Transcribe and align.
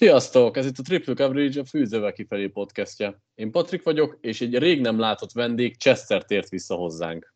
Sziasztok! 0.00 0.56
Ez 0.56 0.66
itt 0.66 0.78
a 0.78 0.82
Triple 0.82 1.14
Coverage, 1.14 1.60
a 1.60 1.64
Fűzővel 1.64 2.12
kifelé 2.12 2.46
podcastja. 2.46 3.22
Én 3.34 3.50
Patrik 3.50 3.82
vagyok, 3.82 4.18
és 4.20 4.40
egy 4.40 4.58
rég 4.58 4.80
nem 4.80 4.98
látott 4.98 5.32
vendég 5.32 5.76
Chester 5.76 6.24
tért 6.24 6.48
vissza 6.48 6.74
hozzánk. 6.74 7.34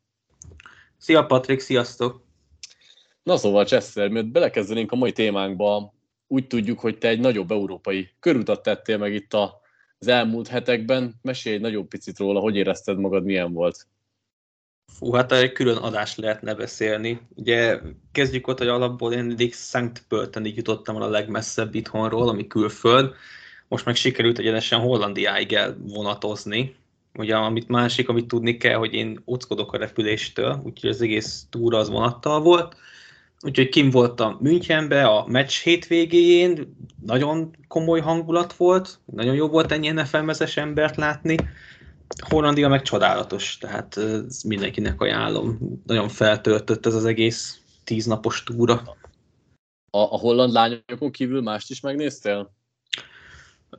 Szia 0.97 1.27
Patrik, 1.27 1.61
sziasztok! 1.61 2.25
Na 3.23 3.37
szóval 3.37 3.65
Chester, 3.65 4.09
miért 4.09 4.33
belekezdenénk 4.33 4.93
a 4.93 4.97
mai 4.97 5.13
témánkba, 5.13 5.95
úgy 6.27 6.47
tudjuk, 6.47 6.81
hogy 6.81 6.99
te 6.99 7.09
egy 7.09 7.21
nagyobb 7.21 7.51
európai 7.51 8.09
körutat 8.21 8.63
tettél 8.63 8.99
meg 8.99 9.15
itt 9.15 9.35
az 9.35 10.09
elmúlt 10.09 10.49
hetekben. 10.49 11.15
Mesélj 11.23 11.55
egy 11.55 11.61
nagyobb 11.61 11.89
picit 11.89 12.19
róla, 12.19 12.41
hogy 12.41 12.57
érezted 12.57 12.99
magad, 12.99 13.25
milyen 13.25 13.53
volt? 13.53 13.87
Fú, 14.99 15.13
hát 15.13 15.33
egy 15.33 15.53
külön 15.53 15.77
adást 15.77 16.17
lehetne 16.17 16.55
beszélni. 16.55 17.21
Ugye 17.37 17.81
kezdjük 18.13 18.47
ott, 18.47 18.59
hogy 18.59 18.69
alapból 18.69 19.13
én 19.13 19.31
eddig 19.31 19.55
Szent 19.55 20.03
Pöltenig 20.09 20.57
jutottam 20.57 20.97
el 20.97 21.03
a 21.03 21.09
legmesszebb 21.09 21.75
itthonról, 21.75 22.29
ami 22.29 22.47
külföld. 22.47 23.15
Most 23.69 23.85
meg 23.85 23.95
sikerült 23.95 24.39
egyenesen 24.39 24.81
Hollandiáig 24.81 25.53
elvonatozni. 25.53 26.75
Ugye 27.15 27.37
amit 27.37 27.69
másik, 27.69 28.09
amit 28.09 28.29
tudni 28.29 28.57
kell, 28.57 28.77
hogy 28.77 28.95
én 28.95 29.21
ockodok 29.25 29.73
a 29.73 29.79
repüléstől, 29.79 30.61
úgyhogy 30.65 30.91
az 30.91 31.01
egész 31.01 31.47
túra 31.51 31.79
az 31.79 31.89
vonattal 31.89 32.41
volt. 32.41 32.77
Úgyhogy 33.41 33.69
kim 33.69 33.91
voltam 33.91 34.39
Münchenbe 34.41 35.05
a 35.05 35.27
meccs 35.27 35.63
hétvégéjén, 35.63 36.77
nagyon 37.07 37.57
komoly 37.69 38.01
hangulat 38.01 38.53
volt, 38.53 38.99
nagyon 39.05 39.35
jó 39.35 39.49
volt 39.49 39.73
ennyi 39.73 39.91
nfl 39.91 40.31
embert 40.55 40.97
látni. 40.97 41.37
Hollandia 42.23 42.69
meg 42.69 42.83
csodálatos, 42.83 43.59
tehát 43.59 44.01
mindenkinek 44.47 45.01
ajánlom. 45.01 45.59
Nagyon 45.87 46.09
feltöltött 46.09 46.87
ez 46.87 46.95
az 46.95 47.05
egész 47.05 47.59
tíznapos 47.85 48.43
túra. 48.43 48.97
A, 49.91 49.99
a 49.99 50.19
holland 50.19 50.53
lányokon 50.53 51.11
kívül 51.11 51.43
mást 51.43 51.71
is 51.71 51.81
megnéztél? 51.81 52.55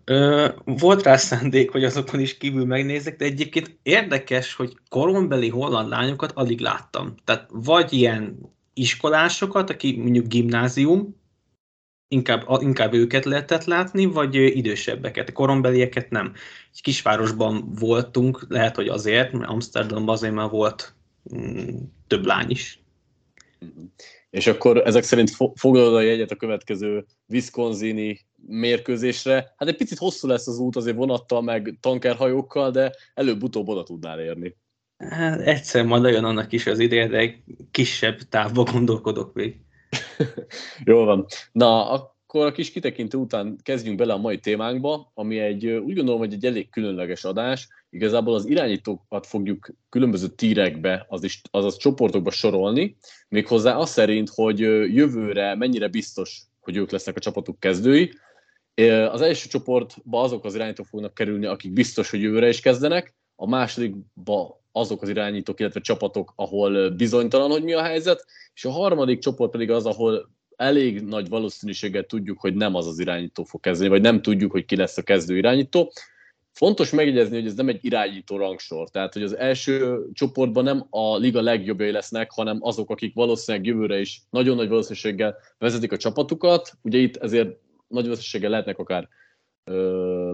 Ö, 0.04 0.48
volt 0.66 1.04
rá 1.04 1.16
szándék, 1.16 1.72
hogy 1.72 1.84
azokon 1.84 2.20
is 2.20 2.38
kívül 2.38 2.66
megnézek, 2.66 3.18
de 3.18 3.26
egyébként 3.26 3.80
érdekes, 3.84 4.54
hogy 4.54 4.78
korombeli 4.90 5.50
holland 5.50 5.90
lányokat 5.90 6.32
alig 6.32 6.60
láttam. 6.60 7.16
Tehát 7.24 7.50
vagy 7.54 7.94
ilyen 7.94 8.38
iskolásokat, 8.74 9.70
aki 9.70 9.98
mondjuk 9.98 10.28
gimnázium, 10.28 11.16
inkább, 12.08 12.46
inkább 12.60 12.94
őket 12.94 13.26
lehetett 13.26 13.64
látni, 13.64 14.06
vagy 14.06 14.36
idősebbeket, 14.36 15.32
korombelieket 15.32 16.10
nem. 16.10 16.34
Egy 16.74 16.82
kisvárosban 16.82 17.74
voltunk, 17.80 18.46
lehet, 18.50 18.76
hogy 18.76 18.88
azért, 18.88 19.32
mert 19.32 19.50
Amsterdamban 19.50 20.16
azért 20.16 20.34
már 20.34 20.50
volt 20.50 20.96
mm, 21.36 21.78
több 22.08 22.26
lány 22.26 22.50
is. 22.50 22.80
És 24.30 24.48
akkor 24.48 24.78
ezek 24.78 25.04
szerint 25.04 25.32
foglalod 25.56 25.96
a 25.96 26.02
jegyet 26.02 26.32
a 26.32 26.36
következő 26.36 27.06
Wisconsini 27.28 28.20
mérkőzésre. 28.48 29.54
Hát 29.58 29.70
egy 29.70 29.76
picit 29.76 29.98
hosszú 29.98 30.28
lesz 30.28 30.48
az 30.48 30.60
út 30.60 30.76
azért 30.76 30.96
vonattal, 30.96 31.42
meg 31.42 31.78
tankerhajókkal, 31.80 32.72
de 32.72 32.96
előbb-utóbb 33.14 33.68
oda 33.68 33.84
tudnál 33.84 34.20
érni. 34.20 34.56
Hát 34.98 35.40
egyszer 35.40 35.86
majd 35.86 36.04
olyan 36.04 36.26
annak 36.26 36.52
is 36.52 36.66
az 36.66 36.80
ideje, 36.80 37.08
de 37.08 37.44
kisebb 37.72 38.18
távba 38.18 38.64
gondolkodok 38.64 39.34
még. 39.34 39.65
Jól 40.86 41.06
van. 41.06 41.26
Na, 41.52 41.90
akkor 41.90 42.46
a 42.46 42.52
kis 42.52 42.72
kitekintő 42.72 43.18
után 43.18 43.58
kezdjünk 43.64 43.98
bele 43.98 44.14
a 44.14 44.18
mai 44.18 44.40
témánkba, 44.40 45.12
ami 45.14 45.40
egy, 45.40 45.68
úgy 45.68 45.96
gondolom, 45.96 46.20
hogy 46.20 46.34
egy 46.34 46.46
elég 46.46 46.70
különleges 46.70 47.24
adás. 47.24 47.68
Igazából 47.90 48.34
az 48.34 48.46
irányítókat 48.46 49.26
fogjuk 49.26 49.70
különböző 49.90 50.28
tírekbe, 50.28 51.06
azaz, 51.10 51.42
azaz 51.52 51.78
csoportokba 51.78 52.32
sorolni, 52.32 52.98
méghozzá 53.30 53.76
az 53.76 53.90
szerint, 53.90 54.30
hogy 54.30 54.60
jövőre 54.96 55.56
mennyire 55.56 55.88
biztos, 55.88 56.42
hogy 56.60 56.76
ők 56.76 56.92
lesznek 56.92 57.16
a 57.16 57.20
csapatuk 57.20 57.60
kezdői. 57.60 58.12
Az 59.12 59.22
első 59.22 59.50
csoportba 59.50 60.22
azok 60.22 60.46
az 60.46 60.56
irányítók 60.56 60.86
fognak 60.86 61.14
kerülni, 61.14 61.46
akik 61.46 61.74
biztos, 61.74 62.10
hogy 62.10 62.22
jövőre 62.22 62.48
is 62.48 62.60
kezdenek, 62.60 63.16
a 63.36 63.48
másodikba 63.48 64.64
azok 64.76 65.02
az 65.02 65.10
irányítók, 65.10 65.60
illetve 65.60 65.80
csapatok, 65.80 66.34
ahol 66.36 66.90
bizonytalan, 66.90 67.50
hogy 67.50 67.64
mi 67.64 67.74
a 67.74 67.84
helyzet, 67.84 68.26
és 68.54 68.66
a 68.66 68.70
harmadik 68.70 69.20
csoport 69.20 69.52
pedig 69.52 69.72
az, 69.72 69.86
ahol 69.86 70.30
elég 70.56 71.02
nagy 71.02 71.30
valószínűséggel 71.30 72.04
tudjuk, 72.04 72.40
hogy 72.40 72.56
nem 72.56 72.76
az 72.76 72.88
az 72.88 73.00
irányító 73.00 73.44
fog 73.44 73.62
kezdeni, 73.62 73.90
vagy 73.90 74.02
nem 74.02 74.22
tudjuk, 74.22 74.52
hogy 74.52 74.66
ki 74.66 74.76
lesz 74.76 74.98
a 74.98 75.02
kezdő 75.02 75.38
irányító. 75.38 75.92
Fontos 76.52 76.92
megjegyezni, 76.92 77.36
hogy 77.36 77.46
ez 77.46 77.54
nem 77.54 77.68
egy 77.68 77.80
irányító 77.82 78.38
rangsor, 78.38 78.90
tehát 78.90 79.14
hogy 79.14 79.24
az 79.24 79.38
első 79.38 80.06
csoportban 80.14 80.64
nem 80.64 80.88
a 80.90 81.18
liga 81.18 81.42
legjobbjai 81.42 81.92
lesznek, 81.92 82.32
hanem 82.32 82.58
azok, 82.62 82.90
akik 82.90 83.14
valószínűleg 83.14 83.68
jövőre 83.68 84.00
is 84.00 84.22
nagyon 84.30 84.56
nagy 84.56 84.70
valószínűséggel 84.70 85.36
vezetik 85.58 85.92
a 85.92 85.98
csapatukat. 85.98 86.72
Ugye 86.82 86.98
itt 86.98 87.16
ezért 87.16 87.48
nagy 87.88 88.04
valószínűséggel 88.04 88.50
lehetnek 88.50 88.78
akár 88.80 89.08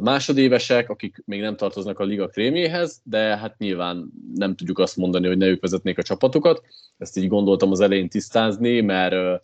másodévesek, 0.02 0.90
akik 0.90 1.22
még 1.25 1.42
nem 1.42 1.56
tartoznak 1.56 2.00
a 2.00 2.03
liga 2.03 2.28
krémjéhez, 2.28 3.02
de 3.03 3.38
hát 3.38 3.58
nyilván 3.58 4.12
nem 4.34 4.56
tudjuk 4.56 4.80
azt 4.80 4.97
mondani, 4.97 5.28
hogy 5.28 5.38
ne 5.38 5.47
ők 5.47 5.62
vezetnék 5.62 5.97
a 5.97 6.03
csapatokat. 6.03 6.62
Ezt 6.97 7.18
így 7.18 7.28
gondoltam 7.28 7.72
az 7.72 7.80
elején 7.80 8.09
tisztázni, 8.09 8.81
mert 8.81 9.42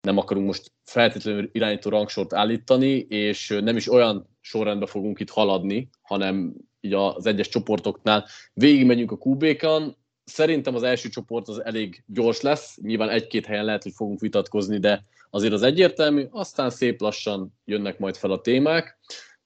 nem 0.00 0.18
akarunk 0.18 0.46
most 0.46 0.72
feltétlenül 0.84 1.48
irányító 1.52 1.90
rangsort 1.90 2.34
állítani, 2.34 3.06
és 3.08 3.58
nem 3.62 3.76
is 3.76 3.92
olyan 3.92 4.28
sorrendben 4.40 4.88
fogunk 4.88 5.20
itt 5.20 5.30
haladni, 5.30 5.88
hanem 6.02 6.54
így 6.80 6.92
az 6.92 7.26
egyes 7.26 7.48
csoportoknál 7.48 8.26
végigmegyünk 8.52 9.12
a 9.12 9.18
QB-kan. 9.24 9.96
Szerintem 10.30 10.74
az 10.74 10.82
első 10.82 11.08
csoport 11.08 11.48
az 11.48 11.64
elég 11.64 12.02
gyors 12.06 12.40
lesz, 12.40 12.78
nyilván 12.82 13.08
egy-két 13.08 13.46
helyen 13.46 13.64
lehet, 13.64 13.82
hogy 13.82 13.92
fogunk 13.92 14.20
vitatkozni, 14.20 14.78
de 14.78 15.04
azért 15.30 15.52
az 15.52 15.62
egyértelmű, 15.62 16.26
aztán 16.30 16.70
szép 16.70 17.00
lassan 17.00 17.54
jönnek 17.64 17.98
majd 17.98 18.16
fel 18.16 18.30
a 18.30 18.40
témák. 18.40 18.98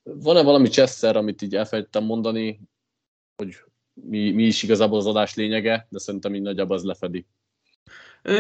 Van-e 0.03 0.43
valami 0.43 0.69
Chester, 0.69 1.17
amit 1.17 1.43
így 1.43 1.57
elfelejtettem 1.57 2.05
mondani, 2.05 2.61
hogy 3.37 3.57
mi, 3.93 4.31
mi 4.31 4.43
is 4.43 4.63
igazából 4.63 4.99
az 4.99 5.07
adás 5.07 5.35
lényege, 5.35 5.87
de 5.91 5.99
szerintem 5.99 6.35
így 6.35 6.43
nagyjából 6.43 6.77
az 6.77 6.85
lefedi. 6.85 7.27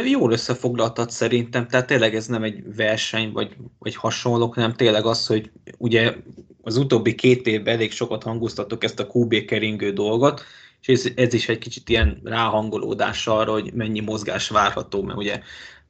Jól 0.05 0.33
összefoglaltad 0.33 1.11
szerintem, 1.11 1.69
tehát 1.69 1.87
tényleg 1.87 2.15
ez 2.15 2.27
nem 2.27 2.43
egy 2.43 2.75
verseny, 2.77 3.33
vagy, 3.33 3.57
vagy 3.79 3.95
hasonló, 3.95 4.53
hanem 4.55 4.75
tényleg 4.75 5.05
az, 5.07 5.27
hogy 5.27 5.51
ugye 5.79 6.15
az 6.63 6.77
utóbbi 6.77 7.15
két 7.15 7.47
évben 7.47 7.75
elég 7.75 7.93
sokat 7.93 8.23
hangoztatok 8.23 8.85
ezt 8.85 9.01
a 9.01 9.09
QB 9.13 9.45
keringő 9.45 9.93
dolgot, 9.93 10.45
és 10.81 10.89
ez, 10.89 11.13
ez 11.17 11.35
is 11.35 11.49
egy 11.49 11.59
kicsit 11.59 11.89
ilyen 11.89 12.21
ráhangolódás 12.25 13.27
arra, 13.27 13.53
hogy 13.53 13.73
mennyi 13.73 14.01
mozgás 14.01 14.49
várható, 14.49 15.03
mert 15.03 15.19
ugye 15.19 15.41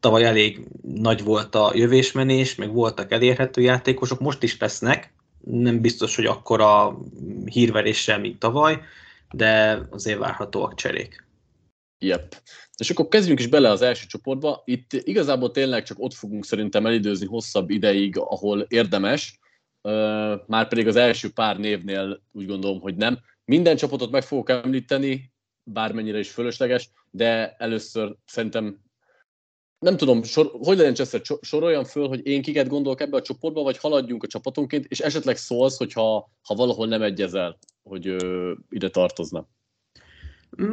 tavaly 0.00 0.24
elég 0.24 0.60
nagy 0.82 1.24
volt 1.24 1.54
a 1.54 1.72
jövésmenés, 1.74 2.54
meg 2.54 2.72
voltak 2.72 3.12
elérhető 3.12 3.60
játékosok, 3.60 4.20
most 4.20 4.42
is 4.42 4.58
lesznek, 4.58 5.12
nem 5.44 5.80
biztos, 5.80 6.16
hogy 6.16 6.26
akkor 6.26 6.60
a 6.60 6.98
hírveréssel, 7.44 8.18
mint 8.18 8.38
tavaly, 8.38 8.78
de 9.30 9.80
azért 9.90 10.18
várhatóak 10.18 10.74
cserék. 10.74 11.24
Yep. 12.04 12.42
És 12.76 12.90
akkor 12.90 13.08
kezdjünk 13.08 13.40
is 13.40 13.46
bele 13.46 13.70
az 13.70 13.82
első 13.82 14.06
csoportba. 14.06 14.62
Itt 14.64 14.92
igazából 14.92 15.50
tényleg 15.50 15.82
csak 15.82 15.98
ott 16.00 16.14
fogunk 16.14 16.44
szerintem 16.44 16.86
elidőzni 16.86 17.26
hosszabb 17.26 17.70
ideig, 17.70 18.18
ahol 18.18 18.60
érdemes, 18.60 19.38
már 20.46 20.68
pedig 20.68 20.86
az 20.86 20.96
első 20.96 21.30
pár 21.30 21.58
névnél 21.58 22.22
úgy 22.32 22.46
gondolom, 22.46 22.80
hogy 22.80 22.96
nem. 22.96 23.18
Minden 23.44 23.76
csapatot 23.76 24.10
meg 24.10 24.22
fogok 24.22 24.50
említeni, 24.50 25.32
bármennyire 25.62 26.18
is 26.18 26.30
fölösleges, 26.30 26.90
de 27.10 27.54
először 27.58 28.16
szerintem 28.26 28.82
nem 29.78 29.96
tudom, 29.96 30.22
sor, 30.22 30.50
hogy 30.52 30.76
legyen 30.76 30.94
Chester, 30.94 31.20
soroljam 31.40 31.84
föl, 31.84 32.08
hogy 32.08 32.26
én 32.26 32.42
kiket 32.42 32.68
gondolok 32.68 33.00
ebbe 33.00 33.16
a 33.16 33.22
csoportba, 33.22 33.62
vagy 33.62 33.78
haladjunk 33.78 34.22
a 34.22 34.26
csapatonként, 34.26 34.86
és 34.88 35.00
esetleg 35.00 35.36
szólsz, 35.36 35.76
hogyha 35.76 36.30
ha 36.42 36.54
valahol 36.54 36.86
nem 36.86 37.02
egyezel, 37.02 37.58
hogy 37.82 38.06
ö, 38.06 38.52
ide 38.68 38.90
tartozna. 38.90 39.48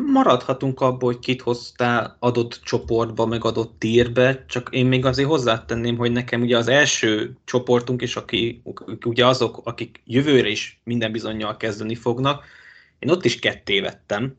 Maradhatunk 0.06 0.82
abból, 0.82 1.12
hogy 1.12 1.22
kit 1.22 1.42
hoztál 1.42 2.18
adott 2.20 2.60
csoportba, 2.64 3.26
meg 3.26 3.46
adott 3.46 3.80
tírbe, 3.80 4.46
csak 4.48 4.70
én 4.72 4.86
még 4.86 5.06
azért 5.06 5.28
hozzátenném, 5.28 5.98
hogy 5.98 6.12
nekem 6.12 6.42
ugye 6.42 6.58
az 6.58 6.68
első 6.68 7.38
csoportunk 7.46 8.02
is, 8.02 8.16
aki, 8.16 8.62
ugye 9.06 9.26
azok, 9.26 9.62
akik 9.64 10.02
jövőre 10.06 10.50
is 10.50 10.82
minden 10.84 11.12
bizonyal 11.12 11.58
kezdeni 11.58 11.96
fognak, 11.96 12.44
én 13.00 13.10
ott 13.10 13.26
is 13.26 13.40
ketté 13.40 13.80
vettem, 13.80 14.36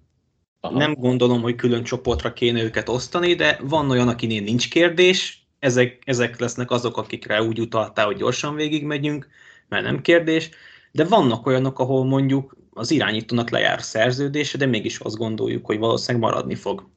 Aha. 0.65 0.79
Nem 0.79 0.95
gondolom, 0.95 1.43
hogy 1.43 1.55
külön 1.55 1.83
csoportra 1.83 2.33
kéne 2.33 2.63
őket 2.63 2.89
osztani, 2.89 3.35
de 3.35 3.59
van 3.63 3.91
olyan, 3.91 4.09
akinél 4.09 4.43
nincs 4.43 4.71
kérdés, 4.71 5.47
ezek, 5.59 6.03
ezek 6.05 6.41
lesznek 6.41 6.71
azok, 6.71 6.97
akikre 6.97 7.43
úgy 7.43 7.61
utaltál, 7.61 8.07
hogy 8.07 8.17
gyorsan 8.17 8.55
végigmegyünk, 8.55 9.29
mert 9.69 9.85
nem 9.85 10.01
kérdés, 10.01 10.51
de 10.93 11.05
vannak 11.05 11.47
olyanok, 11.47 11.79
ahol 11.79 12.05
mondjuk 12.05 12.57
az 12.75 12.91
irányítónak 12.91 13.51
lejár 13.51 13.79
a 13.79 13.83
szerződése, 13.83 14.59
de 14.59 14.67
mégis 14.67 14.99
azt 14.99 15.17
gondoljuk, 15.17 15.67
hogy 15.67 15.79
valószínűleg 15.79 16.31
maradni 16.31 16.55
fog. 16.55 16.91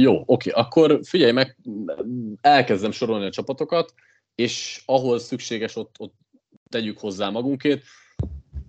Jó, 0.00 0.22
oké, 0.26 0.50
akkor 0.50 1.00
figyelj 1.02 1.32
meg, 1.32 1.56
elkezdem 2.40 2.90
sorolni 2.90 3.26
a 3.26 3.30
csapatokat, 3.30 3.94
és 4.34 4.82
ahol 4.86 5.18
szükséges, 5.18 5.76
ott, 5.76 5.94
ott 5.98 6.14
tegyük 6.68 6.98
hozzá 6.98 7.30
magunkét. 7.30 7.82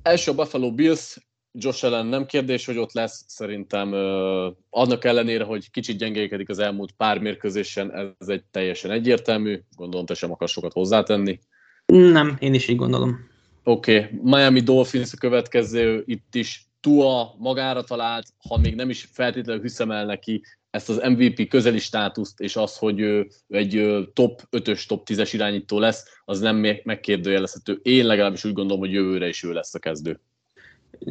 Első 0.02 0.32
a 0.32 0.36
Buffalo 0.36 0.74
Bills, 0.74 1.18
Josh 1.52 1.86
Allen 1.86 2.06
nem 2.06 2.26
kérdés, 2.26 2.66
hogy 2.66 2.78
ott 2.78 2.92
lesz, 2.92 3.24
szerintem 3.28 3.92
uh, 3.92 4.56
annak 4.70 5.06
ellenére, 5.06 5.44
hogy 5.44 5.72
kicsit 5.72 5.98
gyengékedik 5.98 6.50
az 6.50 6.60
elmúlt 6.60 6.92
pár 6.92 7.20
mérkőzésen, 7.20 8.16
ez 8.20 8.28
egy 8.28 8.44
teljesen 8.52 8.92
egyértelmű, 8.92 9.62
gondolom 9.76 10.06
te 10.06 10.14
sem 10.14 10.32
akar 10.32 10.48
sokat 10.50 10.74
hozzátenni. 10.74 11.40
Nem, 11.86 12.38
én 12.40 12.54
is 12.54 12.68
így 12.68 12.76
gondolom. 12.76 13.32
Oké, 13.64 13.98
okay. 13.98 14.20
Miami 14.24 14.60
Dolphins 14.60 15.14
a 15.14 15.18
következő, 15.18 16.04
itt 16.06 16.36
is 16.36 16.68
Tua 16.82 17.36
magára 17.38 17.84
talált, 17.84 18.28
ha 18.48 18.58
még 18.58 18.76
nem 18.76 18.90
is 18.90 19.10
feltétlenül 19.12 19.62
hiszem 19.62 19.92
el 19.92 20.06
neki 20.06 20.42
ezt 20.70 20.90
az 20.90 21.02
MVP 21.10 21.48
közeli 21.48 21.80
státuszt, 21.80 22.40
és 22.40 22.56
az, 22.56 22.78
hogy 22.78 23.00
ő 23.00 23.28
egy 23.50 24.04
top 24.14 24.42
5-ös, 24.52 24.86
top 24.86 25.08
10-es 25.10 25.30
irányító 25.32 25.80
lesz, 25.80 26.06
az 26.26 26.40
nem 26.40 26.66
megkérdőjelezhető. 26.84 27.80
Én 27.84 28.06
legalábbis 28.06 28.44
úgy 28.44 28.54
gondolom, 28.54 28.82
hogy 28.82 28.94
jövőre 28.94 29.28
is 29.28 29.44
ő 29.44 29.54
lesz 29.54 29.74
a 29.74 29.80
kezdő. 29.80 30.20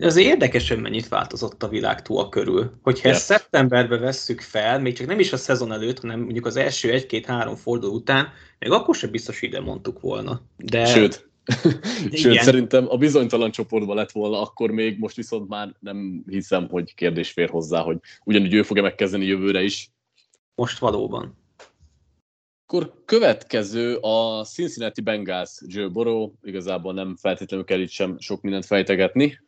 Az 0.00 0.16
érdekes, 0.16 0.68
hogy 0.68 0.80
mennyit 0.80 1.08
változott 1.08 1.62
a 1.62 1.68
világ 1.68 2.02
túl 2.02 2.28
körül. 2.28 2.72
Hogyha 2.82 3.08
ezt 3.08 3.24
szeptemberbe 3.24 3.98
vesszük 3.98 4.40
fel, 4.40 4.80
még 4.80 4.96
csak 4.96 5.06
nem 5.06 5.20
is 5.20 5.32
a 5.32 5.36
szezon 5.36 5.72
előtt, 5.72 6.00
hanem 6.00 6.20
mondjuk 6.20 6.46
az 6.46 6.56
első 6.56 6.90
egy-két-három 6.90 7.56
forduló 7.56 7.94
után, 7.94 8.28
még 8.58 8.70
akkor 8.70 8.94
sem 8.94 9.10
biztos 9.10 9.42
ide 9.42 9.60
mondtuk 9.60 10.00
volna. 10.00 10.42
De... 10.56 10.86
Sőt, 10.86 11.30
Sőt, 12.12 12.40
szerintem 12.40 12.86
a 12.88 12.96
bizonytalan 12.96 13.50
csoportban 13.50 13.96
lett 13.96 14.10
volna, 14.10 14.40
akkor 14.40 14.70
még 14.70 14.98
most 14.98 15.16
viszont 15.16 15.48
már 15.48 15.74
nem 15.80 16.24
hiszem, 16.28 16.68
hogy 16.68 16.94
kérdés 16.94 17.30
fér 17.30 17.48
hozzá, 17.48 17.80
hogy 17.80 17.98
ugyanúgy 18.24 18.54
ő 18.54 18.62
fogja 18.62 18.82
megkezdeni 18.82 19.24
jövőre 19.24 19.62
is. 19.62 19.90
Most 20.54 20.78
valóban. 20.78 21.40
Akkor 22.66 23.02
következő 23.04 23.96
a 23.96 24.44
Cincinnati 24.44 25.00
Bengals 25.00 25.60
Joe 25.66 25.88
Burrow, 25.88 26.32
igazából 26.42 26.92
nem 26.92 27.16
feltétlenül 27.16 27.64
kell 27.64 27.80
itt 27.80 27.90
sem 27.90 28.18
sok 28.18 28.42
mindent 28.42 28.66
fejtegetni. 28.66 29.40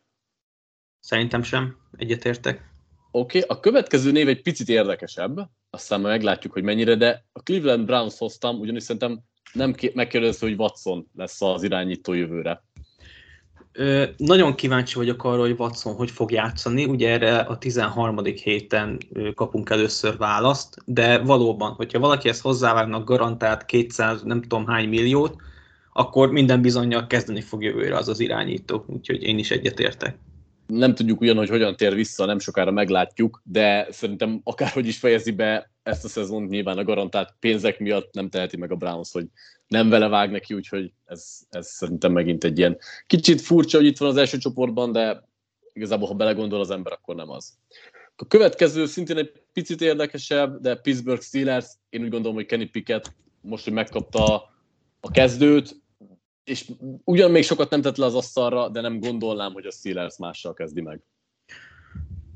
Szerintem 0.99 1.43
sem, 1.43 1.77
egyetértek. 1.97 2.73
Oké, 3.11 3.39
okay. 3.39 3.57
a 3.57 3.59
következő 3.59 4.11
név 4.11 4.27
egy 4.27 4.41
picit 4.41 4.69
érdekesebb, 4.69 5.49
aztán 5.69 6.01
majd 6.01 6.13
meglátjuk, 6.13 6.53
hogy 6.53 6.63
mennyire, 6.63 6.95
de 6.95 7.25
a 7.31 7.41
Cleveland 7.41 7.85
Browns 7.85 8.17
hoztam, 8.17 8.59
ugyanis 8.59 8.83
szerintem 8.83 9.23
nem 9.55 9.75
megkérdezte, 9.93 10.45
hogy 10.45 10.59
Watson 10.59 11.07
lesz 11.15 11.41
az 11.41 11.63
irányító 11.63 12.13
jövőre. 12.13 12.63
Ö, 13.71 14.03
nagyon 14.17 14.55
kíváncsi 14.55 14.95
vagyok 14.95 15.23
arra, 15.23 15.39
hogy 15.39 15.55
Watson 15.57 15.95
hogy 15.95 16.11
fog 16.11 16.31
játszani. 16.31 16.85
Ugye 16.85 17.09
erre 17.09 17.37
a 17.37 17.57
13. 17.57 18.23
héten 18.23 18.99
kapunk 19.35 19.69
először 19.69 20.17
választ, 20.17 20.77
de 20.85 21.17
valóban, 21.17 21.71
hogyha 21.71 21.99
valaki 21.99 22.29
ezt 22.29 22.41
hozzávágnak 22.41 23.07
garantált 23.07 23.65
200 23.65 24.23
nem 24.23 24.41
tudom 24.41 24.65
hány 24.65 24.89
milliót, 24.89 25.35
akkor 25.93 26.31
minden 26.31 26.61
bizonyal 26.61 27.07
kezdeni 27.07 27.41
fog 27.41 27.63
jövőre 27.63 27.97
az 27.97 28.07
az 28.07 28.19
irányító, 28.19 28.85
úgyhogy 28.87 29.23
én 29.23 29.37
is 29.37 29.51
egyetértek 29.51 30.17
nem 30.67 30.95
tudjuk 30.95 31.21
ugyan, 31.21 31.37
hogy 31.37 31.49
hogyan 31.49 31.75
tér 31.75 31.93
vissza, 31.93 32.25
nem 32.25 32.39
sokára 32.39 32.71
meglátjuk, 32.71 33.41
de 33.43 33.87
szerintem 33.89 34.41
akárhogy 34.43 34.87
is 34.87 34.97
fejezi 34.97 35.31
be 35.31 35.71
ezt 35.83 36.05
a 36.05 36.07
szezont, 36.07 36.49
nyilván 36.49 36.77
a 36.77 36.83
garantált 36.83 37.35
pénzek 37.39 37.79
miatt 37.79 38.13
nem 38.13 38.29
teheti 38.29 38.57
meg 38.57 38.71
a 38.71 38.75
Browns, 38.75 39.11
hogy 39.11 39.25
nem 39.67 39.89
vele 39.89 40.07
vág 40.07 40.31
neki, 40.31 40.53
úgyhogy 40.53 40.93
ez, 41.05 41.37
ez 41.49 41.67
szerintem 41.67 42.11
megint 42.11 42.43
egy 42.43 42.57
ilyen 42.57 42.77
kicsit 43.07 43.41
furcsa, 43.41 43.77
hogy 43.77 43.85
itt 43.85 43.97
van 43.97 44.09
az 44.09 44.17
első 44.17 44.37
csoportban, 44.37 44.91
de 44.91 45.23
igazából, 45.73 46.07
ha 46.07 46.13
belegondol 46.13 46.59
az 46.59 46.71
ember, 46.71 46.93
akkor 46.93 47.15
nem 47.15 47.29
az. 47.29 47.53
A 48.15 48.27
következő 48.27 48.85
szintén 48.85 49.17
egy 49.17 49.31
picit 49.53 49.81
érdekesebb, 49.81 50.61
de 50.61 50.75
Pittsburgh 50.75 51.23
Steelers, 51.23 51.65
én 51.89 52.01
úgy 52.01 52.09
gondolom, 52.09 52.35
hogy 52.35 52.45
Kenny 52.45 52.69
Pickett 52.71 53.13
most, 53.41 53.63
hogy 53.63 53.73
megkapta 53.73 54.53
a 54.99 55.11
kezdőt, 55.11 55.83
és 56.45 56.71
ugyan 57.03 57.31
még 57.31 57.43
sokat 57.43 57.69
nem 57.69 57.81
tett 57.81 57.97
le 57.97 58.05
az 58.05 58.15
asztalra, 58.15 58.69
de 58.69 58.81
nem 58.81 58.99
gondolnám, 58.99 59.53
hogy 59.53 59.65
a 59.65 59.71
Steelers 59.71 60.17
mással 60.17 60.53
kezdi 60.53 60.81
meg. 60.81 61.01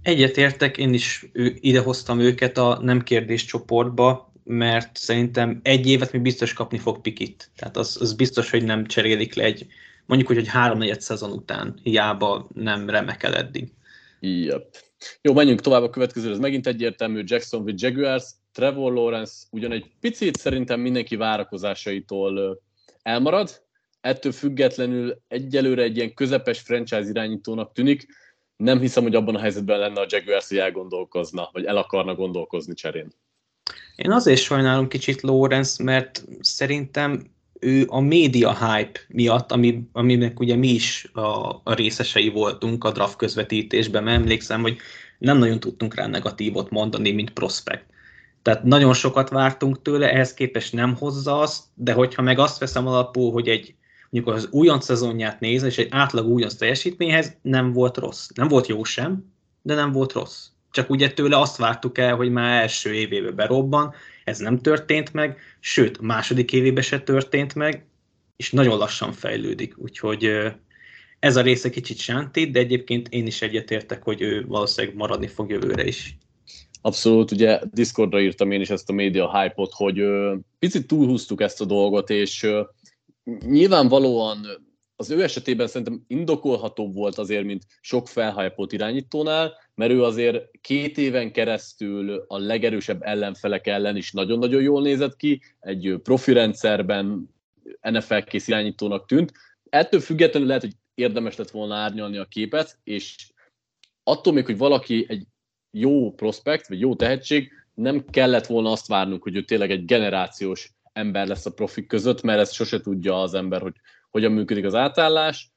Egyetértek, 0.02 0.78
én 0.78 0.94
is 0.94 1.30
idehoztam 1.60 2.20
őket 2.20 2.58
a 2.58 2.80
nem 2.82 3.02
kérdés 3.02 3.46
csoportba, 3.46 4.34
mert 4.44 4.98
szerintem 4.98 5.60
egy 5.64 5.88
évet 5.88 6.12
még 6.12 6.22
biztos 6.22 6.54
kapni 6.54 6.78
fog 6.78 7.02
Pikit. 7.02 7.52
Tehát 7.56 7.78
az, 7.78 7.98
az 8.02 8.14
biztos, 8.14 8.50
hogy 8.50 8.64
nem 8.64 8.86
cserélik 8.86 9.34
le 9.34 9.44
egy, 9.44 9.68
mondjuk 10.06 10.30
úgy, 10.30 10.36
hogy 10.36 10.48
három 10.48 10.94
szezon 10.94 11.32
után, 11.32 11.80
hiába 11.84 12.50
nem 12.54 12.90
remekel 12.90 13.36
eddig. 13.36 13.74
Yep. 14.20 14.76
Jó, 15.22 15.34
menjünk 15.34 15.62
tovább 15.62 15.84
a 15.84 15.90
következő, 15.90 16.32
ez 16.32 16.40
megint 16.40 16.68
egyértelmű, 16.68 17.24
Jacksonville 17.26 17.78
Jaguars, 17.80 18.24
Trevor 18.52 18.94
Lawrence 18.94 19.46
ugyan 19.52 19.72
egy 19.72 19.92
picit 20.00 20.38
szerintem 20.38 20.80
mindenki 20.80 21.16
várakozásaitól 21.16 22.62
elmarad, 23.02 23.69
ettől 24.01 24.31
függetlenül 24.31 25.22
egyelőre 25.28 25.81
egy 25.81 25.98
ilyen 25.98 26.13
közepes 26.13 26.60
franchise 26.60 27.10
irányítónak 27.10 27.74
tűnik. 27.74 28.07
Nem 28.56 28.80
hiszem, 28.80 29.04
hogy 29.04 29.16
abban 29.16 29.36
a 29.36 29.40
helyzetben 29.40 29.80
lenne 29.80 30.01
a 30.01 30.06
Jaguars, 30.10 30.48
hogy 30.48 30.57
elgondolkozna, 30.57 31.50
vagy 31.51 31.66
el 31.66 31.78
akarna 31.78 32.16
gondolkozni 32.16 32.74
cserén. 32.74 33.13
Én 33.96 34.12
azért 34.12 34.42
sajnálom 34.42 34.88
kicsit 34.88 35.22
Lawrence, 35.22 35.84
mert 35.84 36.24
szerintem 36.40 37.31
ő 37.60 37.86
a 37.88 38.00
média 38.00 38.74
hype 38.74 39.00
miatt, 39.07 39.51
ami, 39.51 39.81
aminek 39.92 40.40
ugye 40.40 40.56
mi 40.56 40.68
is 40.68 41.10
a, 41.13 41.50
a 41.63 41.74
részesei 41.74 42.30
voltunk 42.30 42.84
a 42.84 42.92
draft 42.92 43.16
közvetítésben, 43.16 44.04
mert 44.04 44.19
emlékszem, 44.19 44.62
hogy 44.62 44.78
nem 45.18 45.38
nagyon 45.38 45.60
tudtunk 45.60 45.95
rá 45.95 46.07
negatívot 46.07 46.69
mondani, 46.69 47.12
mint 47.12 47.34
prospekt. 47.34 47.86
Tehát 48.42 48.63
nagyon 48.63 48.94
sokat 48.94 49.30
vártunk 49.30 49.81
tőle, 49.81 50.12
ehhez 50.12 50.34
képest 50.34 50.74
nem 50.74 50.95
hozza 50.95 51.40
azt, 51.40 51.63
de 51.74 51.94
hogyha 51.94 52.22
meg 52.22 52.40
azt 52.40 52.60
veszem 52.60 52.88
alapul, 52.88 53.31
hogy 53.31 53.48
egy 53.48 53.75
mondjuk 54.10 54.36
az 54.36 54.48
újonc 54.52 54.84
szezonját 54.84 55.40
néz, 55.40 55.64
és 55.64 55.78
egy 55.78 55.88
átlag 55.92 56.28
újonc 56.28 56.56
teljesítményhez 56.56 57.38
nem 57.42 57.74
volt 57.74 57.98
rossz. 57.98 58.30
Nem 58.36 58.48
volt 58.48 58.68
jó 58.68 58.84
sem, 58.84 59.34
de 59.62 59.76
nem 59.76 59.92
volt 59.92 60.14
rossz. 60.14 60.48
Csak 60.72 60.90
ugye 60.90 61.12
tőle 61.12 61.40
azt 61.40 61.58
vártuk 61.58 61.98
el, 61.98 62.16
hogy 62.16 62.32
már 62.32 62.62
első 62.62 62.94
évében 62.94 63.36
berobban, 63.36 63.94
ez 64.24 64.40
nem 64.40 64.60
történt 64.60 65.14
meg, 65.14 65.38
sőt, 65.60 65.98
a 65.98 66.04
második 66.04 66.54
évében 66.54 66.84
se 66.84 67.00
történt 67.00 67.56
meg, 67.56 67.86
és 68.36 68.52
nagyon 68.52 68.78
lassan 68.78 69.12
fejlődik, 69.12 69.78
úgyhogy 69.78 70.32
ez 71.20 71.36
a 71.36 71.42
része 71.42 71.70
kicsit 71.70 71.98
sántít, 71.98 72.52
de 72.52 72.60
egyébként 72.60 73.08
én 73.08 73.26
is 73.26 73.42
egyetértek, 73.42 74.04
hogy 74.04 74.22
ő 74.22 74.46
valószínűleg 74.48 74.96
maradni 74.96 75.28
fog 75.28 75.50
jövőre 75.50 75.86
is. 75.86 76.18
Abszolút, 76.82 77.32
ugye 77.32 77.60
Discordra 77.72 78.22
írtam 78.22 78.52
én 78.52 78.62
is 78.62 78.70
ezt 78.70 78.90
a 78.90 78.94
média 78.94 79.42
hype-ot, 79.42 79.74
hogy 79.74 80.00
ö, 80.00 80.36
picit 80.60 80.88
túlhúztuk 80.88 81.42
ezt 81.42 81.62
a 81.62 81.66
dolgot, 81.66 82.10
és 82.10 82.44
ö, 82.44 82.62
nyilvánvalóan 83.24 84.48
az 84.95 85.10
ő 85.10 85.24
esetében 85.24 85.68
szerintem 85.68 86.04
indokolható 86.07 86.92
volt 86.92 87.18
azért, 87.18 87.44
mint 87.44 87.63
sok 87.81 88.07
felhajpolt 88.07 88.71
irányítónál, 88.71 89.54
mert 89.76 89.92
ő 89.92 90.04
azért 90.04 90.52
két 90.61 90.97
éven 90.97 91.31
keresztül 91.31 92.26
a 92.28 92.38
legerősebb 92.38 93.02
ellenfelek 93.02 93.68
ellen 93.68 93.95
is 93.95 94.11
nagyon-nagyon 94.11 94.61
jól 94.61 94.81
nézett 94.81 95.16
ki, 95.16 95.42
egy 95.59 95.99
profi 96.04 96.33
rendszerben 96.33 97.30
NFL 97.81 98.18
kész 98.18 98.47
irányítónak 98.47 99.06
tűnt. 99.06 99.31
Ettől 99.69 99.99
függetlenül 99.99 100.47
lehet, 100.47 100.64
hogy 100.64 100.76
érdemes 100.94 101.35
lett 101.35 101.52
volna 101.52 101.76
árnyalni 101.76 102.18
a 102.18 102.26
képet, 102.26 102.80
és 102.83 103.31
attól 104.04 104.33
még, 104.33 104.45
hogy 104.45 104.57
valaki 104.57 105.06
egy 105.07 105.23
jó 105.71 106.14
prospekt, 106.14 106.68
vagy 106.68 106.80
jó 106.80 106.95
tehetség, 106.95 107.52
nem 107.73 108.06
kellett 108.06 108.45
volna 108.45 108.71
azt 108.71 108.88
várnunk, 108.88 109.23
hogy 109.23 109.35
ő 109.35 109.44
tényleg 109.44 109.71
egy 109.71 109.85
generációs 109.85 110.71
ember 111.00 111.28
lesz 111.28 111.46
a 111.46 111.54
profik 111.54 111.88
között, 111.88 112.22
mert 112.22 112.40
ezt 112.40 112.54
sose 112.54 112.82
tudja 112.82 113.22
az 113.22 113.34
ember, 113.34 113.62
hogy 113.62 113.76
hogyan 114.10 114.32
működik 114.32 114.66
az 114.66 114.76
átállás. 114.76 115.52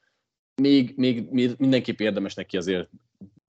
Még, 0.62 0.92
még 0.96 1.28
mindenképp 1.58 2.00
érdemes 2.00 2.34
neki 2.34 2.56
azért 2.56 2.88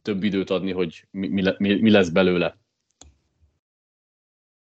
több 0.02 0.24
időt 0.24 0.50
adni, 0.50 0.72
hogy 0.72 1.08
mi, 1.12 1.28
mi, 1.58 1.74
mi 1.80 1.90
lesz 1.90 2.10
belőle. 2.10 2.58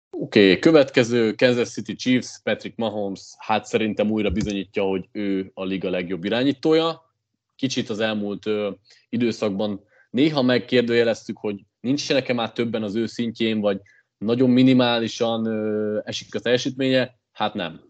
Oké, 0.10 0.48
okay, 0.48 0.60
következő 0.60 1.34
Kansas 1.34 1.70
City 1.70 1.96
Chiefs, 1.96 2.40
Patrick 2.44 2.78
Mahomes, 2.78 3.22
hát 3.38 3.66
szerintem 3.66 4.12
újra 4.12 4.30
bizonyítja, 4.30 4.84
hogy 4.84 5.08
ő 5.12 5.52
a 5.54 5.64
liga 5.64 5.90
legjobb 5.90 6.24
irányítója. 6.24 7.14
Kicsit 7.56 7.90
az 7.90 8.00
elmúlt 8.00 8.46
ö, 8.46 8.72
időszakban 9.10 9.84
néha 10.10 10.42
megkérdőjeleztük, 10.42 11.38
hogy 11.38 11.66
nincsenek-e 11.80 12.34
már 12.34 12.52
többen 12.52 12.84
az 12.84 12.96
ő 12.96 13.06
szintjén, 13.06 13.60
vagy 13.60 13.82
nagyon 14.18 14.50
minimálisan 14.50 15.46
ö, 15.46 16.00
esik 16.04 16.36
a 16.36 16.40
teljesítménye. 16.40 17.19
Hát 17.39 17.53
nem. 17.53 17.81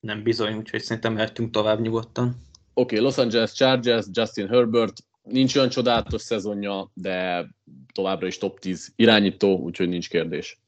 Nem 0.00 0.22
bizony, 0.22 0.56
úgyhogy 0.56 0.82
szerintem 0.82 1.12
mehetünk 1.12 1.50
tovább 1.50 1.80
nyugodtan. 1.80 2.28
Oké, 2.28 2.94
okay, 2.94 2.98
Los 2.98 3.18
Angeles 3.18 3.52
Chargers, 3.52 4.06
Justin 4.12 4.48
Herbert, 4.48 4.92
nincs 5.22 5.56
olyan 5.56 5.68
csodálatos 5.68 6.22
szezonja, 6.22 6.90
de 6.94 7.46
továbbra 7.92 8.26
is 8.26 8.38
top 8.38 8.58
10 8.58 8.92
irányító, 8.96 9.58
úgyhogy 9.58 9.88
nincs 9.88 10.08
kérdés. 10.08 10.58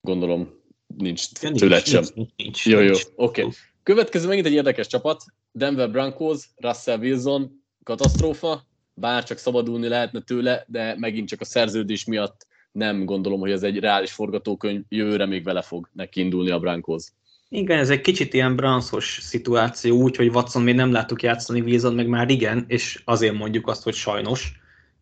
Gondolom, 0.00 0.60
nincs 0.86 1.26
ja, 1.40 1.50
tőled 1.50 1.86
sem. 1.86 2.04
Nincs, 2.14 2.30
nincs, 2.36 2.66
jó, 2.66 2.80
jó, 2.80 2.94
oké. 3.14 3.42
Okay. 3.42 3.54
Következő 3.82 4.28
megint 4.28 4.46
egy 4.46 4.52
érdekes 4.52 4.86
csapat, 4.86 5.24
Denver 5.52 5.90
Broncos, 5.90 6.48
Russell 6.56 6.98
Wilson, 6.98 7.64
katasztrófa, 7.82 8.66
bár 8.94 9.24
csak 9.24 9.38
szabadulni 9.38 9.88
lehetne 9.88 10.20
tőle, 10.20 10.64
de 10.68 10.94
megint 10.98 11.28
csak 11.28 11.40
a 11.40 11.44
szerződés 11.44 12.04
miatt 12.04 12.46
nem 12.74 13.04
gondolom, 13.04 13.40
hogy 13.40 13.50
ez 13.50 13.62
egy 13.62 13.78
reális 13.78 14.12
forgatókönyv, 14.12 14.82
jövőre 14.88 15.26
még 15.26 15.44
vele 15.44 15.62
fog 15.62 15.88
neki 15.92 16.20
indulni 16.20 16.50
a 16.50 16.58
Broncos. 16.58 17.04
Igen, 17.48 17.78
ez 17.78 17.90
egy 17.90 18.00
kicsit 18.00 18.34
ilyen 18.34 18.56
branszos 18.56 19.18
szituáció, 19.22 19.96
úgy, 19.96 20.16
hogy 20.16 20.28
Watson 20.28 20.62
még 20.62 20.74
nem 20.74 20.92
láttuk 20.92 21.22
játszani, 21.22 21.60
Wilson 21.60 21.94
meg 21.94 22.08
már 22.08 22.30
igen, 22.30 22.64
és 22.66 23.02
azért 23.04 23.34
mondjuk 23.34 23.66
azt, 23.66 23.82
hogy 23.82 23.94
sajnos, 23.94 24.52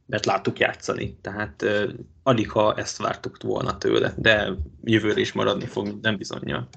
mert 0.06 0.26
láttuk 0.26 0.58
játszani. 0.58 1.16
Tehát 1.20 1.62
uh, 1.62 1.92
alig, 2.22 2.50
ha 2.50 2.74
ezt 2.74 2.96
vártuk 2.96 3.42
volna 3.42 3.78
tőle, 3.78 4.14
de 4.16 4.52
jövőre 4.84 5.20
is 5.20 5.32
maradni 5.32 5.66
fog, 5.66 5.98
nem 6.02 6.16
bizonyja. 6.16 6.68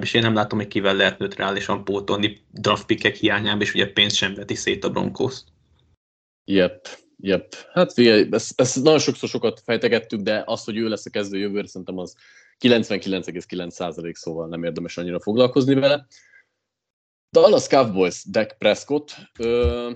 és 0.00 0.14
én 0.14 0.22
nem 0.22 0.34
látom, 0.34 0.58
hogy 0.58 0.68
kivel 0.68 0.94
lehet 0.94 1.18
nötrálisan 1.18 1.84
pótolni 1.84 2.44
draft 2.50 2.86
pickek 2.86 3.14
hiányában, 3.14 3.60
és 3.60 3.74
ugye 3.74 3.92
pénzt 3.92 4.16
sem 4.16 4.34
veti 4.34 4.54
szét 4.54 4.84
a 4.84 4.90
Broncos. 4.90 5.40
Yep, 6.44 6.88
yep. 7.20 7.54
Hát 7.72 7.92
figyelj, 7.92 8.28
ezt, 8.30 8.60
ezt 8.60 8.82
nagyon 8.82 8.98
sokszor 8.98 9.28
sokat 9.28 9.60
fejtegettük, 9.64 10.20
de 10.20 10.42
az, 10.46 10.64
hogy 10.64 10.76
ő 10.76 10.88
lesz 10.88 11.06
a 11.06 11.10
kezdő 11.10 11.38
jövőre, 11.38 11.66
szerintem 11.66 11.98
az 11.98 12.14
99,9 12.60 13.70
százalék, 13.70 14.16
szóval 14.16 14.48
nem 14.48 14.64
érdemes 14.64 14.96
annyira 14.96 15.20
foglalkozni 15.20 15.74
vele. 15.74 16.06
Dallas 17.30 17.66
Cowboys, 17.66 18.24
Dak 18.30 18.54
Prescott. 18.58 19.14
Ö, 19.38 19.90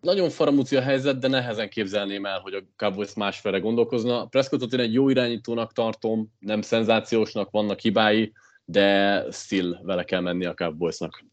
nagyon 0.00 0.30
faramúci 0.30 0.76
a 0.76 0.80
helyzet, 0.80 1.18
de 1.18 1.28
nehezen 1.28 1.68
képzelném 1.68 2.26
el, 2.26 2.40
hogy 2.40 2.54
a 2.54 2.62
Cowboys 2.76 3.14
másfele 3.14 3.58
gondolkozna. 3.58 4.26
Prescottot 4.26 4.72
én 4.72 4.80
egy 4.80 4.92
jó 4.92 5.08
irányítónak 5.08 5.72
tartom, 5.72 6.32
nem 6.38 6.62
szenzációsnak, 6.62 7.50
vannak 7.50 7.80
hibái, 7.80 8.32
de 8.64 9.24
still 9.30 9.78
vele 9.82 10.04
kell 10.04 10.20
menni 10.20 10.44
a 10.44 10.54
Cowboysnak. 10.54 11.24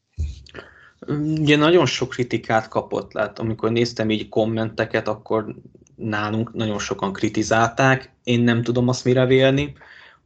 Ugye 1.08 1.56
nagyon 1.56 1.86
sok 1.86 2.10
kritikát 2.10 2.68
kapott, 2.68 3.14
lát, 3.14 3.40
amikor 3.40 3.72
néztem 3.72 4.10
így 4.10 4.30
kommenteket, 4.30 5.08
akkor 5.08 5.56
nálunk 5.96 6.54
nagyon 6.54 6.80
sokan 6.80 7.14
kritizálták, 7.14 8.14
én 8.24 8.40
nem 8.40 8.64
tudom 8.64 8.88
azt 8.88 9.06
mire 9.06 9.26
vélni. 9.26 9.64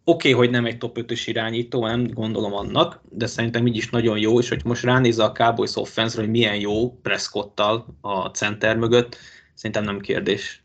Oké, 0.04 0.30
okay, 0.30 0.32
hogy 0.32 0.50
nem 0.50 0.66
egy 0.66 0.78
top 0.78 0.98
5-ös 1.00 1.24
irányító, 1.26 1.86
nem 1.86 2.08
gondolom 2.08 2.54
annak, 2.54 3.02
de 3.10 3.28
szerintem 3.28 3.68
így 3.68 3.76
is 3.76 3.90
nagyon 3.90 4.18
jó, 4.18 4.40
és 4.40 4.50
hogy 4.50 4.62
most 4.64 4.84
ránéz 4.84 5.20
a 5.20 5.32
Cowboys 5.32 5.76
offense 5.76 6.20
hogy 6.20 6.30
milyen 6.30 6.60
jó 6.60 6.92
Prescott-tal 6.92 7.86
a 8.02 8.28
center 8.28 8.78
mögött, 8.78 9.18
szerintem 9.54 9.84
nem 9.84 10.00
kérdés. 10.00 10.64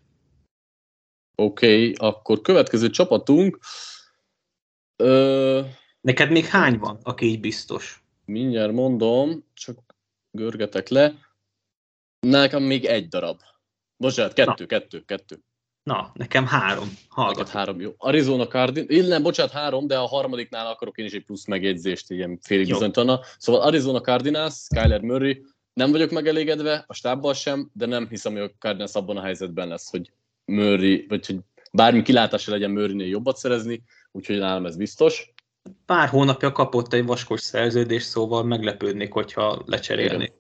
Oké, 1.34 1.66
okay, 1.66 2.08
akkor 2.08 2.40
következő 2.40 2.90
csapatunk. 2.90 3.58
Ö... 4.96 5.60
Neked 6.04 6.30
még 6.30 6.44
hány 6.44 6.78
van, 6.78 6.98
aki 7.02 7.26
így 7.26 7.40
biztos? 7.40 8.04
Mindjárt 8.24 8.72
mondom, 8.72 9.44
csak 9.54 9.78
görgetek 10.34 10.88
le. 10.88 11.14
Nekem 12.20 12.62
még 12.62 12.84
egy 12.84 13.08
darab. 13.08 13.40
Bocsánat, 13.96 14.32
kettő, 14.32 14.62
Na. 14.62 14.66
kettő, 14.66 15.04
kettő. 15.04 15.38
Na, 15.82 16.10
nekem 16.14 16.46
három. 16.46 16.88
Hallgat. 17.08 17.48
három, 17.48 17.80
jó. 17.80 17.92
Arizona 17.96 18.46
Cardinals, 18.46 19.06
nem, 19.06 19.22
bocsánat, 19.22 19.52
három, 19.52 19.86
de 19.86 19.98
a 19.98 20.06
harmadiknál 20.06 20.66
akarok 20.66 20.98
én 20.98 21.04
is 21.04 21.12
egy 21.12 21.24
plusz 21.24 21.46
megjegyzést, 21.46 22.10
ilyen 22.10 22.38
félig 22.42 22.66
bizonytana. 22.66 23.20
Szóval 23.38 23.62
Arizona 23.62 24.00
Cardinals, 24.00 24.66
Kyler 24.68 25.00
Murray, 25.00 25.44
nem 25.72 25.90
vagyok 25.90 26.10
megelégedve, 26.10 26.84
a 26.86 26.94
stábbal 26.94 27.34
sem, 27.34 27.70
de 27.72 27.86
nem 27.86 28.08
hiszem, 28.08 28.32
hogy 28.32 28.42
a 28.42 28.50
Cardinals 28.58 28.94
abban 28.94 29.16
a 29.16 29.22
helyzetben 29.22 29.68
lesz, 29.68 29.90
hogy 29.90 30.12
Murray, 30.44 31.06
vagy 31.08 31.26
hogy 31.26 31.38
bármi 31.72 32.02
kilátása 32.02 32.50
legyen 32.50 32.70
Murraynél 32.70 33.06
jobbat 33.06 33.36
szerezni, 33.36 33.82
úgyhogy 34.12 34.38
nálam 34.38 34.66
ez 34.66 34.76
biztos. 34.76 35.33
Pár 35.86 36.08
hónapja 36.08 36.52
kapott 36.52 36.92
egy 36.92 37.04
vaskos 37.04 37.40
szerződést, 37.40 38.06
szóval 38.06 38.44
meglepődnék, 38.44 39.12
hogyha 39.12 39.62
lecserélnék. 39.66 40.32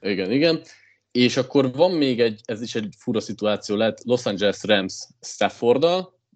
Igen, 0.00 0.30
igen. 0.30 0.30
igen. 0.30 0.62
És 1.12 1.36
akkor 1.36 1.72
van 1.72 1.90
még 1.90 2.20
egy, 2.20 2.40
ez 2.44 2.62
is 2.62 2.74
egy 2.74 2.94
fura 2.98 3.20
szituáció 3.20 3.76
lehet, 3.76 4.02
Los 4.04 4.26
Angeles 4.26 4.62
Rams 4.62 4.94
stafford 5.20 5.86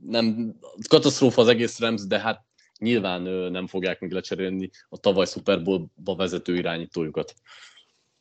nem 0.08 0.56
katasztrófa 0.88 1.42
az 1.42 1.48
egész 1.48 1.78
Rams, 1.78 2.06
de 2.06 2.18
hát 2.18 2.44
nyilván 2.78 3.22
nem 3.50 3.66
fogják 3.66 4.00
még 4.00 4.12
lecserélni 4.12 4.70
a 4.88 4.96
tavaly 4.96 5.26
Super 5.26 5.62
Bowl-ba 5.62 6.14
vezető 6.16 6.56
irányítójukat. 6.56 7.34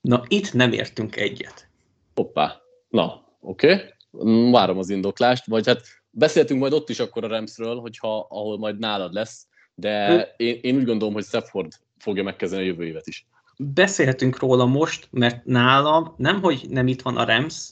Na, 0.01 0.23
itt 0.27 0.53
nem 0.53 0.71
értünk 0.71 1.15
egyet. 1.15 1.69
Hoppá. 2.15 2.61
Na, 2.89 3.37
oké. 3.39 3.73
Okay. 4.11 4.51
Várom 4.51 4.77
az 4.77 4.89
indoklást, 4.89 5.45
vagy 5.45 5.65
hát 5.65 5.81
beszéltünk 6.09 6.59
majd 6.59 6.73
ott 6.73 6.89
is 6.89 6.99
akkor 6.99 7.23
a 7.23 7.27
Ramsről, 7.27 7.79
hogyha 7.79 8.27
ahol 8.29 8.57
majd 8.57 8.79
nálad 8.79 9.13
lesz, 9.13 9.47
de 9.75 10.23
én, 10.37 10.59
én 10.61 10.75
úgy 10.75 10.85
gondolom, 10.85 11.13
hogy 11.13 11.23
Stafford 11.23 11.71
fogja 11.97 12.23
megkezdeni 12.23 12.61
a 12.61 12.65
jövő 12.65 12.85
évet 12.85 13.07
is 13.07 13.27
beszélhetünk 13.57 14.39
róla 14.39 14.65
most, 14.65 15.07
mert 15.11 15.45
nálam 15.45 16.13
nem, 16.17 16.41
hogy 16.41 16.65
nem 16.69 16.87
itt 16.87 17.01
van 17.01 17.17
a 17.17 17.25
Rams, 17.25 17.69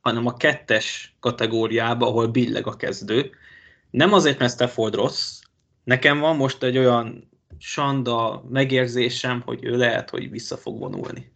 hanem 0.00 0.26
a 0.26 0.36
kettes 0.36 1.16
kategóriába, 1.20 2.06
ahol 2.06 2.26
billeg 2.26 2.66
a 2.66 2.76
kezdő. 2.76 3.30
Nem 3.90 4.12
azért, 4.12 4.38
mert 4.38 4.52
Stafford 4.52 4.94
rossz. 4.94 5.40
Nekem 5.84 6.18
van 6.18 6.36
most 6.36 6.62
egy 6.62 6.78
olyan 6.78 7.30
sanda 7.58 8.44
megérzésem, 8.48 9.40
hogy 9.44 9.64
ő 9.64 9.76
lehet, 9.76 10.10
hogy 10.10 10.30
vissza 10.30 10.56
fog 10.56 10.78
vonulni. 10.78 11.30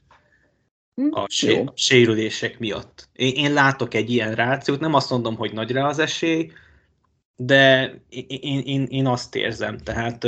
Hm, 0.95 1.09
a 1.11 1.25
sé- 1.29 1.71
sérülések 1.75 2.59
miatt. 2.59 3.09
Én, 3.13 3.33
én 3.35 3.53
látok 3.53 3.95
egy 3.95 4.11
ilyen 4.11 4.35
rációt, 4.35 4.81
nem 4.81 4.95
azt 4.95 5.11
mondom, 5.11 5.37
hogy 5.37 5.53
nagy 5.53 5.71
rá 5.71 5.87
az 5.87 5.99
esély, 5.99 6.51
de 7.37 7.95
én, 8.09 8.61
én, 8.61 8.85
én 8.85 9.07
azt 9.07 9.35
érzem. 9.35 9.79
Tehát 9.79 10.27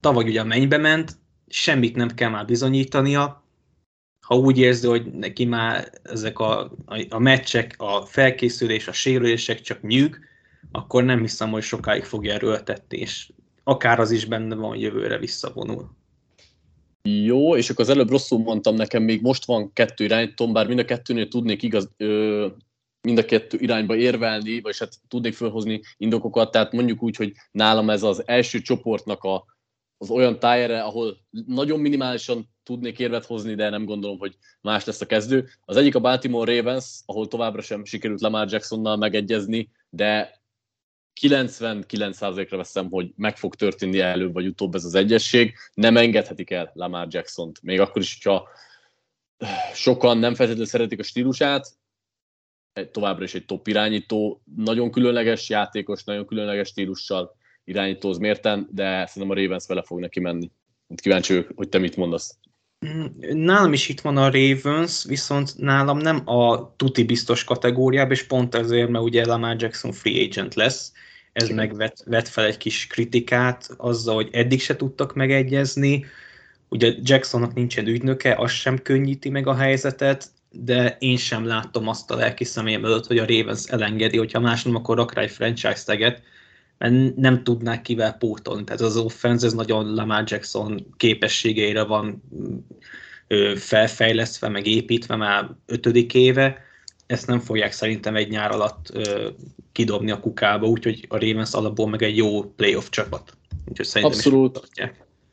tavaly 0.00 0.24
ugye 0.24 0.40
a 0.40 0.44
mennybe 0.44 0.76
ment, 0.76 1.16
semmit 1.48 1.96
nem 1.96 2.08
kell 2.08 2.30
már 2.30 2.44
bizonyítania, 2.44 3.44
ha 4.20 4.36
úgy 4.36 4.58
érzi, 4.58 4.86
hogy 4.86 5.12
neki 5.12 5.44
már 5.44 5.90
ezek 6.02 6.38
a, 6.38 6.60
a, 6.86 7.06
a 7.08 7.18
meccsek, 7.18 7.74
a 7.78 8.06
felkészülés, 8.06 8.88
a 8.88 8.92
sérülések 8.92 9.60
csak 9.60 9.82
nyűg, 9.82 10.18
akkor 10.72 11.04
nem 11.04 11.20
hiszem, 11.20 11.50
hogy 11.50 11.62
sokáig 11.62 12.04
fogja 12.04 12.32
erőltetni, 12.32 12.98
és 12.98 13.32
akár 13.64 14.00
az 14.00 14.10
is 14.10 14.24
benne 14.24 14.54
van, 14.54 14.68
hogy 14.68 14.80
jövőre 14.80 15.18
visszavonul. 15.18 15.90
Jó, 17.02 17.56
és 17.56 17.70
akkor 17.70 17.84
az 17.84 17.90
előbb 17.90 18.10
rosszul 18.10 18.38
mondtam, 18.38 18.74
nekem 18.74 19.02
még 19.02 19.22
most 19.22 19.44
van 19.44 19.72
kettő 19.72 20.04
irányítom, 20.04 20.52
bár 20.52 20.66
mind 20.66 20.78
a 20.78 20.84
kettőnél 20.84 21.28
tudnék 21.28 21.62
igaz, 21.62 21.90
ö, 21.96 22.46
mind 23.04 23.18
a 23.18 23.24
kettő 23.24 23.58
irányba 23.60 23.96
érvelni, 23.96 24.60
vagy 24.60 24.78
hát 24.78 24.92
tudnék 25.08 25.34
felhozni 25.34 25.80
indokokat, 25.96 26.50
tehát 26.50 26.72
mondjuk 26.72 27.02
úgy, 27.02 27.16
hogy 27.16 27.32
nálam 27.50 27.90
ez 27.90 28.02
az 28.02 28.22
első 28.26 28.60
csoportnak 28.60 29.22
a 29.22 29.44
az 29.98 30.10
olyan 30.10 30.38
tájere, 30.38 30.82
ahol 30.82 31.18
nagyon 31.46 31.80
minimálisan 31.80 32.48
tudnék 32.62 32.98
érvet 32.98 33.24
hozni, 33.24 33.54
de 33.54 33.68
nem 33.68 33.84
gondolom, 33.84 34.18
hogy 34.18 34.36
más 34.60 34.84
lesz 34.84 35.00
a 35.00 35.06
kezdő. 35.06 35.48
Az 35.60 35.76
egyik 35.76 35.94
a 35.94 36.00
Baltimore 36.00 36.56
Ravens, 36.56 37.00
ahol 37.06 37.28
továbbra 37.28 37.62
sem 37.62 37.84
sikerült 37.84 38.20
Lamar 38.20 38.48
Jacksonnal 38.50 38.96
megegyezni, 38.96 39.70
de 39.90 40.42
99%-ra 41.20 42.56
veszem, 42.56 42.90
hogy 42.90 43.12
meg 43.16 43.36
fog 43.36 43.54
történni 43.54 44.00
előbb 44.00 44.32
vagy 44.32 44.46
utóbb 44.46 44.74
ez 44.74 44.84
az 44.84 44.94
egyesség. 44.94 45.54
Nem 45.74 45.96
engedhetik 45.96 46.50
el 46.50 46.70
Lamar 46.74 47.06
Jackson-t. 47.10 47.62
Még 47.62 47.80
akkor 47.80 48.02
is, 48.02 48.14
hogyha 48.14 48.48
sokan 49.74 50.18
nem 50.18 50.34
feltétlenül 50.34 50.68
szeretik 50.68 50.98
a 50.98 51.02
stílusát, 51.02 51.66
továbbra 52.92 53.24
is 53.24 53.34
egy 53.34 53.44
top 53.44 53.68
irányító, 53.68 54.42
nagyon 54.56 54.90
különleges 54.90 55.48
játékos, 55.48 56.04
nagyon 56.04 56.26
különleges 56.26 56.68
stílussal, 56.68 57.36
irányítóz 57.64 58.18
mérten, 58.18 58.68
de 58.70 59.06
szerintem 59.06 59.38
a 59.38 59.40
Ravens 59.40 59.66
vele 59.66 59.82
fog 59.82 60.00
neki 60.00 60.20
menni. 60.20 60.50
Kíváncsi 60.96 61.32
vagyok, 61.32 61.50
hogy 61.54 61.68
te 61.68 61.78
mit 61.78 61.96
mondasz. 61.96 62.38
Mm, 62.86 63.04
nálam 63.44 63.72
is 63.72 63.88
itt 63.88 64.00
van 64.00 64.16
a 64.16 64.30
Ravens, 64.30 65.04
viszont 65.04 65.56
nálam 65.56 65.98
nem 65.98 66.28
a 66.28 66.74
tuti 66.76 67.04
biztos 67.04 67.44
kategóriában, 67.44 68.12
és 68.12 68.22
pont 68.22 68.54
ezért, 68.54 68.88
mert 68.88 69.04
ugye 69.04 69.26
Lamar 69.26 69.56
Jackson 69.58 69.92
free 69.92 70.24
agent 70.24 70.54
lesz, 70.54 70.92
ez 71.32 71.44
Igen. 71.44 71.56
meg 71.56 71.76
vet, 71.76 72.02
vet 72.06 72.28
fel 72.28 72.44
egy 72.44 72.56
kis 72.56 72.86
kritikát 72.86 73.68
azzal, 73.76 74.14
hogy 74.14 74.28
eddig 74.32 74.60
se 74.60 74.76
tudtak 74.76 75.14
megegyezni, 75.14 76.04
ugye 76.68 76.94
Jacksonnak 77.02 77.54
nincsen 77.54 77.86
ügynöke, 77.86 78.34
az 78.34 78.50
sem 78.50 78.78
könnyíti 78.78 79.28
meg 79.28 79.46
a 79.46 79.54
helyzetet, 79.54 80.30
de 80.56 80.96
én 80.98 81.16
sem 81.16 81.46
látom 81.46 81.88
azt 81.88 82.10
a 82.10 82.16
lelki 82.16 82.44
személyem 82.44 82.84
előtt, 82.84 83.06
hogy 83.06 83.18
a 83.18 83.26
Ravens 83.26 83.66
elengedi, 83.66 84.18
hogyha 84.18 84.40
más 84.40 84.62
nem, 84.62 84.74
akkor 84.74 84.96
rak 84.96 85.14
rá 85.14 85.22
egy 85.22 85.30
franchise 85.30 85.84
teget, 85.84 86.22
mert 86.78 87.16
nem 87.16 87.44
tudnák 87.44 87.82
kivel 87.82 88.12
pótolni. 88.12 88.64
Tehát 88.64 88.80
az 88.80 88.96
offense, 88.96 89.46
ez 89.46 89.52
nagyon 89.52 89.94
Lamar 89.94 90.24
Jackson 90.26 90.86
képességeire 90.96 91.84
van 91.84 92.22
felfejlesztve, 93.56 94.48
meg 94.48 94.66
építve 94.66 95.16
már 95.16 95.50
ötödik 95.66 96.14
éve, 96.14 96.62
ezt 97.06 97.26
nem 97.26 97.40
fogják 97.40 97.72
szerintem 97.72 98.16
egy 98.16 98.28
nyár 98.28 98.50
alatt 98.50 98.90
ö, 98.92 99.28
kidobni 99.72 100.10
a 100.10 100.20
kukába, 100.20 100.66
úgyhogy 100.66 101.06
a 101.08 101.18
Ravens 101.18 101.52
alapból 101.52 101.88
meg 101.88 102.02
egy 102.02 102.16
jó 102.16 102.42
playoff 102.42 102.88
csapat. 102.88 103.36
Úgyhogy 103.68 103.86
szerintem 103.86 104.18
abszolút, 104.18 104.68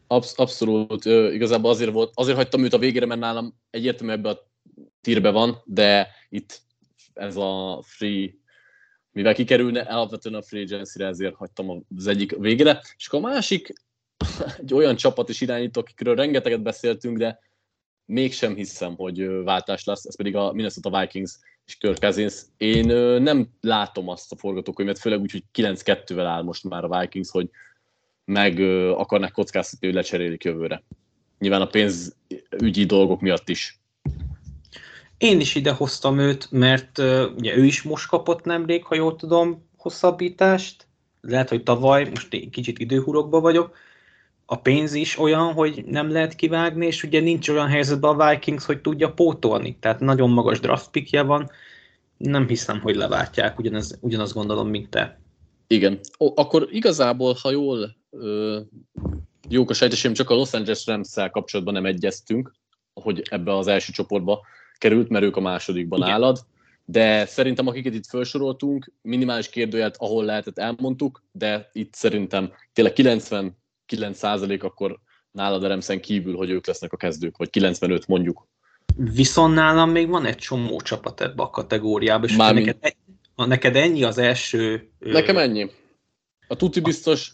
absz- 0.07 0.39
abszolút. 0.39 1.05
Ö, 1.05 1.31
igazából 1.31 1.71
azért 1.71 1.91
volt, 1.91 2.11
azért 2.13 2.37
hagytam 2.37 2.63
őt 2.63 2.73
a 2.73 2.77
végére, 2.77 3.05
mert 3.05 3.19
nálam 3.19 3.53
egyértelműen 3.69 4.17
ebbe 4.17 4.29
a 4.29 4.50
tírbe 5.01 5.29
van, 5.29 5.61
de 5.65 6.07
itt 6.29 6.61
ez 7.13 7.35
a 7.35 7.81
free 7.85 8.39
mivel 9.11 9.33
kikerülne 9.33 9.81
alapvetően 9.81 10.35
a 10.35 10.41
free 10.41 10.61
agency 10.61 11.03
ezért 11.03 11.35
hagytam 11.35 11.85
az 11.97 12.07
egyik 12.07 12.37
végére. 12.37 12.81
És 12.97 13.07
akkor 13.07 13.19
a 13.19 13.31
másik, 13.31 13.73
egy 14.61 14.73
olyan 14.73 14.95
csapat 14.95 15.29
is 15.29 15.41
irányító, 15.41 15.79
akikről 15.79 16.15
rengeteget 16.15 16.61
beszéltünk, 16.61 17.17
de 17.17 17.39
mégsem 18.05 18.55
hiszem, 18.55 18.95
hogy 18.95 19.43
váltás 19.43 19.83
lesz, 19.83 20.05
ez 20.05 20.15
pedig 20.15 20.35
a 20.35 20.53
Minnesota 20.53 20.99
Vikings 20.99 21.37
és 21.65 21.75
Kirk 21.75 21.99
Cousins. 21.99 22.41
Én 22.57 22.85
nem 23.21 23.47
látom 23.61 24.07
azt 24.07 24.31
a 24.31 24.35
forgatókönyvet, 24.35 24.99
főleg 24.99 25.19
úgy, 25.19 25.31
hogy 25.31 25.43
9-2-vel 25.53 26.25
áll 26.27 26.41
most 26.41 26.63
már 26.63 26.83
a 26.83 26.99
Vikings, 26.99 27.29
hogy 27.29 27.49
meg 28.25 28.59
akarnak 28.97 29.31
kockáztatni, 29.31 29.87
hogy 29.87 29.95
lecserélik 29.95 30.43
jövőre. 30.43 30.83
Nyilván 31.39 31.61
a 31.61 31.67
pénzügyi 31.67 32.85
dolgok 32.85 33.21
miatt 33.21 33.49
is. 33.49 33.80
Én 35.21 35.39
is 35.39 35.55
ide 35.55 35.71
hoztam 35.71 36.19
őt, 36.19 36.51
mert 36.51 36.97
uh, 36.97 37.23
ugye 37.37 37.55
ő 37.55 37.65
is 37.65 37.81
most 37.81 38.07
kapott 38.07 38.43
nemrég, 38.43 38.83
ha 38.83 38.95
jól 38.95 39.15
tudom, 39.15 39.69
hosszabbítást. 39.77 40.87
Lehet, 41.21 41.49
hogy 41.49 41.63
tavaly, 41.63 42.09
most 42.09 42.33
egy 42.33 42.49
kicsit 42.49 42.79
időhurokba 42.79 43.39
vagyok. 43.39 43.75
a 44.45 44.55
pénz 44.55 44.93
is 44.93 45.19
olyan, 45.19 45.53
hogy 45.53 45.83
nem 45.85 46.11
lehet 46.11 46.35
kivágni, 46.35 46.85
és 46.85 47.03
ugye 47.03 47.19
nincs 47.19 47.49
olyan 47.49 47.67
helyzetben 47.67 48.19
a 48.19 48.29
Vikings, 48.29 48.65
hogy 48.65 48.81
tudja 48.81 49.13
pótolni. 49.13 49.77
Tehát 49.79 49.99
nagyon 49.99 50.29
magas 50.29 50.59
draft 50.59 50.89
pickje 50.89 51.21
van, 51.21 51.49
nem 52.17 52.47
hiszem, 52.47 52.79
hogy 52.79 52.95
leváltják, 52.95 53.59
ugyanaz, 53.59 53.97
ugyanazt 53.99 54.33
gondolom, 54.33 54.69
mint 54.69 54.89
te. 54.89 55.19
Igen. 55.67 55.99
O, 56.17 56.31
akkor 56.35 56.67
igazából, 56.71 57.37
ha 57.41 57.51
jól 57.51 57.95
ö, 58.09 58.59
jók 59.49 59.69
a 59.69 59.73
sejtesém, 59.73 60.13
csak 60.13 60.29
a 60.29 60.35
Los 60.35 60.53
Angeles 60.53 60.85
rams 60.85 61.13
kapcsolatban 61.31 61.73
nem 61.73 61.85
egyeztünk, 61.85 62.53
hogy 62.93 63.21
ebbe 63.29 63.57
az 63.57 63.67
első 63.67 63.91
csoportba 63.91 64.41
került, 64.81 65.09
mert 65.09 65.23
ők 65.23 65.35
a 65.35 65.41
másodikban 65.41 65.99
Igen. 65.99 66.11
állad. 66.11 66.37
De 66.85 67.25
szerintem, 67.25 67.67
akiket 67.67 67.93
itt 67.93 68.05
felsoroltunk, 68.05 68.91
minimális 69.01 69.49
kérdőjelt, 69.49 69.95
ahol 69.97 70.25
lehetett, 70.25 70.57
elmondtuk, 70.57 71.23
de 71.31 71.69
itt 71.73 71.93
szerintem 71.93 72.51
tényleg 72.73 72.93
99% 72.95 74.61
akkor 74.61 74.99
nálad 75.31 75.63
Remszen 75.63 76.01
kívül, 76.01 76.35
hogy 76.35 76.49
ők 76.49 76.67
lesznek 76.67 76.93
a 76.93 76.97
kezdők, 76.97 77.37
vagy 77.37 77.49
95 77.49 78.07
mondjuk. 78.07 78.47
Viszont 78.95 79.53
nálam 79.53 79.89
még 79.89 80.09
van 80.09 80.25
egy 80.25 80.35
csomó 80.35 80.81
csapat 80.81 81.21
ebbe 81.21 81.43
a 81.43 81.49
kategóriába, 81.49 82.25
és 82.25 82.35
Már 82.35 82.53
neked, 82.53 82.95
neked 83.35 83.75
ennyi 83.75 84.03
az 84.03 84.17
első... 84.17 84.89
Nekem 84.99 85.37
ennyi. 85.37 85.69
A 86.47 86.55
tuti, 86.55 86.79
biztos, 86.79 87.33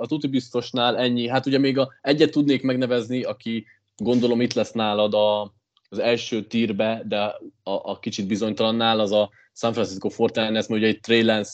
a 0.00 0.06
tuti 0.06 0.26
biztosnál 0.26 0.96
ennyi. 0.96 1.28
Hát 1.28 1.46
ugye 1.46 1.58
még 1.58 1.78
a, 1.78 1.92
egyet 2.00 2.30
tudnék 2.30 2.62
megnevezni, 2.62 3.22
aki 3.22 3.66
gondolom 3.96 4.40
itt 4.40 4.52
lesz 4.52 4.72
nálad 4.72 5.14
a, 5.14 5.54
az 5.90 5.98
első 5.98 6.46
tírbe, 6.46 7.02
de 7.06 7.18
a, 7.62 7.90
a 7.90 7.98
kicsit 7.98 8.26
bizonytalannál, 8.26 9.00
az 9.00 9.12
a 9.12 9.30
San 9.52 9.72
Francisco 9.72 10.08
49ers, 10.16 10.52
mert 10.52 10.70
ugye 10.70 10.86
egy 10.86 11.00
Trey 11.00 11.22
Lance 11.22 11.52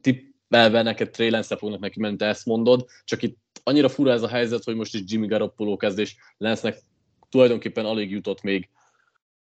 tippelve 0.00 0.82
neked 0.82 1.10
Trey 1.10 1.30
Lance 1.30 1.56
fognak 1.56 1.80
neki 1.80 2.00
menni, 2.00 2.16
te 2.16 2.26
ezt 2.26 2.46
mondod, 2.46 2.86
csak 3.04 3.22
itt 3.22 3.38
annyira 3.62 3.88
fura 3.88 4.12
ez 4.12 4.22
a 4.22 4.28
helyzet, 4.28 4.64
hogy 4.64 4.74
most 4.74 4.94
is 4.94 5.02
Jimmy 5.04 5.26
Garoppolo 5.26 5.76
kezd, 5.76 5.98
és 5.98 6.14
Lance-nek 6.36 6.78
tulajdonképpen 7.28 7.84
alig 7.84 8.10
jutott 8.10 8.42
még 8.42 8.68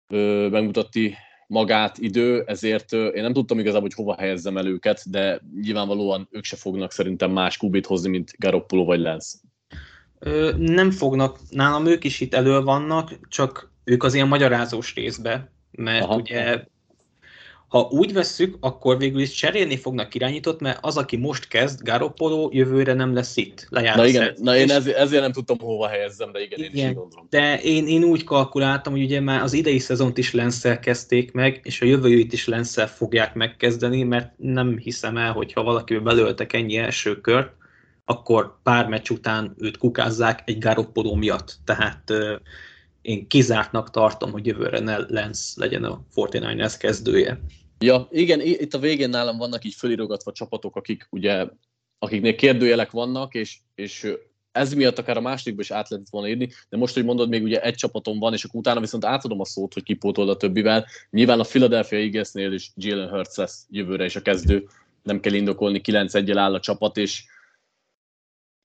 ö, 0.08 0.48
megmutatni 0.50 1.16
magát 1.46 1.98
idő, 1.98 2.42
ezért 2.46 2.92
ö, 2.92 3.06
én 3.06 3.22
nem 3.22 3.32
tudtam 3.32 3.58
igazából, 3.58 3.82
hogy 3.82 3.94
hova 3.94 4.16
helyezzem 4.18 4.56
el 4.56 4.66
őket, 4.66 5.10
de 5.10 5.40
nyilvánvalóan 5.60 6.28
ők 6.30 6.44
se 6.44 6.56
fognak 6.56 6.92
szerintem 6.92 7.30
más 7.30 7.56
kubét 7.56 7.86
hozni, 7.86 8.08
mint 8.10 8.34
Garoppolo 8.38 8.84
vagy 8.84 9.00
Lance. 9.00 9.38
Ö, 10.18 10.52
nem 10.56 10.90
fognak, 10.90 11.38
nálam 11.50 11.86
ők 11.86 12.04
is 12.04 12.20
itt 12.20 12.34
elő 12.34 12.60
vannak, 12.60 13.28
csak 13.28 13.73
ők 13.84 14.02
az 14.02 14.14
ilyen 14.14 14.28
magyarázós 14.28 14.94
részbe, 14.94 15.52
mert 15.70 16.04
Aha. 16.04 16.14
ugye 16.14 16.64
ha 17.74 17.88
úgy 17.90 18.12
vesszük, 18.12 18.56
akkor 18.60 18.98
végül 18.98 19.20
is 19.20 19.30
cserélni 19.30 19.76
fognak 19.76 20.14
irányított, 20.14 20.60
mert 20.60 20.78
az, 20.80 20.96
aki 20.96 21.16
most 21.16 21.48
kezd, 21.48 21.82
Garoppolo 21.82 22.48
jövőre 22.52 22.92
nem 22.92 23.14
lesz 23.14 23.36
itt. 23.36 23.66
Lejár 23.68 23.96
na 23.96 24.06
igen, 24.06 24.34
na 24.40 24.56
én 24.56 24.70
ezért, 24.70 24.96
ezért 24.96 25.22
nem 25.22 25.32
tudtam 25.32 25.58
hova 25.58 25.88
helyezzem, 25.88 26.32
de 26.32 26.42
igen, 26.42 26.58
igen 26.58 26.74
én 26.74 26.88
is 26.88 26.94
gondolom. 26.94 27.26
De 27.30 27.60
én, 27.60 27.86
én 27.86 28.04
úgy 28.04 28.24
kalkuláltam, 28.24 28.92
hogy 28.92 29.02
ugye 29.02 29.20
már 29.20 29.42
az 29.42 29.52
idei 29.52 29.78
szezont 29.78 30.18
is 30.18 30.32
lenszel 30.32 30.78
kezdték 30.78 31.32
meg, 31.32 31.60
és 31.62 31.80
a 31.80 31.84
jövőjét 31.84 32.32
is 32.32 32.46
lenszel 32.46 32.88
fogják 32.88 33.34
megkezdeni, 33.34 34.02
mert 34.02 34.32
nem 34.36 34.78
hiszem 34.78 35.16
el, 35.16 35.32
hogy 35.32 35.52
ha 35.52 35.62
valakivel 35.62 36.02
belöltek 36.02 36.52
ennyi 36.52 36.76
első 36.76 37.20
kört, 37.20 37.52
akkor 38.04 38.58
pár 38.62 38.86
meccs 38.86 39.10
után 39.10 39.54
őt 39.58 39.76
kukázzák 39.76 40.42
egy 40.44 40.58
Garoppolo 40.58 41.14
miatt. 41.14 41.56
Tehát 41.64 42.12
én 43.04 43.26
kizártnak 43.28 43.90
tartom, 43.90 44.30
hogy 44.30 44.46
jövőre 44.46 44.78
ne 44.78 44.98
Lens 44.98 45.52
legyen 45.56 45.84
a 45.84 46.04
49ers 46.14 46.74
kezdője. 46.78 47.40
Ja, 47.78 48.08
igen, 48.10 48.40
itt 48.40 48.74
a 48.74 48.78
végén 48.78 49.08
nálam 49.08 49.36
vannak 49.36 49.64
így 49.64 49.74
fölirogatva 49.74 50.32
csapatok, 50.32 50.76
akik 50.76 51.06
ugye, 51.10 51.46
akiknél 51.98 52.34
kérdőjelek 52.34 52.90
vannak, 52.90 53.34
és, 53.34 53.58
és 53.74 54.12
ez 54.52 54.74
miatt 54.74 54.98
akár 54.98 55.16
a 55.16 55.20
másodikba 55.20 55.60
is 55.60 55.70
át 55.70 55.88
lehetett 55.88 56.10
volna 56.12 56.28
írni, 56.28 56.48
de 56.68 56.76
most, 56.76 56.94
hogy 56.94 57.04
mondod, 57.04 57.28
még 57.28 57.42
ugye 57.42 57.62
egy 57.62 57.74
csapatom 57.74 58.18
van, 58.18 58.32
és 58.32 58.44
akkor 58.44 58.60
utána 58.60 58.80
viszont 58.80 59.04
átadom 59.04 59.40
a 59.40 59.44
szót, 59.44 59.74
hogy 59.74 59.82
kipótold 59.82 60.28
a 60.28 60.36
többivel. 60.36 60.86
Nyilván 61.10 61.40
a 61.40 61.44
Philadelphia 61.44 61.98
Eaglesnél 61.98 62.52
is 62.52 62.70
Jalen 62.76 63.08
Hurts 63.08 63.36
lesz 63.36 63.66
jövőre 63.70 64.04
is 64.04 64.16
a 64.16 64.22
kezdő, 64.22 64.68
nem 65.02 65.20
kell 65.20 65.32
indokolni, 65.32 65.80
9 65.80 66.14
1 66.14 66.30
áll 66.30 66.54
a 66.54 66.60
csapat, 66.60 66.96
és 66.96 67.24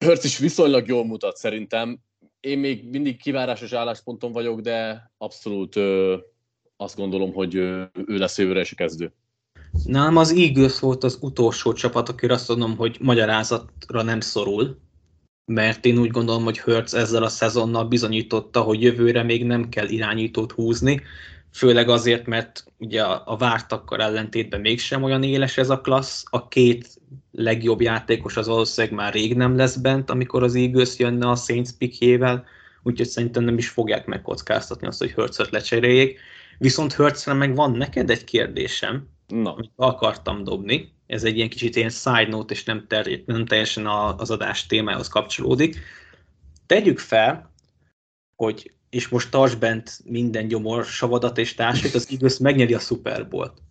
Hurts 0.06 0.24
is 0.24 0.38
viszonylag 0.38 0.88
jól 0.88 1.06
mutat 1.06 1.38
szerintem. 1.38 2.00
Én 2.40 2.60
még 2.60 2.90
mindig 2.90 3.22
kivárásos 3.22 3.74
állásponton 3.74 4.32
vagyok, 4.32 4.60
de 4.60 5.12
abszolút 5.18 5.76
ö, 5.76 6.18
azt 6.78 6.96
gondolom, 6.96 7.34
hogy 7.34 7.56
ő 7.56 7.90
lesz 8.06 8.38
jövőre 8.38 8.60
is 8.60 8.72
a 8.72 8.76
kezdő. 8.76 9.14
Nem, 9.84 10.18
az 10.18 10.32
Eagles 10.32 10.80
volt 10.80 11.04
az 11.04 11.18
utolsó 11.22 11.74
csapat, 11.74 12.10
akire 12.10 12.34
azt 12.34 12.48
mondom, 12.48 12.78
hogy 12.78 12.98
magyarázatra 13.00 14.02
nem 14.02 14.20
szorul, 14.20 14.80
mert 15.46 15.86
én 15.86 15.98
úgy 15.98 16.10
gondolom, 16.10 16.44
hogy 16.44 16.58
Hertz 16.58 16.94
ezzel 16.94 17.24
a 17.24 17.30
szezonnal 17.30 17.86
bizonyította, 17.86 18.62
hogy 18.62 18.82
jövőre 18.82 19.24
még 19.24 19.46
nem 19.46 19.70
kell 19.70 19.88
irányítót 19.88 20.52
húzni, 20.52 21.02
főleg 21.54 21.90
azért, 21.90 22.26
mert 22.26 22.64
ugye 22.78 23.04
a, 23.04 23.22
a 23.26 23.38
vártakkal 23.38 24.02
ellentétben 24.02 24.60
mégsem 24.60 25.04
olyan 25.04 25.24
éles 25.24 25.58
ez 25.58 25.70
a 25.70 25.82
klassz, 25.82 26.24
a 26.30 26.48
két 26.48 27.00
legjobb 27.32 27.82
játékos 27.82 28.38
az 28.38 28.48
valószínűleg 28.48 28.96
már 28.96 29.14
rég 29.14 29.36
nem 29.36 29.56
lesz 29.56 29.76
bent, 29.76 30.10
amikor 30.10 30.44
az 30.44 30.56
Eagles 30.56 31.00
jönne 31.00 31.30
a 31.30 31.36
Saints 31.36 31.72
pickjével, 31.78 32.46
úgyhogy 32.84 33.08
szerintem 33.08 33.44
nem 33.44 33.58
is 33.58 33.70
fogják 33.70 34.06
megkockáztatni 34.06 34.88
azt, 34.88 35.00
hogy 35.00 35.12
Hertzet 35.12 35.50
lecseréljék. 35.50 36.20
Viszont 36.58 36.94
Hertzre 36.94 37.34
meg 37.34 37.56
van 37.56 37.72
neked 37.72 38.10
egy 38.10 38.24
kérdésem, 38.24 39.08
Na. 39.28 39.54
amit 39.54 39.72
akartam 39.76 40.44
dobni. 40.44 40.94
Ez 41.08 41.24
egy 41.24 41.36
ilyen 41.36 41.50
kicsit 41.50 41.76
ilyen 41.76 41.90
side 41.90 42.28
note, 42.28 42.54
és 42.54 42.64
nem, 42.64 42.86
ter- 42.88 43.26
nem 43.26 43.46
teljesen 43.46 43.88
az 44.18 44.32
adás 44.32 44.66
témához 44.66 45.08
kapcsolódik. 45.08 45.78
Tegyük 46.66 47.00
fel, 47.00 47.52
hogy 48.36 48.74
és 48.90 49.08
most 49.08 49.32
tarts 49.32 49.58
bent 49.58 50.00
minden 50.04 50.48
gyomor, 50.48 50.86
savadat 50.86 51.38
és 51.38 51.54
társait, 51.54 51.94
az 51.94 52.08
Eagles 52.10 52.38
megnyeri 52.38 52.74
a 52.74 52.80
Super 52.80 53.28
Bowl-t. 53.28 53.62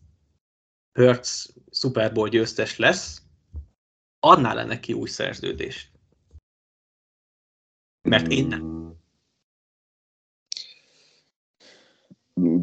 Hertz 0.92 1.54
Super 1.70 2.12
Bowl 2.12 2.28
győztes 2.28 2.76
lesz, 2.76 3.22
adnál 4.20 4.54
le 4.54 4.64
neki 4.64 4.92
új 4.92 5.08
szerződést? 5.08 5.90
Mert 8.02 8.26
én 8.26 8.46
nem. 8.46 8.86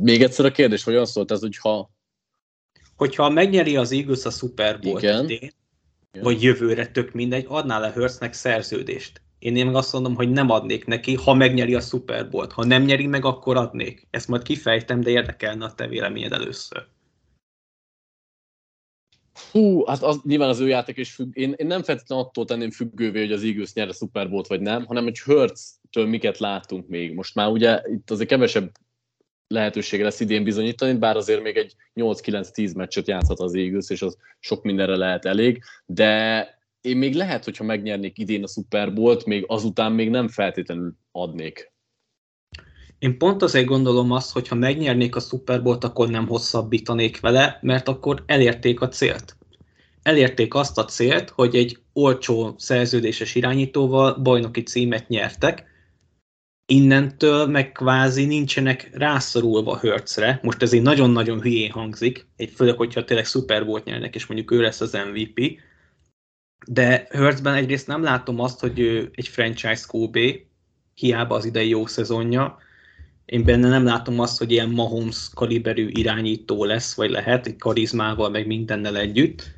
Még 0.02 0.22
egyszer 0.22 0.46
a 0.46 0.52
kérdés, 0.52 0.84
hogy 0.84 0.94
olyan 0.94 1.06
szólt 1.06 1.32
ez, 1.32 1.40
hogyha... 1.40 1.94
Hogyha 2.96 3.30
megnyeri 3.30 3.76
az 3.78 3.92
Eagles 3.92 4.26
a 4.26 4.30
Super 4.30 4.80
Bowl 4.80 4.98
Igen. 4.98 5.24
Idén, 5.24 5.52
vagy 6.12 6.42
jövőre, 6.42 6.88
tök 6.92 7.12
mindegy, 7.12 7.46
adnál 7.48 7.82
le 7.82 7.92
Hurtsnek 7.92 8.34
szerződést. 8.34 9.22
Én, 9.46 9.56
én 9.56 9.66
meg 9.66 9.76
azt 9.76 9.94
mondom, 9.94 10.16
hogy 10.16 10.30
nem 10.30 10.50
adnék 10.50 10.86
neki, 10.86 11.16
ha 11.16 11.34
megnyeri 11.34 11.76
a 11.76 11.80
Super 11.80 12.30
Bowl-t. 12.30 12.52
Ha 12.52 12.66
nem 12.66 12.84
nyeri 12.84 13.08
meg, 13.08 13.26
akkor 13.26 13.58
adnék. 13.58 14.08
Ezt 14.10 14.28
majd 14.28 14.42
kifejtem, 14.42 15.02
de 15.02 15.10
érdekelne 15.10 15.66
a 15.66 15.74
te 15.74 15.88
véleményed 15.88 16.32
először. 16.32 16.88
Hú, 19.52 19.86
hát 19.86 20.04
az, 20.04 20.20
nyilván 20.24 20.50
az 20.50 20.60
ő 20.60 20.68
játék 20.68 20.98
is 20.98 21.12
függ. 21.12 21.38
Én, 21.38 21.54
én 21.58 21.68
nem 21.68 21.84
feltétlenül 21.84 22.26
attól 22.26 22.46
tenném 22.46 22.72
függővé, 22.72 23.20
hogy 23.20 23.32
az 23.32 23.44
Eagles 23.44 23.74
nyer 23.74 23.88
a 23.88 23.94
Super 23.94 24.30
Bowl-t, 24.30 24.48
vagy 24.48 24.62
nem, 24.62 24.86
hanem 24.86 25.04
hogy 25.04 25.20
Hurts-től 25.20 26.06
miket 26.06 26.38
látunk 26.38 26.88
még. 26.88 27.14
Most 27.14 27.36
már 27.36 27.48
ugye 27.48 27.82
itt 27.86 28.12
azért 28.12 28.30
kevesebb 28.30 28.72
lehetősége 29.48 30.04
lesz 30.04 30.20
idén 30.20 30.44
bizonyítani, 30.44 30.94
bár 30.94 31.16
azért 31.16 31.42
még 31.42 31.58
egy 31.58 31.76
8-9-10 31.96 32.76
meccset 32.76 33.08
játszhat 33.08 33.40
az 33.40 33.56
Eagles, 33.56 33.90
és 33.90 34.02
az 34.02 34.18
sok 34.40 34.64
mindenre 34.64 34.96
lehet 34.96 35.26
elég, 35.26 35.64
de 35.86 36.55
én 36.86 36.98
még 36.98 37.14
lehet, 37.14 37.44
hogyha 37.44 37.64
megnyernék 37.64 38.18
idén 38.18 38.44
a 38.44 38.48
Super 38.48 38.94
Bowl-t, 38.94 39.26
még 39.26 39.44
azután 39.48 39.92
még 39.92 40.10
nem 40.10 40.28
feltétlenül 40.28 40.96
adnék. 41.12 41.74
Én 43.00 43.18
pont 43.18 43.42
azért 43.42 43.66
gondolom 43.66 44.12
azt, 44.12 44.32
hogy 44.32 44.48
ha 44.48 44.56
megnyernék 44.56 45.16
a 45.16 45.20
Super 45.20 45.64
Bowl-t, 45.64 45.84
akkor 45.84 46.10
nem 46.10 46.28
hosszabbítanék 46.28 47.20
vele, 47.20 47.60
mert 47.62 47.88
akkor 47.88 48.24
elérték 48.26 48.82
a 48.82 48.88
célt. 48.88 49.38
Elérték 50.02 50.54
azt 50.54 50.78
a 50.78 50.86
célt, 50.86 51.30
hogy 51.30 51.56
egy 51.56 51.78
olcsó 51.94 52.56
szerződéses 52.58 53.36
irányítóval 53.36 54.14
bajnoki 54.14 54.64
címet 54.64 55.08
nyertek, 55.08 55.64
innentől 56.66 57.48
meg 57.48 57.72
kvázi 57.72 58.26
nincsenek 58.26 58.90
rászorulva 58.94 59.78
Hurtsre. 59.78 60.40
Most 60.44 60.62
ez 60.62 60.74
egy 60.74 60.82
nagyon-nagyon 60.82 61.42
hülyén 61.42 61.72
hangzik, 61.72 62.28
egy 62.36 62.50
főleg, 62.56 62.76
hogyha 62.78 63.04
tényleg 63.04 63.26
Super 63.26 63.66
Bowl 63.66 63.82
nyernek, 63.86 64.16
és 64.16 64.26
mondjuk 64.26 64.52
ő 64.52 64.62
lesz 64.62 64.82
az 64.82 64.98
MVP, 65.14 65.60
de 66.66 67.08
Hurtsben 67.10 67.54
egyrészt 67.54 67.88
nem 67.88 68.04
látom 68.04 68.40
azt, 68.40 68.60
hogy 68.60 68.80
ő 68.80 69.10
egy 69.14 69.28
franchise 69.28 69.86
QB, 69.92 70.18
hiába 70.94 71.36
az 71.36 71.46
idei 71.46 71.70
jó 71.70 71.86
szezonja, 71.86 72.58
én 73.26 73.44
benne 73.44 73.70
nem 73.70 73.84
látom 73.84 74.20
azt, 74.20 74.38
hogy 74.38 74.52
ilyen 74.52 74.70
Mahomes 74.70 75.30
kaliberű 75.34 75.88
irányító 75.92 76.64
lesz, 76.64 76.96
vagy 76.96 77.10
lehet, 77.10 77.48
egy 77.48 77.56
karizmával, 77.56 78.30
meg 78.30 78.48
mindennel 78.48 78.98
együtt. 78.98 79.52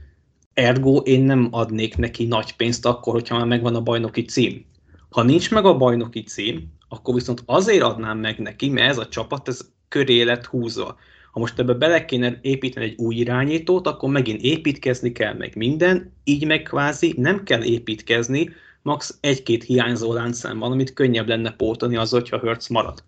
Ergo 0.54 0.98
én 0.98 1.24
nem 1.24 1.48
adnék 1.52 1.98
neki 1.98 2.26
nagy 2.26 2.56
pénzt 2.56 2.86
akkor, 2.86 3.14
hogyha 3.14 3.38
már 3.38 3.46
megvan 3.46 3.76
a 3.76 3.82
bajnoki 3.82 4.26
cím. 4.26 4.66
Ha 5.10 5.24
nincs 5.24 5.52
meg 5.52 5.66
a 5.66 5.78
bajnoki 5.78 6.24
cím, 6.24 6.74
akkor 6.90 7.14
viszont 7.14 7.44
azért 7.46 7.84
adnám 7.84 8.18
meg 8.18 8.40
neki, 8.40 8.70
mert 8.70 8.90
ez 8.90 8.98
a 8.98 9.08
csapat 9.08 9.48
ez 9.48 9.60
köré 9.88 10.22
lett 10.22 10.46
húzva. 10.46 10.98
Ha 11.38 11.44
most 11.44 11.60
ebbe 11.60 11.74
bele 11.74 12.06
kéne 12.06 12.40
építeni 12.42 12.86
egy 12.86 12.98
új 12.98 13.16
irányítót, 13.16 13.88
akkor 13.88 14.10
megint 14.10 14.42
építkezni 14.42 15.12
kell 15.12 15.34
meg 15.34 15.56
minden, 15.56 16.14
így 16.24 16.46
meg 16.46 16.62
kvázi 16.62 17.14
nem 17.18 17.44
kell 17.44 17.64
építkezni, 17.64 18.50
max. 18.82 19.18
egy-két 19.22 19.64
hiányzó 19.64 20.14
láncszám 20.14 20.60
van, 20.60 20.72
amit 20.72 20.94
könnyebb 20.94 21.28
lenne 21.28 21.52
pótolni 21.52 21.96
az, 21.96 22.10
hogyha 22.10 22.40
Hertz 22.40 22.68
marad. 22.68 23.04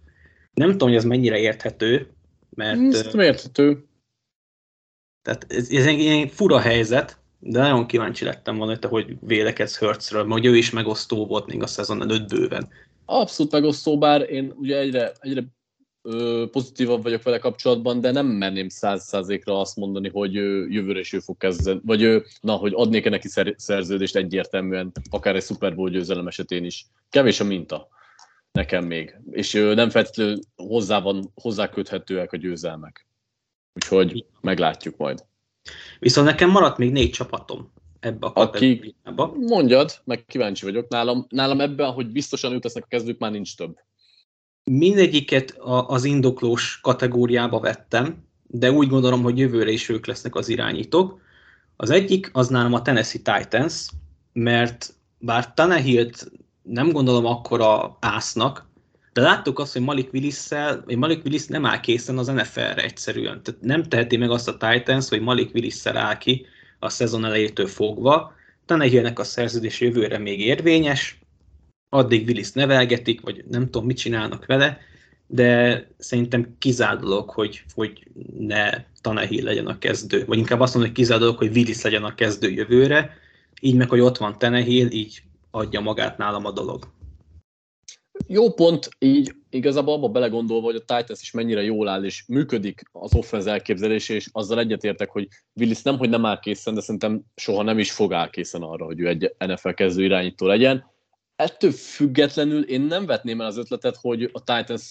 Nem 0.54 0.72
tudom, 0.72 0.88
hogy 0.88 0.98
ez 0.98 1.04
mennyire 1.04 1.38
érthető, 1.38 2.08
mert... 2.50 2.94
Ez 2.94 3.16
érthető. 3.16 3.86
Tehát 5.22 5.46
ez, 5.50 5.70
ez 5.70 5.86
egy 5.86 6.00
ilyen 6.00 6.28
fura 6.28 6.60
helyzet, 6.60 7.18
de 7.40 7.60
nagyon 7.60 7.86
kíváncsi 7.86 8.26
lettem 8.26 8.58
volna, 8.58 8.72
hogy 8.72 8.82
te 8.82 8.88
hogy 8.88 9.16
vélekedsz 9.22 9.80
Hertzről, 9.80 10.24
mert 10.24 10.46
ő 10.46 10.56
is 10.56 10.70
megosztó 10.70 11.26
volt 11.26 11.46
még 11.46 11.62
a 11.62 11.68
szezon 11.68 12.02
előtt 12.02 12.30
bőven. 12.30 12.70
Abszolút 13.06 13.52
megosztó, 13.52 13.98
bár 13.98 14.30
én 14.30 14.54
ugye 14.58 14.78
egyre, 14.78 15.12
egyre 15.20 15.44
ö, 16.02 16.46
pozitívabb 16.52 17.04
vagyok 17.04 17.24
vele 17.24 17.38
kapcsolatban, 17.38 18.02
de 18.02 18.12
nem 18.12 18.26
merném 18.26 18.70
száz 18.70 19.04
százalékra 19.04 19.60
azt 19.60 19.76
mondani, 19.76 20.10
hogy 20.10 20.38
ö, 20.38 20.66
jövőre 20.68 21.00
is 21.00 21.14
ő 21.14 21.20
fog 21.20 21.38
kezdeni, 21.38 21.80
vagy 21.84 22.04
ö, 22.04 22.20
na, 22.42 22.54
hogy 22.54 22.72
adnék-e 22.76 23.10
neki 23.10 23.28
szerződést 23.56 24.16
egyértelműen, 24.16 24.92
akár 25.10 25.36
egy 25.36 25.44
Super 25.44 25.76
Bowl 25.76 25.90
győzelem 25.90 26.28
esetén 26.28 26.66
is. 26.66 26.86
Kevés 27.10 27.40
a 27.40 27.44
minta 27.44 27.88
nekem 28.52 28.86
még, 28.86 29.16
és 29.32 29.54
ö, 29.54 29.74
nem 29.74 29.90
feltétlenül 29.90 30.40
hozzá 30.56 31.00
van, 31.00 31.32
hozzáköthetőek 31.36 32.34
a 32.34 32.38
győzelmek. 32.38 33.08
Úgyhogy 33.74 34.26
meglátjuk 34.42 34.98
majd. 34.98 35.26
Viszont 36.00 36.28
nekem 36.28 36.50
maradt 36.50 36.78
még 36.78 36.92
négy 36.92 37.10
csapatom 37.10 37.72
ebbe 38.00 38.28
a 38.28 38.32
kategóriába. 38.32 39.34
Mondjad, 39.36 40.02
meg 40.04 40.26
kíváncsi 40.26 40.66
vagyok. 40.66 40.88
Nálam, 40.88 41.26
nálam 41.30 41.62
ebben, 41.62 41.92
hogy 41.92 42.08
biztosan 42.08 42.54
ők 42.54 42.64
lesznek 42.64 42.84
a 42.84 42.88
kezdők, 42.88 43.20
már 43.20 43.32
nincs 43.32 43.56
több. 43.56 43.78
Mindegyiket 44.72 45.58
az 45.88 46.04
indoklós 46.04 46.80
kategóriába 46.82 47.60
vettem, 47.60 48.24
de 48.48 48.72
úgy 48.72 48.88
gondolom, 48.88 49.22
hogy 49.22 49.38
jövőre 49.38 49.72
is 49.72 49.90
ők 49.90 50.06
lesznek 50.06 50.36
az 50.36 50.50
irányítók. 50.50 51.22
Az 51.76 51.90
egyik 51.90 52.30
az 52.34 52.48
nálam 52.48 52.74
a 52.74 52.82
Tennessee 52.82 53.22
Titans, 53.22 53.86
mert 54.34 54.94
bár 55.18 55.54
Tanehilt 55.54 56.32
nem 56.62 56.92
gondolom 56.92 57.26
akkora 57.26 57.98
ásznak, 58.00 58.68
de 59.14 59.22
láttuk 59.22 59.60
azt, 59.60 59.74
hogy 59.74 59.82
Malik 59.82 60.14
willis 60.14 60.48
vagy 60.86 60.98
Malik 60.98 61.24
Willis 61.24 61.46
nem 61.46 61.66
áll 61.66 61.80
készen 61.80 62.18
az 62.18 62.28
NFL-re 62.28 62.84
egyszerűen. 62.84 63.44
Tehát 63.44 63.62
nem 63.62 63.84
teheti 63.84 64.18
meg 64.18 64.32
azt 64.32 64.48
a 64.48 64.58
Titans, 64.58 65.10
hogy 65.10 65.22
Malik 65.22 65.54
willis 65.54 65.86
áll 65.86 66.18
ki 66.18 66.46
a 66.80 66.90
szezon 66.90 67.26
elejétől 67.26 67.68
fogva. 67.68 68.34
Tanehillnek 68.66 69.20
a 69.20 69.24
szerződés 69.24 69.80
jövőre 69.80 70.18
még 70.18 70.40
érvényes, 70.40 71.19
addig 71.90 72.28
Willis 72.28 72.52
nevelgetik, 72.52 73.22
vagy 73.22 73.44
nem 73.50 73.64
tudom, 73.64 73.86
mit 73.86 73.98
csinálnak 73.98 74.46
vele, 74.46 74.80
de 75.28 75.88
szerintem 75.98 76.56
kizárt 76.60 77.00
dolog, 77.00 77.30
hogy, 77.30 77.64
hogy 77.74 78.08
ne 78.38 78.70
Tanehill 79.02 79.44
legyen 79.44 79.68
a 79.68 79.78
kezdő, 79.78 80.26
vagy 80.26 80.38
inkább 80.38 80.60
azt 80.60 80.74
mondom, 80.74 80.92
hogy 80.92 81.02
kizárt 81.02 81.20
dolog, 81.20 81.38
hogy 81.38 81.56
Willis 81.56 81.82
legyen 81.82 82.04
a 82.04 82.16
kezdő 82.16 82.50
jövőre, 82.50 83.18
így 83.62 83.76
meg, 83.76 83.90
hogy 83.90 84.00
ott 84.00 84.18
van 84.18 84.38
Tanehill, 84.38 84.92
így 84.92 85.24
adja 85.52 85.80
magát 85.80 86.18
nálam 86.18 86.46
a 86.46 86.52
dolog. 86.52 86.88
Jó 88.28 88.54
pont, 88.54 88.90
így 89.00 89.36
igazából 89.50 89.94
abba 89.94 90.10
belegondolva, 90.10 90.66
hogy 90.66 90.76
a 90.76 90.80
Titans 90.80 91.22
is 91.22 91.32
mennyire 91.32 91.64
jól 91.64 91.88
áll, 91.88 92.04
és 92.04 92.24
működik 92.28 92.84
az 92.92 93.16
offense 93.16 93.52
elképzelése, 93.52 94.14
és 94.14 94.30
azzal 94.32 94.60
egyetértek, 94.60 95.10
hogy 95.10 95.28
Willis 95.54 95.82
nem, 95.82 95.98
hogy 95.98 96.10
nem 96.10 96.26
áll 96.26 96.40
készen, 96.40 96.74
de 96.74 96.82
szerintem 96.82 97.22
soha 97.36 97.64
nem 97.64 97.80
is 97.80 97.92
fog 97.92 98.14
áll 98.14 98.30
készen 98.30 98.62
arra, 98.62 98.86
hogy 98.86 99.00
ő 99.00 99.08
egy 99.08 99.36
NFL 99.38 99.70
kezdő 99.70 100.04
irányító 100.04 100.46
legyen. 100.46 100.86
Ettől 101.40 101.72
függetlenül 101.72 102.64
én 102.64 102.82
nem 102.82 103.06
vetném 103.06 103.42
el 103.42 103.48
az 103.48 103.58
ötletet, 103.58 103.96
hogy 103.96 104.30
a 104.34 104.44
Titans 104.44 104.84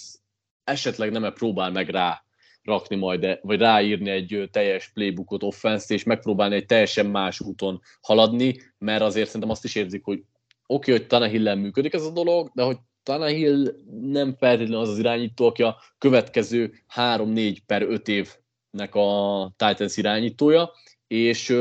esetleg 0.65 1.11
nem 1.11 1.25
-e 1.25 1.31
próbál 1.31 1.71
meg 1.71 1.89
rá 1.89 2.25
rakni 2.63 2.97
majd, 2.97 3.39
vagy 3.43 3.59
ráírni 3.59 4.11
egy 4.11 4.49
teljes 4.51 4.91
playbookot 4.93 5.43
offense 5.43 5.95
és 5.95 6.03
megpróbálni 6.03 6.55
egy 6.55 6.67
teljesen 6.67 7.07
más 7.07 7.41
úton 7.41 7.81
haladni, 8.01 8.57
mert 8.79 9.03
azért 9.03 9.27
szerintem 9.27 9.51
azt 9.51 9.65
is 9.65 9.75
érzik, 9.75 10.05
hogy 10.05 10.19
oké, 10.19 10.25
okay, 10.67 10.95
hogy 10.95 11.07
Tannehill 11.07 11.55
működik 11.55 11.95
ez 11.95 12.05
a 12.05 12.11
dolog, 12.11 12.51
de 12.55 12.63
hogy 12.63 12.79
Tannehill 13.03 13.75
nem 14.01 14.35
feltétlenül 14.39 14.81
az 14.81 14.89
az 14.89 14.99
irányító, 14.99 15.47
aki 15.47 15.63
a 15.63 15.77
következő 15.99 16.73
3-4 16.97 17.57
per 17.67 17.83
5 17.83 18.09
évnek 18.09 18.95
a 18.95 19.53
Titans 19.57 19.97
irányítója, 19.97 20.71
és 21.07 21.57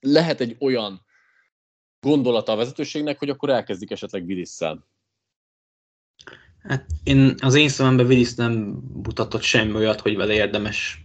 lehet 0.00 0.40
egy 0.40 0.56
olyan 0.60 1.05
gondolata 2.06 2.52
a 2.52 2.56
vezetőségnek, 2.56 3.18
hogy 3.18 3.28
akkor 3.28 3.50
elkezdik 3.50 3.90
esetleg 3.90 4.24
willis 4.24 4.58
Hát 6.62 6.86
én, 7.04 7.34
az 7.38 7.54
én 7.54 7.68
szememben 7.68 8.06
Willis 8.06 8.34
nem 8.34 8.52
mutatott 9.02 9.42
semmi 9.42 9.74
olyat, 9.74 10.00
hogy 10.00 10.16
vele 10.16 10.34
érdemes 10.34 11.04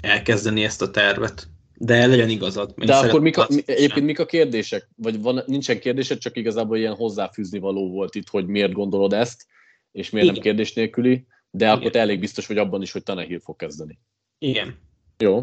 elkezdeni 0.00 0.64
ezt 0.64 0.82
a 0.82 0.90
tervet. 0.90 1.48
De 1.78 2.06
legyen 2.06 2.28
igazad. 2.28 2.74
De 2.76 2.96
akkor 2.96 3.20
mik 3.20 3.38
a, 3.38 3.46
mi, 3.48 3.62
egyébként 3.66 4.06
mik 4.06 4.18
a 4.18 4.26
kérdések? 4.26 4.88
Vagy 4.96 5.20
van, 5.20 5.42
nincsen 5.46 5.80
kérdésed, 5.80 6.18
csak 6.18 6.36
igazából 6.36 6.76
ilyen 6.76 6.94
hozzáfűzni 6.94 7.58
való 7.58 7.90
volt 7.90 8.14
itt, 8.14 8.28
hogy 8.28 8.46
miért 8.46 8.72
gondolod 8.72 9.12
ezt, 9.12 9.46
és 9.92 10.10
miért 10.10 10.26
Igen. 10.26 10.34
nem 10.34 10.44
kérdés 10.44 10.72
nélküli, 10.72 11.26
de 11.50 11.64
Igen. 11.64 11.76
akkor 11.76 11.90
te 11.90 11.98
elég 11.98 12.20
biztos 12.20 12.46
vagy 12.46 12.58
abban 12.58 12.82
is, 12.82 12.92
hogy 12.92 13.02
Tannehill 13.02 13.40
fog 13.40 13.56
kezdeni. 13.56 13.98
Igen. 14.38 14.78
Jó, 15.18 15.36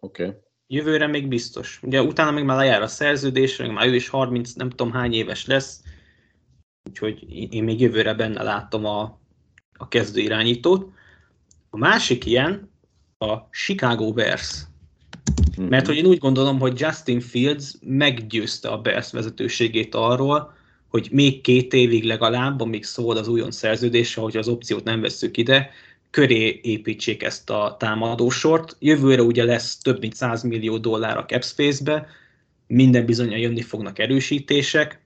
oké. 0.00 0.24
Okay. 0.24 0.36
Jövőre 0.66 1.06
még 1.06 1.28
biztos. 1.28 1.80
Ugye 1.82 2.02
utána 2.02 2.30
még 2.30 2.44
már 2.44 2.56
lejár 2.56 2.82
a 2.82 2.86
szerződés, 2.86 3.56
meg 3.56 3.72
már 3.72 3.86
ő 3.86 3.94
is 3.94 4.08
30, 4.08 4.52
nem 4.52 4.70
tudom 4.70 4.92
hány 4.92 5.12
éves 5.12 5.46
lesz, 5.46 5.82
úgyhogy 6.88 7.32
én 7.54 7.64
még 7.64 7.80
jövőre 7.80 8.14
benne 8.14 8.42
látom 8.42 8.84
a, 8.84 9.20
a 9.76 9.88
kezdő 9.88 10.20
irányítót. 10.20 10.92
A 11.70 11.76
másik 11.76 12.24
ilyen 12.26 12.70
a 13.18 13.48
Chicago 13.50 14.12
Bears 14.12 14.66
Mm-hmm. 15.60 15.68
Mert 15.68 15.86
hogy 15.86 15.96
én 15.96 16.06
úgy 16.06 16.18
gondolom, 16.18 16.58
hogy 16.58 16.80
Justin 16.80 17.20
Fields 17.20 17.74
meggyőzte 17.80 18.68
a 18.68 18.78
Bears 18.80 19.12
vezetőségét 19.12 19.94
arról, 19.94 20.54
hogy 20.88 21.08
még 21.10 21.40
két 21.40 21.72
évig 21.72 22.04
legalább, 22.04 22.60
amíg 22.60 22.84
szól 22.84 23.16
az 23.16 23.28
újon 23.28 23.50
szerződése, 23.50 24.20
hogy 24.20 24.36
az 24.36 24.48
opciót 24.48 24.84
nem 24.84 25.00
veszük 25.00 25.36
ide, 25.36 25.70
köré 26.14 26.60
építsék 26.62 27.22
ezt 27.22 27.50
a 27.50 27.76
támadósort. 27.78 28.76
Jövőre 28.78 29.22
ugye 29.22 29.44
lesz 29.44 29.78
több 29.78 30.00
mint 30.00 30.14
100 30.14 30.42
millió 30.42 30.78
dollár 30.78 31.16
a 31.16 31.24
capspace-be, 31.24 32.06
minden 32.66 33.06
bizonyal 33.06 33.38
jönni 33.38 33.62
fognak 33.62 33.98
erősítések. 33.98 35.02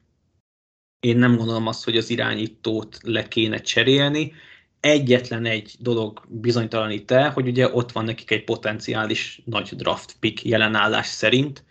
Én 1.00 1.18
nem 1.18 1.36
gondolom 1.36 1.66
azt, 1.66 1.84
hogy 1.84 1.96
az 1.96 2.10
irányítót 2.10 2.98
le 3.02 3.28
kéne 3.28 3.60
cserélni, 3.60 4.32
egyetlen 4.80 5.44
egy 5.44 5.74
dolog 5.78 6.22
bizonytalanít 6.28 7.10
el, 7.10 7.30
hogy 7.30 7.48
ugye 7.48 7.68
ott 7.72 7.92
van 7.92 8.04
nekik 8.04 8.30
egy 8.30 8.44
potenciális 8.44 9.42
nagy 9.44 9.76
draft 9.76 10.16
pick 10.20 10.44
jelenállás 10.44 11.06
szerint, 11.06 11.64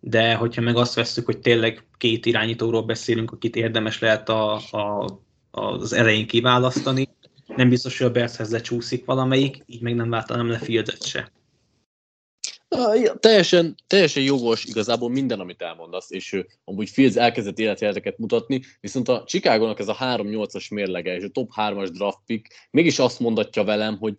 de 0.00 0.34
hogyha 0.34 0.62
meg 0.62 0.76
azt 0.76 0.94
veszük, 0.94 1.24
hogy 1.24 1.38
tényleg 1.38 1.84
két 1.98 2.26
irányítóról 2.26 2.82
beszélünk, 2.82 3.32
akit 3.32 3.56
érdemes 3.56 3.98
lehet 3.98 4.28
a, 4.28 4.54
a, 4.54 5.18
az 5.50 5.92
elején 5.92 6.26
kiválasztani, 6.26 7.08
nem 7.56 7.68
biztos, 7.68 7.98
hogy 7.98 8.06
a 8.06 8.10
Bershez 8.10 8.50
lecsúszik 8.50 9.04
valamelyik, 9.04 9.62
így 9.66 9.80
meg 9.80 9.94
nem 9.94 10.10
váltanám 10.10 10.48
le 10.48 10.58
Fieldet 10.58 11.06
se. 11.06 11.32
Teljesen, 13.20 13.74
teljesen 13.86 14.22
jogos 14.22 14.64
igazából 14.64 15.10
minden, 15.10 15.40
amit 15.40 15.62
elmondasz, 15.62 16.10
és 16.10 16.32
ő, 16.32 16.46
amúgy 16.64 16.90
Fields 16.90 17.16
elkezdett 17.16 17.58
életjeleteket 17.58 18.18
mutatni, 18.18 18.62
viszont 18.80 19.08
a 19.08 19.24
chicago 19.26 19.74
ez 19.76 19.88
a 19.88 19.96
3-8-as 20.00 20.70
mérlege 20.70 21.16
és 21.16 21.24
a 21.24 21.28
top 21.28 21.50
3-as 21.56 21.88
draft 21.92 22.18
pick 22.26 22.52
mégis 22.70 22.98
azt 22.98 23.20
mondatja 23.20 23.64
velem, 23.64 23.98
hogy 23.98 24.16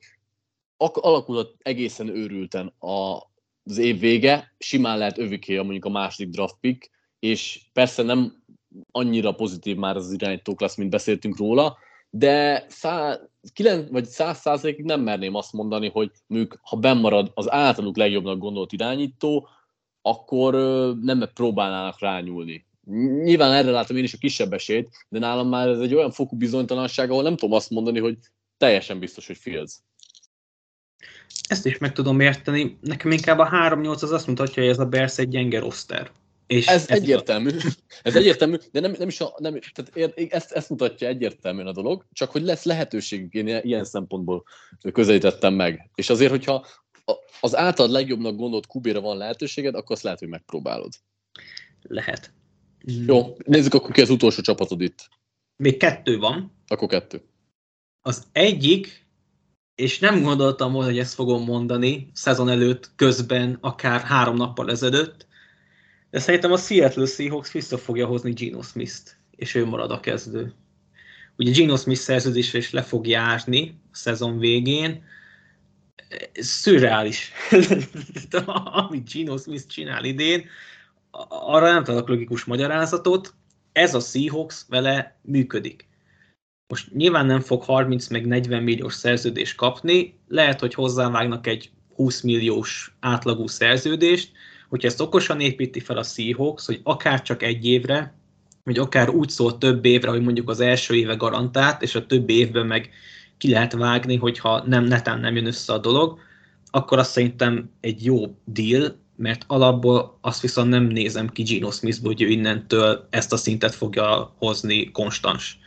alakulat 0.78 1.56
egészen 1.62 2.08
őrülten 2.08 2.67
a, 2.80 3.21
az 3.63 3.78
év 3.78 4.00
vége, 4.00 4.56
simán 4.58 4.97
lehet 4.97 5.17
öviké 5.17 5.58
mondjuk 5.58 5.86
a 5.86 5.89
második 5.89 6.30
draft 6.30 6.58
pick, 6.60 6.89
és 7.19 7.62
persze 7.73 8.04
nem 8.04 8.43
annyira 8.91 9.32
pozitív 9.32 9.76
már 9.76 9.95
az 9.95 10.12
irányító 10.12 10.56
klassz, 10.56 10.76
mint 10.76 10.89
beszéltünk 10.89 11.38
róla, 11.38 11.78
de 12.10 12.65
szá, 12.70 13.20
9, 13.54 13.89
vagy 13.89 14.06
100 14.06 14.39
százalékig 14.39 14.86
nem 14.86 15.02
merném 15.02 15.36
azt 15.36 15.54
mondani, 15.54 15.89
hogy 15.89 16.12
mondjuk, 16.28 16.60
ha 16.62 16.78
bennmarad 16.78 17.32
az 17.34 17.52
általuk 17.52 17.98
legjobbnak 17.98 18.38
gondolt 18.38 18.72
irányító, 18.72 19.48
akkor 20.02 20.54
nem 21.02 21.30
próbálnának 21.34 22.00
rányúlni. 22.00 22.65
Nyilván 23.24 23.52
erre 23.52 23.72
látom 23.72 23.98
én 23.98 24.04
is 24.04 24.13
a 24.13 24.17
kisebb 24.17 24.54
esélyt, 24.54 24.89
de 25.10 25.20
nálam 25.20 25.50
már 25.50 25.67
ez 25.67 25.80
egy 25.80 25.93
olyan 25.93 26.12
fokú 26.12 26.38
bizonytalanság, 26.38 27.10
ahol 27.12 27.24
nem 27.24 27.36
tudom 27.36 27.56
azt 27.56 27.70
mondani, 27.70 28.00
hogy 28.00 28.17
teljesen 28.58 29.00
biztos, 29.00 29.28
hogy 29.28 29.38
Fields. 29.38 29.76
Ezt 31.48 31.65
is 31.65 31.78
meg 31.78 31.91
tudom 31.91 32.20
érteni. 32.20 32.78
Nekem 32.82 33.12
inkább 33.12 33.39
a 33.39 33.50
3-8 33.52 34.02
az 34.02 34.12
azt 34.12 34.28
mutatja, 34.28 34.63
hogy 34.63 34.72
ez 34.72 34.80
a 34.80 34.86
Bears 34.86 35.17
egy 35.17 35.30
gyenge 35.30 35.60
roster. 35.60 36.12
És 36.47 36.67
ez, 36.67 36.89
ez 36.89 36.99
egyértelmű, 36.99 37.49
a... 37.49 37.71
ez 38.03 38.15
egyértelmű, 38.15 38.55
de 38.71 38.79
nem, 38.79 38.95
nem 38.97 39.07
is 39.07 39.21
a, 39.21 39.33
nem, 39.38 39.60
tehát 39.73 40.17
ezt, 40.31 40.51
ezt 40.51 40.69
mutatja 40.69 41.07
egyértelműen 41.07 41.67
a 41.67 41.71
dolog, 41.71 42.05
csak 42.12 42.31
hogy 42.31 42.41
lesz 42.41 42.63
lehetőségük, 42.63 43.33
én 43.33 43.47
ilyen 43.47 43.83
szempontból 43.83 44.43
közelítettem 44.91 45.53
meg. 45.53 45.89
És 45.95 46.10
azért, 46.10 46.31
hogyha 46.31 46.65
az 47.41 47.55
általad 47.55 47.91
legjobbnak 47.91 48.36
gondolt 48.36 48.67
kubéra 48.67 49.01
van 49.01 49.17
lehetőséged, 49.17 49.75
akkor 49.75 49.91
azt 49.91 50.03
lehet, 50.03 50.19
hogy 50.19 50.27
megpróbálod. 50.27 50.93
Lehet. 51.81 52.31
Jó, 53.05 53.36
nézzük 53.45 53.73
akkor 53.73 53.91
ki 53.91 54.01
az 54.01 54.10
utolsó 54.10 54.41
csapatod 54.41 54.81
itt. 54.81 55.10
Még 55.55 55.77
kettő 55.77 56.17
van. 56.17 56.55
Akkor 56.67 56.88
kettő. 56.88 57.23
Az 58.01 58.23
egyik, 58.31 59.07
és 59.75 59.99
nem 59.99 60.21
gondoltam 60.21 60.71
volna, 60.71 60.89
hogy 60.89 60.99
ezt 60.99 61.13
fogom 61.13 61.43
mondani 61.43 62.10
szezon 62.13 62.49
előtt, 62.49 62.91
közben, 62.95 63.57
akár 63.62 64.01
három 64.01 64.36
nappal 64.36 64.69
ezelőtt, 64.69 65.27
de 66.10 66.20
szerintem 66.20 66.52
a 66.52 66.58
Seattle 66.58 67.06
Seahawks 67.06 67.52
vissza 67.52 67.78
fogja 67.78 68.06
hozni 68.06 68.32
Geno 68.32 68.62
Smith-t. 68.62 69.17
és 69.36 69.56
ő 69.56 69.65
marad 69.65 69.91
a 69.91 70.00
kezdő. 70.00 70.54
Ugye 71.38 71.52
Gino 71.52 71.76
Smith 71.76 72.00
szerződésre 72.00 72.58
is 72.58 72.72
le 72.72 72.82
fog 72.82 73.08
járni 73.08 73.80
a 73.91 73.96
szezon 73.96 74.39
végén, 74.39 75.04
szürreális, 76.34 77.32
amit 78.88 79.10
Gino 79.10 79.38
Smith 79.38 79.67
csinál 79.67 80.04
idén, 80.04 80.46
arra 81.28 81.72
nem 81.72 81.84
tudok 81.84 82.08
logikus 82.08 82.43
magyarázatot, 82.43 83.34
ez 83.72 83.96
a 83.96 84.00
Seahawks 84.00 84.65
vele 84.67 85.20
működik. 85.22 85.88
Most 86.67 86.93
nyilván 86.93 87.26
nem 87.26 87.39
fog 87.39 87.63
30 87.63 88.08
meg 88.08 88.26
40 88.26 88.63
milliós 88.63 88.93
szerződést 88.93 89.56
kapni, 89.56 90.20
lehet, 90.28 90.60
hogy 90.60 90.74
hozzávágnak 90.74 91.48
egy 91.48 91.72
20 91.96 92.22
milliós 92.22 92.96
átlagú 93.00 93.48
szerződést, 93.48 94.32
hogyha 94.69 94.88
ezt 94.88 95.01
okosan 95.01 95.39
építi 95.39 95.80
fel 95.80 95.97
a 95.97 96.03
Seahawks, 96.03 96.65
hogy 96.65 96.80
akár 96.84 97.21
csak 97.21 97.43
egy 97.43 97.65
évre, 97.65 98.13
vagy 98.63 98.77
akár 98.77 99.10
úgy 99.10 99.30
szól 99.30 99.58
több 99.58 99.86
évre, 99.86 100.10
hogy 100.10 100.21
mondjuk 100.21 100.49
az 100.49 100.60
első 100.60 100.95
éve 100.95 101.15
garantált, 101.15 101.82
és 101.82 101.95
a 101.95 102.06
többi 102.06 102.34
évben 102.34 102.65
meg 102.65 102.89
ki 103.38 103.49
lehet 103.49 103.73
vágni, 103.73 104.15
hogyha 104.15 104.63
nem 104.65 104.84
netán 104.84 105.19
nem 105.19 105.36
jön 105.36 105.45
össze 105.45 105.73
a 105.73 105.77
dolog, 105.77 106.19
akkor 106.69 106.99
azt 106.99 107.12
szerintem 107.12 107.69
egy 107.82 108.06
jó 108.06 108.36
deal, 108.45 108.95
mert 109.15 109.43
alapból 109.47 110.17
azt 110.21 110.41
viszont 110.41 110.69
nem 110.69 110.84
nézem 110.84 111.30
ki 111.30 111.43
Gino 111.43 111.71
Smithból, 111.71 112.12
hogy 112.12 112.21
ő 112.21 112.27
innentől 112.27 113.08
ezt 113.10 113.34
a 113.34 113.38
szintet 113.38 113.75
fogja 113.75 114.36
hozni 114.38 114.91
konstans. 114.91 115.60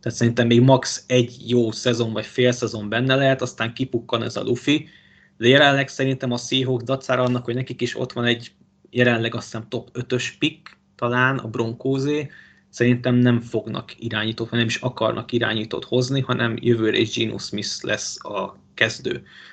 Tehát 0.00 0.18
szerintem 0.18 0.46
még 0.46 0.60
max 0.60 1.04
egy 1.06 1.36
jó 1.46 1.70
szezon 1.70 2.12
vagy 2.12 2.26
fél 2.26 2.52
szezon 2.52 2.88
benne 2.88 3.14
lehet, 3.14 3.42
aztán 3.42 3.74
kipukkan 3.74 4.22
ez 4.22 4.36
a 4.36 4.42
Luffy, 4.42 4.88
de 5.36 5.48
jelenleg 5.48 5.88
szerintem 5.88 6.32
a 6.32 6.36
Seahawks 6.36 6.84
dacára 6.84 7.22
annak, 7.22 7.44
hogy 7.44 7.54
nekik 7.54 7.80
is 7.80 7.98
ott 7.98 8.12
van 8.12 8.24
egy 8.24 8.52
jelenleg 8.90 9.34
azt 9.34 9.44
hiszem 9.44 9.68
top 9.68 9.90
5-ös 9.92 10.32
pick, 10.38 10.78
talán 10.94 11.38
a 11.38 11.48
Broncosé, 11.48 12.30
szerintem 12.68 13.14
nem 13.14 13.40
fognak 13.40 13.94
irányítót, 13.98 14.48
vagy 14.48 14.58
nem 14.58 14.68
is 14.68 14.76
akarnak 14.76 15.32
irányítót 15.32 15.84
hozni, 15.84 16.20
hanem 16.20 16.56
jövőre 16.60 16.98
is 16.98 17.16
Geno 17.16 17.38
Smith 17.38 17.84
lesz 17.84 18.24
a 18.24 18.56
kezdő, 18.74 19.12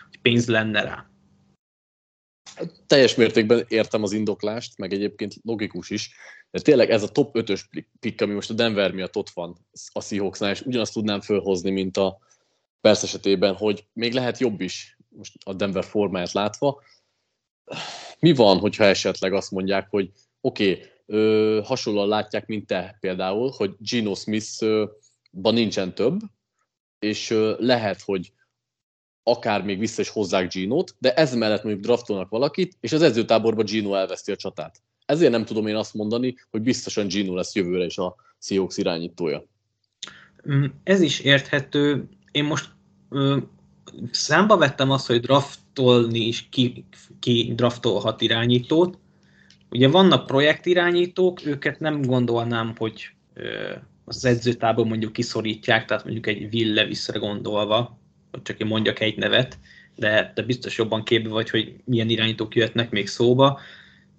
hogy 0.10 0.20
pénz 0.22 0.48
lenne 0.48 0.82
rá. 0.82 1.08
Teljes 2.88 3.16
mértékben 3.16 3.66
értem 3.68 4.04
az 4.04 4.12
indoklást, 4.12 4.78
meg 4.78 4.94
egyébként 4.94 5.36
logikus 5.44 5.90
is, 5.90 6.16
de 6.52 6.60
tényleg 6.60 6.90
ez 6.90 7.04
a 7.04 7.08
top 7.08 7.38
5-ös 7.40 7.62
pick, 8.00 8.22
ami 8.22 8.34
most 8.34 8.50
a 8.50 8.54
Denver 8.54 8.92
miatt 8.92 9.16
ott 9.16 9.30
van 9.30 9.58
a 9.92 10.02
Seahawksnál, 10.02 10.52
és 10.52 10.62
ugyanazt 10.62 10.94
tudnám 10.94 11.22
fölhozni, 11.22 11.72
mint 11.72 11.98
a 11.98 12.18
Persz 12.82 13.04
esetében, 13.04 13.56
hogy 13.56 13.86
még 13.94 14.14
lehet 14.14 14.38
jobb 14.38 14.62
is, 14.62 14.98
most 15.16 15.34
a 15.46 15.54
Denver 15.54 15.84
formáját 15.84 16.32
látva. 16.32 16.82
Mi 18.20 18.34
van, 18.34 18.58
hogyha 18.58 18.84
esetleg 18.84 19.34
azt 19.34 19.52
mondják, 19.52 19.90
hogy 19.90 20.12
oké, 20.42 20.72
okay, 20.72 20.86
ö, 21.06 21.60
hasonlóan 21.64 22.08
látják, 22.08 22.48
mint 22.48 22.68
te 22.68 22.98
például, 23.00 23.54
hogy 23.56 23.76
Gino 23.80 24.16
Smith-ban 24.16 25.54
nincsen 25.54 25.96
több, 25.96 26.20
és 27.00 27.30
ö, 27.30 27.56
lehet, 27.60 28.02
hogy 28.02 28.34
akár 29.24 29.64
még 29.64 29.80
vissza 29.80 30.02
is 30.02 30.10
hozzák 30.10 30.52
Gino-t, 30.52 30.96
de 31.00 31.14
ez 31.14 31.36
mellett 31.36 31.64
mondjuk 31.64 31.86
draftolnak 31.86 32.30
valakit, 32.30 32.78
és 32.80 32.92
az 32.92 33.02
edzőtáborban 33.02 33.66
Gino 33.66 33.96
elveszti 33.96 34.32
a 34.32 34.36
csatát. 34.36 34.82
Ezért 35.06 35.32
nem 35.32 35.46
tudom 35.46 35.68
én 35.68 35.76
azt 35.76 35.94
mondani, 35.94 36.36
hogy 36.50 36.62
biztosan 36.62 37.08
Gino 37.08 37.36
lesz 37.36 37.56
jövőre 37.56 37.86
is 37.86 37.98
a 37.98 38.16
Seahawks 38.40 38.78
irányítója. 38.78 39.46
Mm, 40.50 40.66
ez 40.84 41.02
is 41.02 41.20
érthető. 41.20 42.10
Én 42.32 42.44
most 42.44 42.72
számba 44.12 44.58
vettem 44.58 44.92
azt, 44.92 45.08
hogy 45.08 45.20
draftolni 45.20 46.20
is 46.20 46.48
ki, 46.50 46.86
ki 47.20 47.54
draftolhat 47.56 48.22
irányítót, 48.22 48.98
Ugye 49.74 49.88
vannak 49.88 50.26
projektirányítók, 50.26 51.46
őket 51.46 51.80
nem 51.80 52.02
gondolnám, 52.02 52.74
hogy 52.78 53.10
az 54.06 54.26
edzőtából 54.26 54.86
mondjuk 54.86 55.14
kiszorítják, 55.14 55.86
tehát 55.86 56.04
mondjuk 56.04 56.28
egy 56.28 56.54
Will 56.54 56.74
Levisre 56.74 57.20
gondolva, 57.20 58.00
hogy 58.32 58.42
csak 58.42 58.60
én 58.60 58.68
mondjak 58.68 59.00
egy 59.00 59.18
nevet, 59.18 59.60
de, 59.96 60.32
de 60.36 60.42
biztos 60.42 60.78
jobban 60.78 61.04
képbe 61.04 61.30
vagy, 61.30 61.50
hogy 61.50 61.76
milyen 61.86 62.10
irányítók 62.10 62.56
jöhetnek 62.56 62.92
még 62.92 63.08
szóba. 63.08 63.60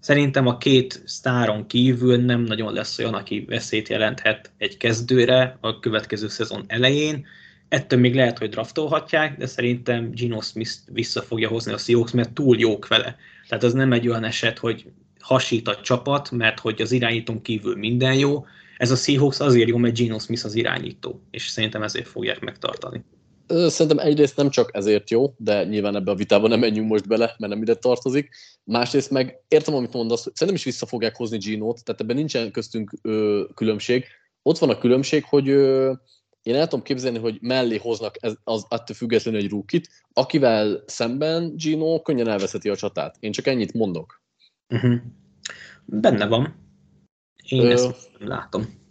Szerintem 0.00 0.46
a 0.46 0.58
két 0.58 1.02
sztáron 1.04 1.66
kívül 1.66 2.16
nem 2.16 2.40
nagyon 2.40 2.72
lesz 2.72 2.98
olyan, 2.98 3.14
aki 3.14 3.44
veszélyt 3.48 3.88
jelenthet 3.88 4.52
egy 4.58 4.76
kezdőre 4.76 5.58
a 5.60 5.78
következő 5.78 6.28
szezon 6.28 6.64
elején. 6.66 7.26
Ettől 7.74 7.98
még 7.98 8.14
lehet, 8.14 8.38
hogy 8.38 8.48
draftolhatják, 8.48 9.38
de 9.38 9.46
szerintem 9.46 10.10
Gino 10.10 10.40
Smith 10.40 10.72
vissza 10.92 11.22
fogja 11.22 11.48
hozni 11.48 11.72
a 11.72 11.78
Seahawks, 11.78 12.12
mert 12.12 12.32
túl 12.32 12.58
jók 12.58 12.88
vele. 12.88 13.16
Tehát 13.48 13.64
az 13.64 13.72
nem 13.72 13.92
egy 13.92 14.08
olyan 14.08 14.24
eset, 14.24 14.58
hogy 14.58 14.86
hasít 15.20 15.68
a 15.68 15.80
csapat, 15.80 16.30
mert 16.30 16.60
hogy 16.60 16.82
az 16.82 16.92
irányítón 16.92 17.42
kívül 17.42 17.76
minden 17.76 18.14
jó. 18.14 18.44
Ez 18.76 18.90
a 18.90 18.96
Seahawks 18.96 19.40
azért 19.40 19.68
jó, 19.68 19.76
mert 19.76 19.96
Geno 19.96 20.18
Smith 20.18 20.44
az 20.44 20.54
irányító, 20.54 21.20
és 21.30 21.48
szerintem 21.48 21.82
ezért 21.82 22.08
fogják 22.08 22.40
megtartani. 22.40 23.04
Szerintem 23.46 23.98
egyrészt 23.98 24.36
nem 24.36 24.50
csak 24.50 24.70
ezért 24.72 25.10
jó, 25.10 25.34
de 25.36 25.64
nyilván 25.64 25.96
ebbe 25.96 26.10
a 26.10 26.14
vitába 26.14 26.48
nem 26.48 26.60
menjünk 26.60 26.88
most 26.88 27.08
bele, 27.08 27.34
mert 27.38 27.52
nem 27.52 27.62
ide 27.62 27.74
tartozik. 27.74 28.28
Másrészt 28.64 29.10
meg 29.10 29.40
értem, 29.48 29.74
amit 29.74 29.92
mondasz, 29.92 30.22
szerintem 30.22 30.54
is 30.54 30.64
vissza 30.64 30.86
fogják 30.86 31.16
hozni 31.16 31.38
Gino-t, 31.38 31.84
tehát 31.84 32.00
ebben 32.00 32.16
nincsen 32.16 32.50
köztünk 32.50 32.92
ö, 33.02 33.42
különbség. 33.54 34.04
Ott 34.42 34.58
van 34.58 34.70
a 34.70 34.78
különbség, 34.78 35.24
hogy 35.24 35.48
ö, 35.48 35.92
én 36.44 36.54
el 36.54 36.68
tudom 36.68 36.84
képzelni, 36.84 37.18
hogy 37.18 37.38
mellé 37.40 37.76
hoznak 37.76 38.16
ez, 38.20 38.34
az, 38.44 38.66
attól 38.68 38.96
függetlenül 38.96 39.40
egy 39.40 39.48
rúkit, 39.48 39.88
akivel 40.12 40.82
szemben 40.86 41.56
Gino 41.56 42.02
könnyen 42.02 42.28
elveszeti 42.28 42.68
a 42.68 42.76
csatát. 42.76 43.16
Én 43.20 43.32
csak 43.32 43.46
ennyit 43.46 43.72
mondok. 43.72 44.22
Uh-huh. 44.68 44.94
Benne 45.84 46.26
van. 46.26 46.54
Én 47.48 47.60
Ö... 47.60 47.70
ezt 47.70 48.10
látom. 48.18 48.82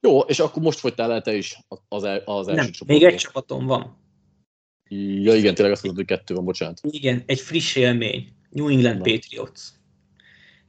Jó, 0.00 0.20
és 0.20 0.38
akkor 0.38 0.62
most 0.62 0.78
fogytál 0.78 1.12
el 1.12 1.22
te 1.22 1.34
is 1.34 1.58
az, 1.88 2.04
el, 2.04 2.22
az 2.24 2.48
első 2.48 2.70
Nem, 2.86 2.96
még 2.96 3.02
egy 3.02 3.16
csapatom 3.16 3.66
van. 3.66 3.98
Ja 4.88 5.34
igen, 5.34 5.54
tényleg 5.54 5.74
azt 5.74 5.82
mondod, 5.82 6.06
hogy 6.06 6.16
kettő 6.16 6.34
van, 6.34 6.44
bocsánat. 6.44 6.80
Igen, 6.82 7.22
egy 7.26 7.40
friss 7.40 7.76
élmény. 7.76 8.28
New 8.50 8.68
England 8.68 8.96
Na. 8.96 9.02
Patriots. 9.02 9.60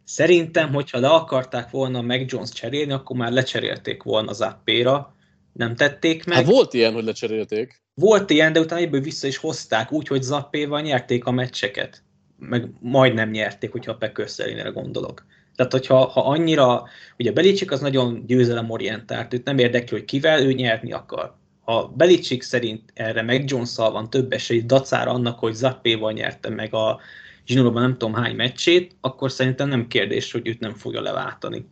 Szerintem, 0.04 0.74
hogyha 0.74 1.00
le 1.00 1.10
akarták 1.10 1.70
volna 1.70 2.02
meg 2.02 2.32
Jones 2.32 2.50
cserélni, 2.50 2.92
akkor 2.92 3.18
már 3.18 3.32
lecserélték 3.32 4.04
volna 4.04 4.30
az 4.30 4.42
appéra. 4.42 5.17
Nem 5.58 5.76
tették 5.76 6.26
meg. 6.26 6.38
Hát 6.38 6.46
volt 6.46 6.74
ilyen, 6.74 6.94
hogy 6.94 7.04
lecserélték. 7.04 7.82
Volt 7.94 8.30
ilyen, 8.30 8.54
de 8.54 8.60
utána 8.60 8.82
ebből 8.82 9.02
vissza 9.02 9.28
is 9.28 9.38
hozták, 9.38 9.92
úgyhogy 9.92 10.22
Zappéval 10.22 10.82
nyerték 10.82 11.26
a 11.26 11.32
meccseket 11.32 12.02
meg 12.40 12.70
majdnem 12.80 13.30
nyerték, 13.30 13.72
hogyha 13.72 13.92
a 13.92 13.96
Packers 13.98 14.38
gondolok. 14.74 15.26
Tehát, 15.56 15.72
hogyha 15.72 16.06
ha 16.06 16.22
annyira, 16.22 16.84
ugye 17.18 17.32
Belicsik 17.32 17.72
az 17.72 17.80
nagyon 17.80 18.24
győzelemorientált, 18.26 19.34
őt 19.34 19.46
nem 19.46 19.58
érdekli, 19.58 19.98
hogy 19.98 20.06
kivel 20.06 20.42
ő 20.42 20.54
nyerni 20.54 20.92
akar. 20.92 21.36
Ha 21.64 21.94
Belicsik 21.96 22.44
szerint 22.44 22.92
erre 22.94 23.22
meg 23.22 23.50
jones 23.50 23.76
van 23.76 24.10
több 24.10 24.32
esély, 24.32 24.62
dacára 24.62 25.12
annak, 25.12 25.40
hogy 25.40 25.54
Zappéval 25.54 26.12
nyerte 26.12 26.50
meg 26.50 26.74
a 26.74 27.00
zsinórban 27.46 27.82
nem 27.82 27.98
tudom 27.98 28.14
hány 28.14 28.36
meccsét, 28.36 28.96
akkor 29.02 29.32
szerintem 29.32 29.70
nem 29.70 29.88
kérdés, 29.88 30.32
hogy 30.32 30.48
őt 30.48 30.60
nem 30.60 30.74
fogja 30.74 31.02
leváltani. 31.02 31.66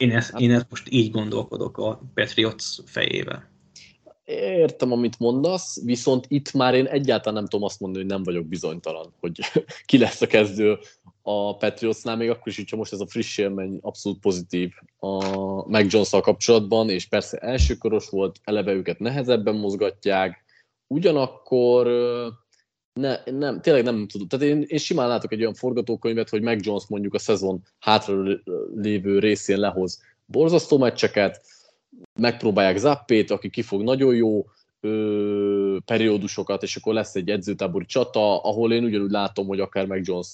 Én 0.00 0.10
ezt, 0.10 0.38
én 0.38 0.50
ezt 0.50 0.66
most 0.70 0.86
így 0.90 1.10
gondolkodok 1.10 1.78
a 1.78 2.00
Patriots 2.14 2.64
fejével. 2.84 3.48
Értem, 4.24 4.92
amit 4.92 5.18
mondasz, 5.18 5.82
viszont 5.84 6.24
itt 6.28 6.52
már 6.52 6.74
én 6.74 6.86
egyáltalán 6.86 7.34
nem 7.34 7.46
tudom 7.46 7.64
azt 7.64 7.80
mondani, 7.80 8.04
hogy 8.04 8.12
nem 8.12 8.22
vagyok 8.22 8.46
bizonytalan, 8.46 9.14
hogy 9.20 9.40
ki 9.86 9.98
lesz 9.98 10.20
a 10.20 10.26
kezdő 10.26 10.78
a 11.22 11.56
Patriotsnál, 11.56 12.16
még 12.16 12.30
akkor 12.30 12.46
is, 12.46 12.56
hogyha 12.56 12.76
most 12.76 12.92
ez 12.92 13.00
a 13.00 13.06
friss 13.06 13.38
élmény 13.38 13.78
abszolút 13.82 14.20
pozitív 14.20 14.70
a 14.98 15.24
Mac 15.68 15.92
jones 15.92 16.10
kapcsolatban, 16.10 16.90
és 16.90 17.06
persze 17.06 17.38
elsőkoros 17.38 18.08
volt, 18.08 18.40
eleve 18.44 18.72
őket 18.72 18.98
nehezebben 18.98 19.54
mozgatják, 19.54 20.44
ugyanakkor 20.86 21.86
ne, 22.92 23.16
nem, 23.24 23.60
tényleg 23.60 23.84
nem 23.84 24.06
tudom. 24.08 24.28
Tehát 24.28 24.46
én, 24.46 24.64
én 24.66 24.78
simán 24.78 25.08
látok 25.08 25.32
egy 25.32 25.40
olyan 25.40 25.54
forgatókönyvet, 25.54 26.28
hogy 26.28 26.42
Mac 26.42 26.66
Jones 26.66 26.84
mondjuk 26.88 27.14
a 27.14 27.18
szezon 27.18 27.62
hátra 27.78 28.22
lévő 28.74 29.18
részén 29.18 29.58
lehoz 29.58 30.02
borzasztó 30.26 30.78
meccseket, 30.78 31.42
megpróbálják 32.20 32.76
Zappét, 32.76 33.30
aki 33.30 33.50
kifog 33.50 33.82
nagyon 33.82 34.14
jó 34.14 34.46
ö, 34.80 35.76
periódusokat, 35.84 36.62
és 36.62 36.76
akkor 36.76 36.94
lesz 36.94 37.14
egy 37.14 37.30
edzőtábori 37.30 37.84
csata, 37.84 38.42
ahol 38.42 38.72
én 38.72 38.84
ugyanúgy 38.84 39.10
látom, 39.10 39.46
hogy 39.46 39.60
akár 39.60 39.86
meg 39.86 40.02
Jones 40.04 40.28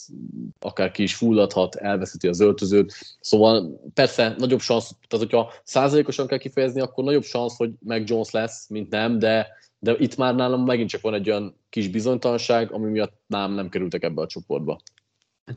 akár 0.59 0.91
ki 0.91 1.03
is 1.03 1.15
fulladhat, 1.15 1.75
elveszíti 1.75 2.29
az 2.29 2.41
öltözőt. 2.41 2.95
Szóval 3.21 3.81
persze 3.95 4.35
nagyobb 4.39 4.61
szansz, 4.61 4.95
tehát 5.09 5.27
hogyha 5.27 5.53
százalékosan 5.65 6.27
kell 6.27 6.39
kifejezni, 6.39 6.81
akkor 6.81 7.05
nagyobb 7.05 7.25
szansz, 7.25 7.57
hogy 7.57 7.71
meg 7.85 8.09
Jones 8.09 8.31
lesz, 8.31 8.69
mint 8.69 8.91
nem, 8.91 9.19
de, 9.19 9.47
de 9.79 9.95
itt 9.99 10.17
már 10.17 10.35
nálam 10.35 10.65
megint 10.65 10.89
csak 10.89 11.01
van 11.01 11.15
egy 11.15 11.31
olyan 11.31 11.57
kis 11.69 11.89
bizonytalanság, 11.89 12.73
ami 12.73 12.91
miatt 12.91 13.23
nem, 13.27 13.53
nem 13.53 13.69
kerültek 13.69 14.03
ebbe 14.03 14.23
a 14.23 14.27
csoportba. 14.27 14.81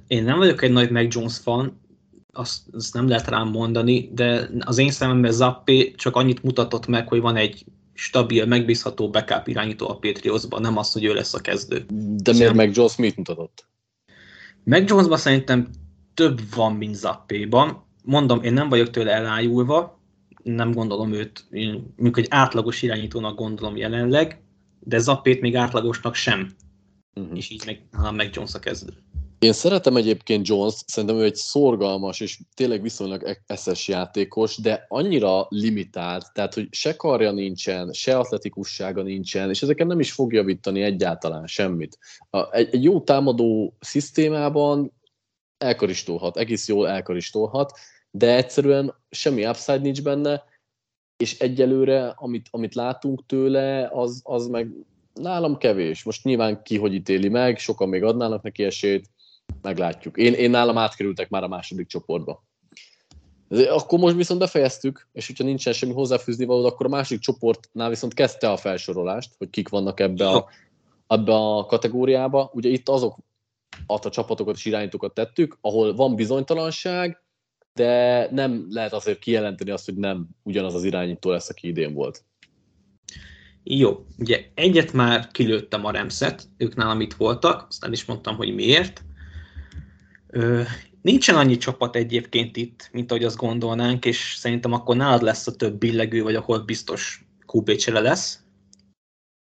Én 0.08 0.24
nem 0.24 0.38
vagyok 0.38 0.62
egy 0.62 0.72
nagy 0.72 0.92
Meg 0.92 1.14
Jones 1.14 1.38
fan, 1.38 1.82
azt, 2.34 2.62
azt 2.72 2.94
nem 2.94 3.08
lehet 3.08 3.28
rám 3.28 3.50
mondani, 3.50 4.10
de 4.14 4.50
az 4.60 4.78
én 4.78 4.92
szememben 4.92 5.32
Zappé 5.32 5.92
csak 5.92 6.16
annyit 6.16 6.44
mutatott 6.44 6.88
meg, 6.88 7.08
hogy 7.08 7.22
van 7.22 7.36
egy 7.36 7.66
stabil, 7.94 8.46
megbízható 8.46 9.10
backup 9.10 9.48
irányító 9.48 9.90
a 9.90 9.98
Patriotsban, 9.98 10.62
nem 10.62 10.78
az, 10.78 10.92
hogy 10.92 11.04
ő 11.04 11.14
lesz 11.14 11.34
a 11.34 11.42
kezdő. 11.42 11.86
De 12.24 12.34
miért 12.34 12.54
meg 12.54 12.76
Jones 12.76 12.96
mit 12.96 13.16
mutatott? 13.16 13.68
Meg 14.64 14.90
Jonesban 14.90 15.18
szerintem 15.18 15.70
több 16.14 16.40
van, 16.56 16.74
mint 16.74 16.96
Zappéban. 16.96 17.84
Mondom, 18.04 18.44
én 18.44 18.54
nem 18.54 18.70
vagyok 18.70 18.90
tőle 18.90 19.12
elájulva, 19.12 19.99
nem 20.44 20.72
gondolom 20.72 21.14
őt, 21.14 21.46
mondjuk 21.96 22.18
egy 22.18 22.28
átlagos 22.30 22.82
irányítónak 22.82 23.38
gondolom 23.38 23.78
jelenleg, 23.78 24.42
de 24.80 24.98
Zappét 24.98 25.42
még 25.42 25.56
átlagosnak 25.56 26.16
sem. 26.16 26.50
Uh-huh. 27.16 27.38
És 27.38 27.50
így 27.50 27.64
meg, 27.66 27.88
ha 27.92 28.12
meg 28.12 28.30
Jones 28.34 28.54
a 28.54 28.60
kezdő. 28.60 28.94
Én 29.40 29.54
szeretem 29.54 29.96
egyébként 29.96 30.48
Jones, 30.48 30.74
szerintem 30.86 31.18
ő 31.18 31.24
egy 31.24 31.36
szorgalmas 31.36 32.20
és 32.20 32.40
tényleg 32.54 32.82
viszonylag 32.82 33.38
eszes 33.46 33.88
játékos, 33.88 34.58
de 34.58 34.86
annyira 34.88 35.46
limitált, 35.50 36.34
tehát 36.34 36.54
hogy 36.54 36.68
se 36.72 36.96
karja 36.96 37.32
nincsen, 37.32 37.92
se 37.94 38.18
atletikussága 38.18 39.02
nincsen, 39.02 39.50
és 39.50 39.62
ezeken 39.62 39.88
nem 39.88 40.00
is 40.00 40.12
fog 40.12 40.34
javítani 40.34 40.82
egyáltalán 40.82 41.48
semmit. 41.48 41.98
Egy, 42.52 42.68
egy 42.72 42.84
jó 42.84 43.02
támadó 43.02 43.78
szisztémában 43.80 44.94
elkaristolhat, 45.58 46.38
egész 46.38 46.68
jól 46.68 46.88
elkaristolhat, 46.88 47.72
de 48.12 48.36
egyszerűen 48.36 48.96
semmi 49.10 49.46
upside 49.48 49.78
nincs 49.78 50.04
benne, 50.04 50.44
és 51.18 51.40
egyelőre, 51.40 52.14
amit, 52.16 52.48
amit 52.52 52.76
látunk 52.76 53.26
tőle, 53.26 53.90
az, 53.94 54.22
az 54.24 54.48
meg 54.48 54.72
nálam 55.14 55.58
kevés. 55.58 56.04
Most 56.04 56.24
nyilván 56.24 56.64
ki 56.64 56.78
hogy 56.78 56.94
ítéli 56.94 57.30
meg, 57.30 57.58
sokan 57.58 57.90
még 57.90 58.04
adnának 58.04 58.42
neki 58.42 58.64
esélyt, 58.64 59.10
meglátjuk. 59.62 60.18
Én, 60.18 60.34
én 60.34 60.50
nálam 60.50 60.78
átkerültek 60.78 61.30
már 61.30 61.44
a 61.44 61.48
második 61.48 61.88
csoportba. 61.88 62.44
Akkor 63.50 64.00
most 64.00 64.16
viszont 64.16 64.40
befejeztük, 64.40 65.08
és 65.12 65.28
hogyha 65.28 65.44
nincsen 65.44 65.74
semmi 65.74 65.94
hozzáfűzni 65.94 66.46
való, 66.46 66.66
akkor 66.66 66.86
a 66.86 66.90
másik 66.90 67.20
csoportnál 67.20 67.90
viszont 67.90 68.14
kezdte 68.14 68.52
a 68.52 68.58
felsorolást, 68.58 69.36
hogy 69.38 69.50
kik 69.50 69.70
vannak 69.70 70.00
ebbe 70.00 70.30
a, 70.30 70.50
ebbe 71.08 71.34
a 71.34 71.66
kategóriába. 71.66 72.50
Ugye 72.54 72.70
itt 72.70 72.90
azok 72.90 73.18
a 73.86 74.10
csapatokat 74.10 74.56
és 74.56 74.66
irányítókat 74.66 75.14
tettük, 75.14 75.58
ahol 75.62 75.96
van 75.96 76.16
bizonytalanság, 76.16 77.24
de 77.80 78.28
nem 78.32 78.68
lehet 78.70 78.94
azért 78.94 79.20
kijelenteni 79.20 79.70
azt, 79.70 79.86
hogy 79.86 79.96
nem 79.96 80.28
ugyanaz 80.44 80.74
az 80.74 80.84
irányító 80.84 81.32
lesz, 81.32 81.50
aki 81.50 81.68
idén 81.68 81.94
volt. 81.94 82.24
Jó, 83.64 84.06
ugye 84.18 84.46
egyet 84.54 84.94
már 84.94 85.28
kilőttem 85.28 85.86
a 85.86 85.92
Remszet, 85.92 86.48
ők 86.58 86.76
nálam 86.76 87.02
itt 87.02 87.14
voltak, 87.14 87.66
aztán 87.70 87.92
is 87.92 88.06
mondtam, 88.06 88.36
hogy 88.36 88.54
miért. 88.54 89.04
Ö, 90.28 90.62
nincsen 91.02 91.36
annyi 91.36 91.58
csapat 91.58 91.96
egyébként 91.96 92.58
itt, 92.58 92.90
mint 92.92 93.12
ahogy 93.12 93.24
azt 93.24 93.38
gondolnánk, 93.38 94.06
és 94.06 94.36
szerintem 94.38 94.74
akkor 94.74 94.96
nálad 94.96 95.22
lesz 95.22 95.48
a 95.48 95.56
több 95.56 95.78
billegő, 95.78 96.24
vagy 96.24 96.36
ahol 96.36 96.60
biztos 96.60 97.26
QB 97.54 97.72
lesz. 97.86 98.40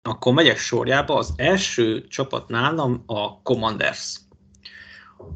Akkor 0.01 0.33
megyek 0.33 0.57
sorjába, 0.57 1.15
az 1.15 1.33
első 1.35 2.07
csapat 2.07 2.47
nálam 2.47 3.03
a 3.05 3.41
Commanders. 3.41 4.19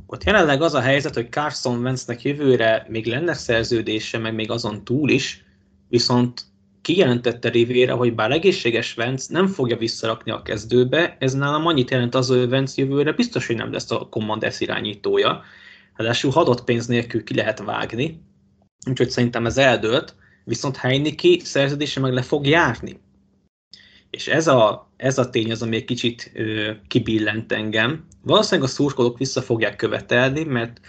Ott 0.08 0.24
jelenleg 0.24 0.62
az 0.62 0.74
a 0.74 0.80
helyzet, 0.80 1.14
hogy 1.14 1.32
Carson 1.32 1.80
Wentznek 1.80 2.22
jövőre 2.22 2.86
még 2.90 3.06
lenne 3.06 3.34
szerződése, 3.34 4.18
meg 4.18 4.34
még 4.34 4.52
azon 4.52 4.84
túl 4.84 5.10
is, 5.10 5.46
viszont 5.90 6.46
kijelentette 6.82 7.50
Rivére, 7.50 7.92
hogy 7.92 8.16
bár 8.16 8.32
egészséges 8.32 8.94
Vence 8.94 9.34
nem 9.34 9.48
fogja 9.48 9.78
visszarakni 9.78 10.32
a 10.32 10.42
kezdőbe, 10.42 11.16
ez 11.20 11.34
nálam 11.34 11.66
annyit 11.66 11.90
jelent 11.90 12.16
az, 12.16 12.28
hogy 12.28 12.50
Vence 12.50 12.82
jövőre 12.82 13.12
biztos, 13.12 13.48
hogy 13.48 13.56
nem 13.56 13.72
lesz 13.72 13.92
a 13.92 14.08
Commanders 14.10 14.60
irányítója. 14.60 15.42
Ráadásul 15.96 16.32
hadott 16.32 16.64
pénz 16.64 16.86
nélkül 16.86 17.24
ki 17.24 17.36
lehet 17.36 17.60
vágni, 17.60 18.22
úgyhogy 18.90 19.10
szerintem 19.10 19.46
ez 19.46 19.58
eldőlt, 19.58 20.16
viszont 20.44 20.78
Heineke 20.78 21.40
szerződése 21.44 22.00
meg 22.00 22.14
le 22.14 22.22
fog 22.22 22.48
járni. 22.48 23.00
És 24.10 24.28
ez 24.28 24.48
a, 24.48 24.92
ez 24.98 25.18
a 25.18 25.30
tény 25.30 25.52
az, 25.52 25.62
ami 25.62 25.76
egy 25.76 25.86
kicsit 25.86 26.32
ö, 26.34 26.72
kibillent 26.88 27.52
engem. 27.52 28.06
Valószínűleg 28.24 28.70
a 28.70 28.74
szurkolók 28.74 29.18
vissza 29.18 29.42
fogják 29.42 29.76
követelni, 29.76 30.44
mert 30.44 30.80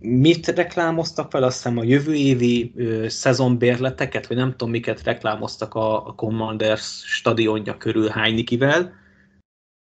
mit 0.00 0.46
reklámoztak 0.46 1.30
fel, 1.30 1.42
azt 1.42 1.56
hiszem 1.56 1.78
a 1.78 1.82
jövő 1.82 2.14
évi 2.14 2.72
ö, 2.76 3.08
szezonbérleteket, 3.08 4.26
vagy 4.26 4.36
nem 4.36 4.50
tudom 4.50 4.70
miket 4.70 5.02
reklámoztak 5.02 5.74
a, 5.74 6.06
a 6.06 6.14
Commanders 6.14 7.02
stadionja 7.06 7.76
körül 7.76 8.08
Heinikivel. 8.08 8.92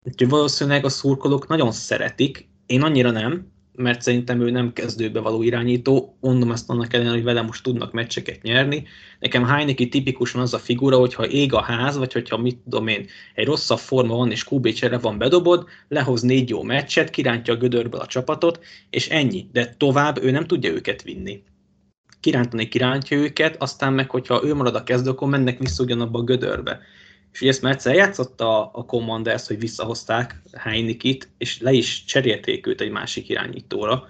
Úgyhogy 0.07 0.29
valószínűleg 0.29 0.85
a 0.85 0.89
szurkolók 0.89 1.49
nagyon 1.49 1.73
szeretik, 1.73 2.49
én 2.67 2.83
annyira 2.83 3.11
nem, 3.11 3.53
mert 3.73 4.03
szerintem 4.03 4.41
ő 4.41 4.51
nem 4.51 4.73
kezdőbe 4.73 5.21
való 5.21 5.43
irányító, 5.43 6.17
mondom 6.21 6.51
ezt 6.51 6.71
annak 6.71 6.93
ellenére, 6.93 7.15
hogy 7.15 7.25
vele 7.25 7.43
most 7.43 7.63
tudnak 7.63 7.93
meccseket 7.93 8.43
nyerni. 8.43 8.85
Nekem 9.19 9.45
Heineke 9.45 9.87
tipikusan 9.87 10.41
az 10.41 10.55
a 10.55 10.59
figura, 10.59 10.97
hogyha 10.97 11.27
ég 11.27 11.53
a 11.53 11.63
ház, 11.63 11.97
vagy 11.97 12.13
hogyha 12.13 12.37
mit 12.37 12.59
tudom 12.59 12.87
én, 12.87 13.07
egy 13.35 13.47
rosszabb 13.47 13.79
forma 13.79 14.17
van, 14.17 14.31
és 14.31 14.47
QB 14.51 14.73
csere 14.73 14.99
van 14.99 15.19
bedobod, 15.19 15.69
lehoz 15.89 16.23
négy 16.23 16.49
jó 16.49 16.63
meccset, 16.63 17.11
kirántja 17.11 17.55
a 17.55 17.57
gödörből 17.57 18.01
a 18.01 18.07
csapatot, 18.07 18.61
és 18.91 19.09
ennyi. 19.09 19.49
De 19.53 19.75
tovább 19.79 20.23
ő 20.23 20.31
nem 20.31 20.47
tudja 20.47 20.71
őket 20.71 21.03
vinni. 21.03 21.43
Kirántani 22.21 22.69
kirántja 22.69 23.17
őket, 23.17 23.63
aztán 23.63 23.93
meg, 23.93 24.11
hogyha 24.11 24.45
ő 24.45 24.55
marad 24.55 24.75
a 24.75 24.83
kezdő, 24.83 25.11
akkor 25.11 25.29
mennek 25.29 25.59
vissza 25.59 25.83
ugyanabba 25.83 26.19
a 26.19 26.25
gödörbe. 26.25 26.81
És 27.33 27.41
ugye 27.41 27.51
ezt 27.51 27.63
már 27.63 27.73
egyszer 27.73 27.95
játszotta 27.95 28.71
a 28.71 28.85
Commanders, 28.85 29.47
hogy 29.47 29.59
visszahozták 29.59 30.43
Heinikit, 30.53 31.29
és 31.39 31.61
le 31.61 31.73
is 31.73 32.05
cserélték 32.05 32.67
őt 32.67 32.81
egy 32.81 32.91
másik 32.91 33.29
irányítóra. 33.29 34.09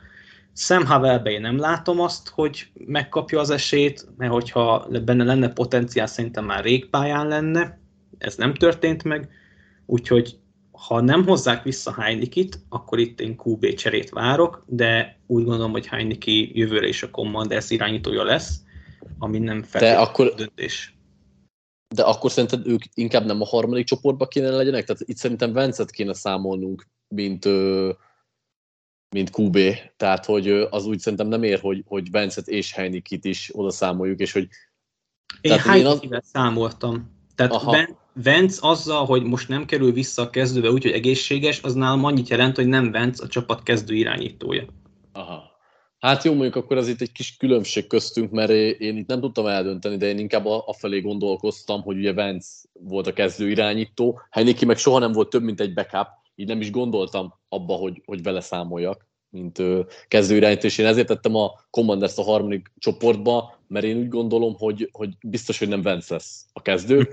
Sam 0.54 0.86
Havelbe 0.86 1.30
én 1.30 1.40
nem 1.40 1.58
látom 1.58 2.00
azt, 2.00 2.28
hogy 2.28 2.66
megkapja 2.86 3.40
az 3.40 3.50
esélyt, 3.50 4.06
mert 4.16 4.32
hogyha 4.32 4.88
benne 5.04 5.24
lenne 5.24 5.48
potenciál, 5.48 6.06
szerintem 6.06 6.44
már 6.44 6.64
rég 6.64 6.90
pályán 6.90 7.28
lenne, 7.28 7.78
ez 8.18 8.36
nem 8.36 8.54
történt 8.54 9.04
meg, 9.04 9.28
úgyhogy 9.86 10.38
ha 10.72 11.00
nem 11.00 11.24
hozzák 11.24 11.62
vissza 11.62 12.02
Heinikit, 12.02 12.58
akkor 12.68 12.98
itt 12.98 13.20
én 13.20 13.40
QB 13.44 13.74
cserét 13.74 14.10
várok, 14.10 14.64
de 14.66 15.18
úgy 15.26 15.44
gondolom, 15.44 15.70
hogy 15.70 15.86
Heineke 15.86 16.30
jövőre 16.30 16.88
is 16.88 17.02
a 17.02 17.10
Commanders 17.10 17.70
irányítója 17.70 18.24
lesz, 18.24 18.60
ami 19.18 19.38
nem 19.38 19.62
feltétlenül 19.62 20.04
akkor, 20.04 20.34
döntés 20.34 20.94
de 21.94 22.02
akkor 22.02 22.30
szerinted 22.30 22.66
ők 22.66 22.82
inkább 22.94 23.24
nem 23.24 23.40
a 23.40 23.46
harmadik 23.46 23.86
csoportba 23.86 24.26
kéne 24.26 24.50
legyenek? 24.50 24.84
Tehát 24.84 25.02
itt 25.04 25.16
szerintem 25.16 25.52
Vencet 25.52 25.90
kéne 25.90 26.12
számolnunk, 26.12 26.86
mint, 27.08 27.44
mint 29.14 29.38
QB. 29.38 29.58
Tehát, 29.96 30.24
hogy 30.24 30.48
az 30.48 30.86
úgy 30.86 30.98
szerintem 30.98 31.28
nem 31.28 31.42
ér, 31.42 31.60
hogy, 31.60 31.82
hogy 31.86 32.10
Vencet 32.10 32.48
és 32.48 32.72
Heinikit 32.72 33.24
is 33.24 33.50
oda 33.52 33.70
számoljuk, 33.70 34.20
és 34.20 34.32
hogy 34.32 34.48
én 35.40 35.58
Heinikivel 35.58 36.18
az... 36.18 36.28
számoltam. 36.32 37.18
Tehát 37.34 37.52
Aha. 37.52 37.88
Vence 38.12 38.58
azzal, 38.60 39.04
hogy 39.04 39.22
most 39.22 39.48
nem 39.48 39.64
kerül 39.64 39.92
vissza 39.92 40.22
a 40.22 40.30
kezdőbe 40.30 40.70
úgy, 40.70 40.82
hogy 40.82 40.92
egészséges, 40.92 41.62
az 41.62 41.74
nálam 41.74 42.04
annyit 42.04 42.28
jelent, 42.28 42.56
hogy 42.56 42.66
nem 42.66 42.90
Vence 42.90 43.24
a 43.24 43.28
csapat 43.28 43.62
kezdő 43.62 43.94
irányítója. 43.94 44.64
Aha. 45.12 45.49
Hát 46.00 46.24
jó, 46.24 46.32
mondjuk 46.32 46.56
akkor 46.56 46.76
az 46.76 46.88
itt 46.88 47.00
egy 47.00 47.12
kis 47.12 47.36
különbség 47.36 47.86
köztünk, 47.86 48.30
mert 48.30 48.50
én 48.50 48.96
itt 48.96 49.06
nem 49.06 49.20
tudtam 49.20 49.46
eldönteni, 49.46 49.96
de 49.96 50.06
én 50.06 50.18
inkább 50.18 50.44
afelé 50.46 51.00
gondolkoztam, 51.00 51.82
hogy 51.82 51.96
ugye 51.96 52.12
Vance 52.12 52.48
volt 52.72 53.06
a 53.06 53.12
kezdő 53.12 53.50
irányító, 53.50 54.20
Heineke 54.30 54.66
meg 54.66 54.76
soha 54.76 54.98
nem 54.98 55.12
volt 55.12 55.28
több, 55.28 55.42
mint 55.42 55.60
egy 55.60 55.74
backup, 55.74 56.08
így 56.34 56.46
nem 56.46 56.60
is 56.60 56.70
gondoltam 56.70 57.34
abba, 57.48 57.74
hogy, 57.74 58.02
hogy 58.04 58.22
vele 58.22 58.40
számoljak, 58.40 59.06
mint 59.30 59.58
ö, 59.58 59.80
kezdő 60.08 60.36
irányító, 60.36 60.66
és 60.66 60.78
én 60.78 60.86
ezért 60.86 61.06
tettem 61.06 61.34
a 61.34 61.52
Commanders 61.70 62.16
a 62.16 62.22
harmadik 62.22 62.72
csoportba, 62.78 63.58
mert 63.66 63.84
én 63.84 63.96
úgy 63.96 64.08
gondolom, 64.08 64.54
hogy, 64.58 64.88
hogy 64.92 65.16
biztos, 65.26 65.58
hogy 65.58 65.68
nem 65.68 65.82
Vance 65.82 66.14
lesz 66.14 66.46
a 66.52 66.62
kezdő. 66.62 67.08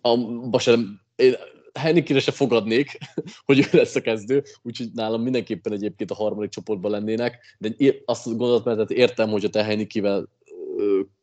Abba 0.00 0.58
sem, 0.58 1.00
én 1.16 1.34
Hennikire 1.72 2.20
se 2.20 2.30
fogadnék, 2.30 2.98
hogy 3.46 3.58
ő 3.58 3.78
lesz 3.78 3.94
a 3.94 4.00
kezdő, 4.00 4.42
úgyhogy 4.62 4.88
nálam 4.94 5.22
mindenképpen 5.22 5.72
egyébként 5.72 6.10
a 6.10 6.14
harmadik 6.14 6.50
csoportban 6.50 6.90
lennének, 6.90 7.56
de 7.58 7.74
azt 8.04 8.36
gondolat, 8.36 8.90
értem, 8.90 9.30
hogy 9.30 9.44
a 9.44 9.50
te 9.50 9.64
Hennikivel 9.64 10.28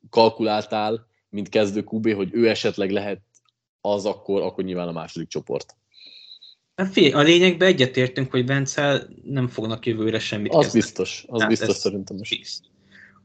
kalkuláltál, 0.10 1.08
mint 1.30 1.50
kezdő 1.50 1.84
QB, 1.92 2.14
hogy 2.14 2.30
ő 2.32 2.50
esetleg 2.50 2.92
lehet 2.92 3.22
az, 3.82 4.06
akkor, 4.06 4.42
akkor 4.42 4.64
nyilván 4.64 4.88
a 4.88 4.92
második 4.92 5.28
csoport. 5.28 5.76
Hát 6.76 6.92
figyelj, 6.92 7.14
a 7.14 7.22
lényegben 7.22 7.68
egyetértünk, 7.68 8.32
hogy 8.32 8.46
Vencel 8.46 9.08
nem 9.24 9.48
fognak 9.48 9.86
jövőre 9.86 10.20
semmit 10.20 10.54
Az 10.54 10.62
kezdeni. 10.62 10.84
biztos, 10.84 11.26
az 11.28 11.38
Tehát 11.38 11.50
biztos 11.50 11.76
szerintem 11.76 12.18
is. 12.22 12.60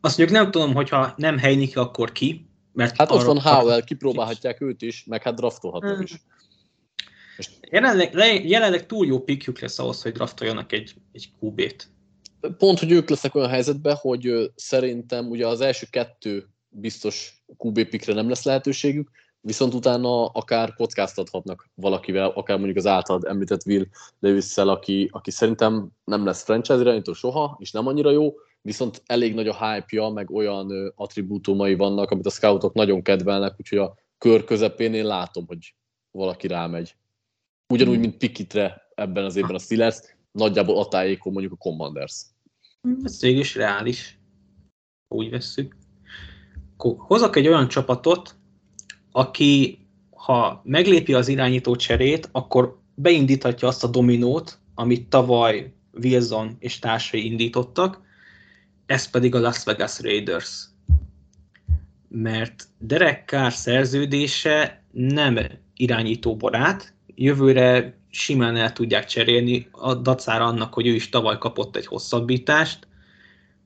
Azt 0.01 0.19
mondjuk 0.19 0.39
nem 0.39 0.51
tudom, 0.51 0.75
hogyha 0.75 1.15
nem 1.17 1.39
Heinike, 1.39 1.81
akkor 1.81 2.13
ki. 2.13 2.47
Mert 2.73 2.97
hát 2.97 3.11
ott 3.11 3.23
van 3.23 3.41
Howell, 3.41 3.85
kipróbálhatják 3.85 4.61
őt 4.61 4.83
is, 4.83 5.05
meg 5.05 5.23
hát 5.23 5.35
draftolhatnak 5.35 6.03
is. 6.03 6.23
Jelenleg, 7.71 8.15
jelenleg 8.49 8.87
túl 8.87 9.07
jó 9.07 9.21
pikjük 9.21 9.61
lesz 9.61 9.79
ahhoz, 9.79 10.03
hogy 10.03 10.13
draftoljanak 10.13 10.73
egy, 10.73 10.95
egy 11.13 11.29
QB-t. 11.41 11.89
Pont, 12.59 12.79
hogy 12.79 12.91
ők 12.91 13.09
lesznek 13.09 13.35
olyan 13.35 13.49
helyzetben, 13.49 13.97
hogy 13.97 14.53
szerintem 14.55 15.31
ugye 15.31 15.47
az 15.47 15.61
első 15.61 15.87
kettő 15.91 16.49
biztos 16.69 17.45
QB 17.59 17.85
pikre 17.85 18.15
nem 18.15 18.29
lesz 18.29 18.45
lehetőségük, 18.45 19.11
viszont 19.41 19.75
utána 19.75 20.27
akár 20.27 20.75
kockáztathatnak 20.75 21.69
valakivel, 21.75 22.29
akár 22.29 22.57
mondjuk 22.57 22.77
az 22.77 22.87
általad 22.87 23.25
említett 23.25 23.67
Will 23.67 23.87
levis 24.21 24.57
aki, 24.57 25.09
aki 25.13 25.31
szerintem 25.31 25.89
nem 26.05 26.25
lesz 26.25 26.45
franchise 26.45 26.81
irányító 26.81 27.13
soha, 27.13 27.57
és 27.61 27.71
nem 27.71 27.87
annyira 27.87 28.11
jó, 28.11 28.35
viszont 28.63 29.03
elég 29.07 29.35
nagy 29.35 29.49
a 29.49 29.67
hype-ja, 29.67 30.09
meg 30.09 30.31
olyan 30.31 30.93
attribútumai 30.97 31.75
vannak, 31.75 32.11
amit 32.11 32.27
a 32.27 32.31
scoutok 32.31 32.75
nagyon 32.75 33.03
kedvelnek, 33.03 33.55
úgyhogy 33.59 33.79
a 33.79 33.95
kör 34.19 34.45
közepén 34.45 34.95
én 34.95 35.07
látom, 35.07 35.47
hogy 35.47 35.75
valaki 36.11 36.47
rámegy. 36.47 36.95
Ugyanúgy, 37.73 37.99
mint 37.99 38.17
Pikitre 38.17 38.83
ebben 38.95 39.25
az 39.25 39.37
évben 39.37 39.55
a 39.55 39.59
Steelers, 39.59 39.99
nagyjából 40.33 40.79
a 40.79 40.89
tájékon 40.89 41.33
mondjuk 41.33 41.55
a 41.55 41.57
Commanders. 41.57 42.23
Ez 43.03 43.21
végül 43.21 43.41
is 43.41 43.55
reális. 43.55 44.19
Úgy 45.09 45.31
vesszük. 45.31 45.77
akkor 46.77 46.95
hozok 46.99 47.37
egy 47.37 47.47
olyan 47.47 47.69
csapatot, 47.69 48.35
aki 49.13 49.79
ha 50.11 50.61
meglépi 50.65 51.15
az 51.15 51.29
irányító 51.29 51.77
cserét, 51.77 52.29
akkor 52.33 52.81
beindíthatja 52.95 53.69
azt 53.69 53.85
a 53.85 53.89
dominót, 53.89 54.59
amit 54.75 55.09
tavaly 55.09 55.73
Wilson 55.93 56.57
és 56.59 56.79
társai 56.79 57.25
indítottak, 57.25 58.01
ez 58.87 59.11
pedig 59.11 59.35
a 59.35 59.41
Las 59.41 59.65
Vegas 59.65 60.01
Raiders. 60.01 60.65
Mert 62.09 62.69
Derek 62.79 63.29
Carr 63.29 63.53
szerződése 63.53 64.85
nem 64.91 65.39
irányító 65.75 66.37
barát, 66.37 66.94
jövőre 67.15 67.95
simán 68.11 68.57
el 68.57 68.73
tudják 68.73 69.05
cserélni 69.05 69.69
a 69.71 69.95
dacára 69.95 70.45
annak, 70.45 70.75
hogy 70.75 70.87
ő 70.87 70.95
is 70.95 71.09
tavaly 71.09 71.39
kapott 71.39 71.77
egy 71.77 71.87
hosszabbítást. 71.87 72.87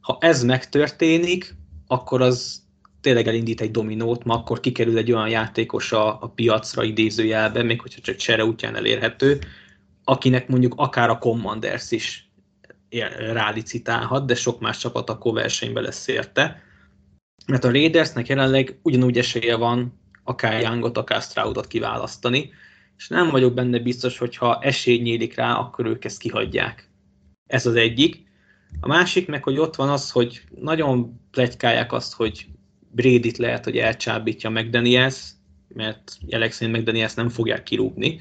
Ha 0.00 0.18
ez 0.20 0.42
megtörténik, 0.44 1.54
akkor 1.86 2.22
az 2.22 2.62
tényleg 3.00 3.28
elindít 3.28 3.60
egy 3.60 3.70
dominót, 3.70 4.24
ma 4.24 4.34
akkor 4.34 4.60
kikerül 4.60 4.98
egy 4.98 5.12
olyan 5.12 5.28
játékos 5.28 5.92
a, 5.92 6.22
a 6.22 6.28
piacra 6.28 6.82
idézőjelben, 6.82 7.66
még 7.66 7.80
hogyha 7.80 8.00
csak 8.00 8.16
csere 8.16 8.44
útján 8.44 8.76
elérhető, 8.76 9.38
akinek 10.04 10.48
mondjuk 10.48 10.74
akár 10.76 11.10
a 11.10 11.18
Commanders 11.18 11.90
is 11.90 12.30
rálicitálhat, 13.18 14.26
de 14.26 14.34
sok 14.34 14.60
más 14.60 14.78
csapat 14.78 15.10
akkor 15.10 15.32
versenybe 15.32 15.80
lesz 15.80 16.08
érte. 16.08 16.62
Mert 17.46 17.64
a 17.64 17.70
Raidersnek 17.70 18.26
jelenleg 18.26 18.78
ugyanúgy 18.82 19.18
esélye 19.18 19.56
van 19.56 20.00
akár 20.24 20.60
Youngot, 20.60 20.98
akár 20.98 21.22
Stroudot 21.22 21.66
kiválasztani, 21.66 22.50
és 22.98 23.08
nem 23.08 23.30
vagyok 23.30 23.54
benne 23.54 23.78
biztos, 23.78 24.18
hogy 24.18 24.36
ha 24.36 24.58
esély 24.62 24.98
nyílik 24.98 25.34
rá, 25.34 25.54
akkor 25.54 25.86
ők 25.86 26.04
ezt 26.04 26.18
kihagyják. 26.18 26.90
Ez 27.46 27.66
az 27.66 27.74
egyik. 27.74 28.26
A 28.80 28.86
másik 28.86 29.28
meg, 29.28 29.42
hogy 29.42 29.58
ott 29.58 29.74
van 29.74 29.88
az, 29.88 30.10
hogy 30.10 30.42
nagyon 30.60 31.20
plegykálják 31.30 31.92
azt, 31.92 32.14
hogy 32.14 32.46
Brady-t 32.90 33.36
lehet, 33.36 33.64
hogy 33.64 33.76
elcsábítja 33.76 34.50
meg 34.50 34.70
Daniels, 34.70 35.30
mert 35.68 36.18
jelek 36.26 36.52
szerint 36.52 36.76
meg 36.76 36.84
Daniels 36.84 37.14
nem 37.14 37.28
fogják 37.28 37.62
kirúgni, 37.62 38.20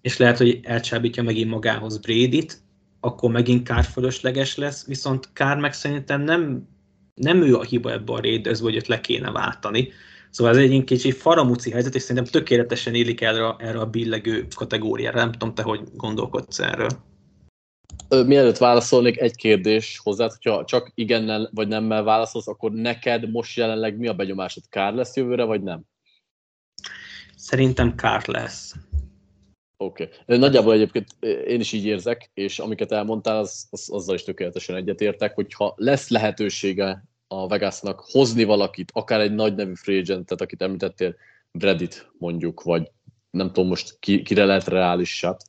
és 0.00 0.16
lehet, 0.16 0.38
hogy 0.38 0.60
elcsábítja 0.62 1.22
megint 1.22 1.50
magához 1.50 1.98
Brady-t, 1.98 2.58
akkor 3.00 3.30
megint 3.30 3.68
Kár 3.68 3.84
fölösleges 3.84 4.56
lesz, 4.56 4.86
viszont 4.86 5.28
Kár 5.32 5.58
meg 5.58 5.72
szerintem 5.72 6.22
nem, 6.22 6.68
nem 7.14 7.42
ő 7.42 7.56
a 7.56 7.62
hiba 7.62 7.92
ebben 7.92 8.16
a 8.16 8.20
Raiders, 8.20 8.60
hogy 8.60 8.76
őt 8.76 8.86
le 8.86 9.00
kéne 9.00 9.30
váltani. 9.30 9.88
Szóval 10.30 10.52
ez 10.52 10.58
egy 10.58 10.84
kicsi 10.84 11.10
faramúci 11.10 11.70
helyzet, 11.70 11.94
és 11.94 12.02
szerintem 12.02 12.32
tökéletesen 12.32 12.94
élik 12.94 13.20
erre, 13.20 13.54
erre 13.58 13.78
a 13.78 13.86
billegő 13.86 14.46
kategóriára. 14.54 15.18
Nem 15.18 15.32
tudom, 15.32 15.54
te 15.54 15.62
hogy 15.62 15.80
gondolkodsz 15.96 16.58
erről. 16.58 16.88
Mielőtt 18.08 18.56
válaszolnék, 18.56 19.20
egy 19.20 19.36
kérdés 19.36 20.00
hozzá, 20.02 20.28
hogyha 20.28 20.64
csak 20.64 20.92
igennel 20.94 21.50
vagy 21.54 21.68
nemmel 21.68 22.02
válaszolsz, 22.02 22.48
akkor 22.48 22.72
neked 22.72 23.30
most 23.30 23.56
jelenleg 23.56 23.98
mi 23.98 24.06
a 24.06 24.14
benyomásod? 24.14 24.62
Kár 24.68 24.94
lesz 24.94 25.16
jövőre, 25.16 25.44
vagy 25.44 25.62
nem? 25.62 25.82
Szerintem 27.36 27.94
kár 27.94 28.22
lesz. 28.26 28.74
Oké. 29.76 30.08
Okay. 30.24 30.38
Nagyjából 30.38 30.72
egyébként 30.72 31.06
én 31.46 31.60
is 31.60 31.72
így 31.72 31.84
érzek, 31.84 32.30
és 32.34 32.58
amiket 32.58 32.92
elmondtál, 32.92 33.38
az, 33.38 33.66
az, 33.70 33.90
azzal 33.90 34.14
is 34.14 34.22
tökéletesen 34.22 34.76
egyetértek, 34.76 35.34
hogyha 35.34 35.74
lesz 35.76 36.08
lehetősége 36.08 37.04
a 37.32 37.46
Vegasnak 37.46 38.00
hozni 38.00 38.44
valakit, 38.44 38.90
akár 38.94 39.20
egy 39.20 39.34
nagy 39.34 39.54
nevű 39.54 39.74
free 39.74 39.98
agentet, 39.98 40.40
akit 40.40 40.62
említettél, 40.62 41.14
Bredit 41.52 42.10
mondjuk, 42.18 42.62
vagy 42.62 42.90
nem 43.30 43.46
tudom 43.46 43.68
most 43.68 43.96
ki, 43.98 44.22
kire 44.22 44.44
lehet 44.44 44.68
reálisat, 44.68 45.42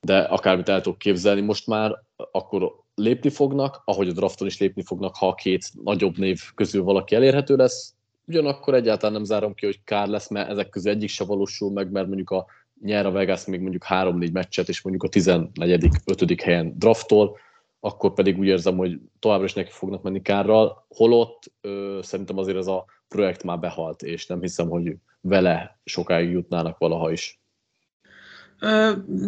de 0.00 0.18
akármit 0.18 0.68
el 0.68 0.80
tudok 0.80 0.98
képzelni 0.98 1.40
most 1.40 1.66
már, 1.66 2.02
akkor 2.16 2.80
lépni 2.94 3.30
fognak, 3.30 3.82
ahogy 3.84 4.08
a 4.08 4.12
drafton 4.12 4.46
is 4.46 4.58
lépni 4.58 4.82
fognak, 4.82 5.16
ha 5.16 5.28
a 5.28 5.34
két 5.34 5.70
nagyobb 5.84 6.18
név 6.18 6.40
közül 6.54 6.82
valaki 6.82 7.14
elérhető 7.14 7.56
lesz. 7.56 7.94
Ugyanakkor 8.26 8.74
egyáltalán 8.74 9.14
nem 9.14 9.24
zárom 9.24 9.54
ki, 9.54 9.66
hogy 9.66 9.80
kár 9.84 10.08
lesz, 10.08 10.28
mert 10.28 10.50
ezek 10.50 10.68
közül 10.68 10.90
egyik 10.90 11.08
se 11.08 11.24
valósul 11.24 11.72
meg, 11.72 11.90
mert 11.90 12.06
mondjuk 12.06 12.30
a 12.30 12.46
nyer 12.80 13.06
a 13.06 13.10
Vegas 13.10 13.44
még 13.44 13.60
mondjuk 13.60 13.84
3-4 13.88 14.32
meccset, 14.32 14.68
és 14.68 14.82
mondjuk 14.82 15.04
a 15.04 15.08
14 15.08 15.88
5 16.04 16.40
helyen 16.40 16.78
draftol, 16.78 17.36
akkor 17.84 18.12
pedig 18.12 18.38
úgy 18.38 18.46
érzem, 18.46 18.76
hogy 18.76 18.98
továbbra 19.18 19.44
is 19.44 19.52
neki 19.52 19.70
fognak 19.70 20.02
menni 20.02 20.22
kárral, 20.22 20.86
holott 20.88 21.52
ö, 21.60 21.98
szerintem 22.02 22.38
azért 22.38 22.56
ez 22.56 22.66
a 22.66 22.84
projekt 23.08 23.42
már 23.42 23.58
behalt, 23.58 24.02
és 24.02 24.26
nem 24.26 24.40
hiszem, 24.40 24.68
hogy 24.68 24.96
vele 25.20 25.78
sokáig 25.84 26.30
jutnának 26.30 26.78
valaha 26.78 27.12
is. 27.12 27.40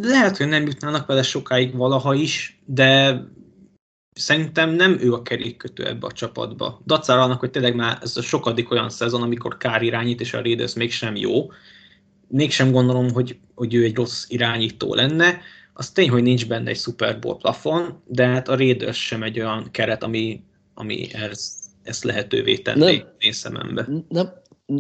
Lehet, 0.01 0.37
hogy 0.37 0.49
nem 0.49 0.67
jutnának 0.67 1.07
vele 1.07 1.23
sokáig 1.23 1.77
valaha 1.77 2.15
is, 2.15 2.63
de 2.65 3.23
szerintem 4.13 4.71
nem 4.71 4.97
ő 5.01 5.13
a 5.13 5.23
kerékkötő 5.23 5.87
ebbe 5.87 6.07
a 6.07 6.13
csapatba. 6.13 6.81
Dacára 6.87 7.23
annak, 7.23 7.41
hogy 7.41 7.51
tényleg 7.51 7.75
már 7.75 7.99
ez 8.03 8.17
a 8.17 8.23
sokadik 8.23 8.71
olyan 8.71 8.89
szezon, 8.89 9.23
amikor 9.23 9.57
Kár 9.57 9.83
irányít, 9.83 10.21
és 10.21 10.35
a 10.35 10.43
Raiders 10.43 10.75
mégsem 10.75 11.17
jó. 11.17 11.51
Mégsem 12.29 12.73
gondolom, 12.73 13.11
hogy, 13.11 13.39
hogy 13.55 13.75
ő 13.75 13.85
egy 13.85 13.95
rossz 13.95 14.25
irányító 14.29 14.95
lenne. 14.95 15.41
Az 15.77 15.91
tény, 15.91 16.11
hogy 16.11 16.23
nincs 16.23 16.49
benne 16.49 16.71
egy 16.71 16.79
Super 16.79 17.19
Bowl 17.19 17.37
plafon, 17.37 18.03
de 18.07 18.27
hát 18.27 18.49
a 18.49 18.57
Raiders 18.57 19.07
sem 19.07 19.23
egy 19.23 19.41
olyan 19.41 19.69
keret, 19.71 20.03
ami, 20.03 20.43
ami 20.75 21.09
ez, 21.13 21.59
ezt 21.83 22.05
lehetővé 22.05 22.57
tenné 22.57 22.97
nem, 22.97 23.09
én 23.19 23.33
szemembe. 23.33 23.89
Nem, 24.09 24.33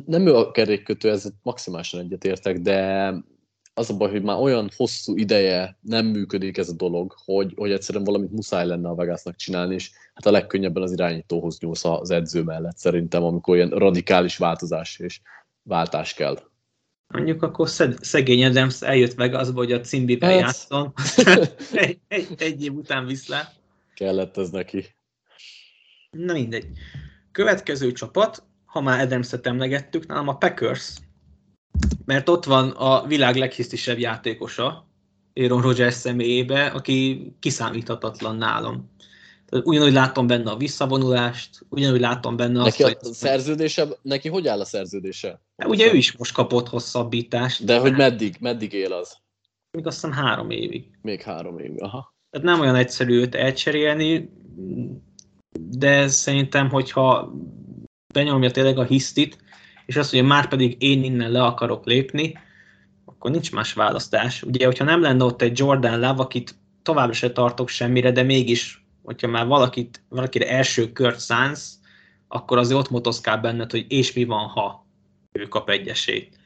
nem 0.06 0.26
ő 0.26 0.34
a 0.34 0.50
kerékkötő, 0.50 1.10
ez 1.10 1.28
maximálisan 1.42 2.00
egyetértek, 2.00 2.58
de 2.58 3.12
az 3.74 3.90
a 3.90 3.96
baj, 3.96 4.10
hogy 4.10 4.22
már 4.22 4.40
olyan 4.40 4.70
hosszú 4.76 5.16
ideje 5.16 5.78
nem 5.80 6.06
működik 6.06 6.58
ez 6.58 6.68
a 6.68 6.74
dolog, 6.74 7.14
hogy, 7.24 7.52
hogy 7.56 7.72
egyszerűen 7.72 8.04
valamit 8.04 8.32
muszáj 8.32 8.66
lenne 8.66 8.88
a 8.88 8.94
Vegasnak 8.94 9.36
csinálni, 9.36 9.74
és 9.74 9.90
hát 10.14 10.26
a 10.26 10.30
legkönnyebben 10.30 10.82
az 10.82 10.92
irányítóhoz 10.92 11.58
nyúlsz 11.58 11.84
az 11.84 12.10
edző 12.10 12.42
mellett 12.42 12.76
szerintem, 12.76 13.22
amikor 13.22 13.56
ilyen 13.56 13.68
radikális 13.68 14.36
változás 14.36 14.98
és 14.98 15.20
váltás 15.62 16.14
kell. 16.14 16.38
Mondjuk 17.06 17.42
akkor 17.42 17.68
szegény 18.00 18.44
Adams 18.44 18.82
eljött 18.82 19.14
Vegasba, 19.14 19.58
hogy 19.58 19.72
a 19.72 19.80
cimbiben 19.80 20.30
hát... 20.30 20.40
játszon. 20.40 20.92
egy, 21.72 21.98
egy, 22.08 22.28
egy 22.38 22.64
év 22.64 22.72
után 22.72 23.06
viszlá. 23.06 23.52
Kellett 23.94 24.36
ez 24.36 24.50
neki. 24.50 24.84
Na 26.10 26.32
mindegy. 26.32 26.66
Következő 27.32 27.92
csapat, 27.92 28.42
ha 28.64 28.80
már 28.80 29.00
Adams-et 29.00 29.46
emlegettük, 29.46 30.06
nálam 30.06 30.28
a 30.28 30.36
Packers 30.36 30.94
mert 32.04 32.28
ott 32.28 32.44
van 32.44 32.70
a 32.70 33.06
világ 33.06 33.36
leghisztisebb 33.36 33.98
játékosa, 33.98 34.88
Aaron 35.34 35.62
Rodgers 35.62 35.94
személyébe, 35.94 36.66
aki 36.66 37.32
kiszámíthatatlan 37.40 38.36
nálam. 38.36 38.92
Ugyanúgy 39.50 39.92
látom 39.92 40.26
benne 40.26 40.50
a 40.50 40.56
visszavonulást, 40.56 41.66
ugyanúgy 41.68 42.00
látom 42.00 42.36
benne 42.36 42.62
neki 42.62 42.82
azt, 42.82 42.94
a 42.94 42.98
hogy... 43.02 43.12
szerződése, 43.12 43.88
neki 44.02 44.28
hogy 44.28 44.48
áll 44.48 44.60
a 44.60 44.64
szerződése? 44.64 45.40
Hát 45.56 45.68
ugye 45.68 45.92
ő 45.92 45.96
is 45.96 46.16
most 46.16 46.32
kapott 46.32 46.68
hosszabbítást. 46.68 47.64
De 47.64 47.78
hogy 47.78 47.92
meddig, 47.92 48.36
meddig 48.40 48.72
él 48.72 48.92
az? 48.92 49.16
Még 49.70 49.86
azt 49.86 50.00
hiszem 50.00 50.12
három 50.12 50.50
évig. 50.50 50.98
Még 51.02 51.22
három 51.22 51.58
évig, 51.58 51.82
aha. 51.82 52.14
Tehát 52.30 52.46
nem 52.46 52.60
olyan 52.60 52.74
egyszerű 52.74 53.14
őt 53.14 53.34
elcserélni, 53.34 54.30
de 55.60 56.08
szerintem, 56.08 56.70
hogyha 56.70 57.32
benyomja 58.14 58.50
tényleg 58.50 58.78
a 58.78 58.84
hisztit, 58.84 59.38
és 59.86 59.96
azt 59.96 60.12
mondja, 60.12 60.32
már 60.32 60.48
pedig 60.48 60.82
én 60.82 61.04
innen 61.04 61.30
le 61.30 61.42
akarok 61.42 61.86
lépni, 61.86 62.38
akkor 63.04 63.30
nincs 63.30 63.52
más 63.52 63.72
választás. 63.72 64.42
Ugye, 64.42 64.66
hogyha 64.66 64.84
nem 64.84 65.00
lenne 65.00 65.24
ott 65.24 65.42
egy 65.42 65.58
Jordan 65.58 66.00
Love, 66.00 66.22
akit 66.22 66.54
továbbra 66.82 67.12
se 67.12 67.32
tartok 67.32 67.68
semmire, 67.68 68.12
de 68.12 68.22
mégis, 68.22 68.83
hogyha 69.04 69.28
már 69.28 69.46
valakit, 69.46 70.02
valakire 70.08 70.48
első 70.48 70.92
kört 70.92 71.18
szánsz, 71.18 71.78
akkor 72.28 72.58
azért 72.58 72.78
ott 72.78 72.90
motoszkál 72.90 73.38
benned, 73.38 73.70
hogy 73.70 73.86
és 73.88 74.12
mi 74.12 74.24
van, 74.24 74.46
ha 74.46 74.86
ő 75.32 75.48
kap 75.48 75.70
egy 75.70 75.88
esélyt. 75.88 76.38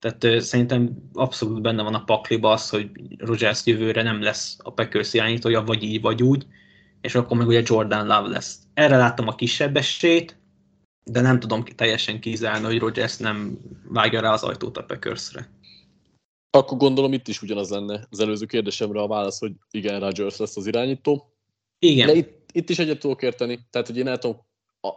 Tehát 0.00 0.24
ö, 0.24 0.40
szerintem 0.40 1.10
abszolút 1.12 1.60
benne 1.60 1.82
van 1.82 1.94
a 1.94 2.04
pakliba 2.04 2.50
az, 2.50 2.68
hogy 2.68 2.90
Rogers 3.18 3.66
jövőre 3.66 4.02
nem 4.02 4.22
lesz 4.22 4.56
a 4.62 4.72
Packers 4.72 5.14
irányítója, 5.14 5.62
vagy 5.62 5.82
így, 5.82 6.00
vagy 6.00 6.22
úgy, 6.22 6.46
és 7.00 7.14
akkor 7.14 7.36
meg 7.36 7.46
ugye 7.46 7.62
Jordan 7.64 8.06
Love 8.06 8.28
lesz. 8.28 8.58
Erre 8.74 8.96
láttam 8.96 9.28
a 9.28 9.34
kisebb 9.34 9.76
esélyt, 9.76 10.38
de 11.04 11.20
nem 11.20 11.40
tudom 11.40 11.64
teljesen 11.64 12.20
kizárni, 12.20 12.64
hogy 12.64 12.78
Rodgers 12.78 13.16
nem 13.16 13.58
vágja 13.88 14.20
rá 14.20 14.32
az 14.32 14.42
ajtót 14.42 14.76
a 14.76 14.82
Packersre. 14.82 15.48
Akkor 16.50 16.78
gondolom 16.78 17.12
itt 17.12 17.28
is 17.28 17.42
ugyanaz 17.42 17.70
lenne 17.70 18.06
az 18.10 18.20
előző 18.20 18.46
kérdésemre 18.46 19.00
a 19.00 19.08
válasz, 19.08 19.38
hogy 19.38 19.52
igen, 19.70 20.00
Rodgers 20.00 20.36
lesz 20.36 20.56
az 20.56 20.66
irányító. 20.66 21.34
Igen. 21.82 22.06
De 22.06 22.14
itt, 22.14 22.50
itt 22.52 22.70
is 22.70 22.78
egyet 22.78 22.98
tudok 22.98 23.22
érteni. 23.22 23.66
Tehát, 23.70 23.86
hogy 23.86 23.96
én 23.96 24.06
el 24.06 24.18
tudom, 24.18 24.36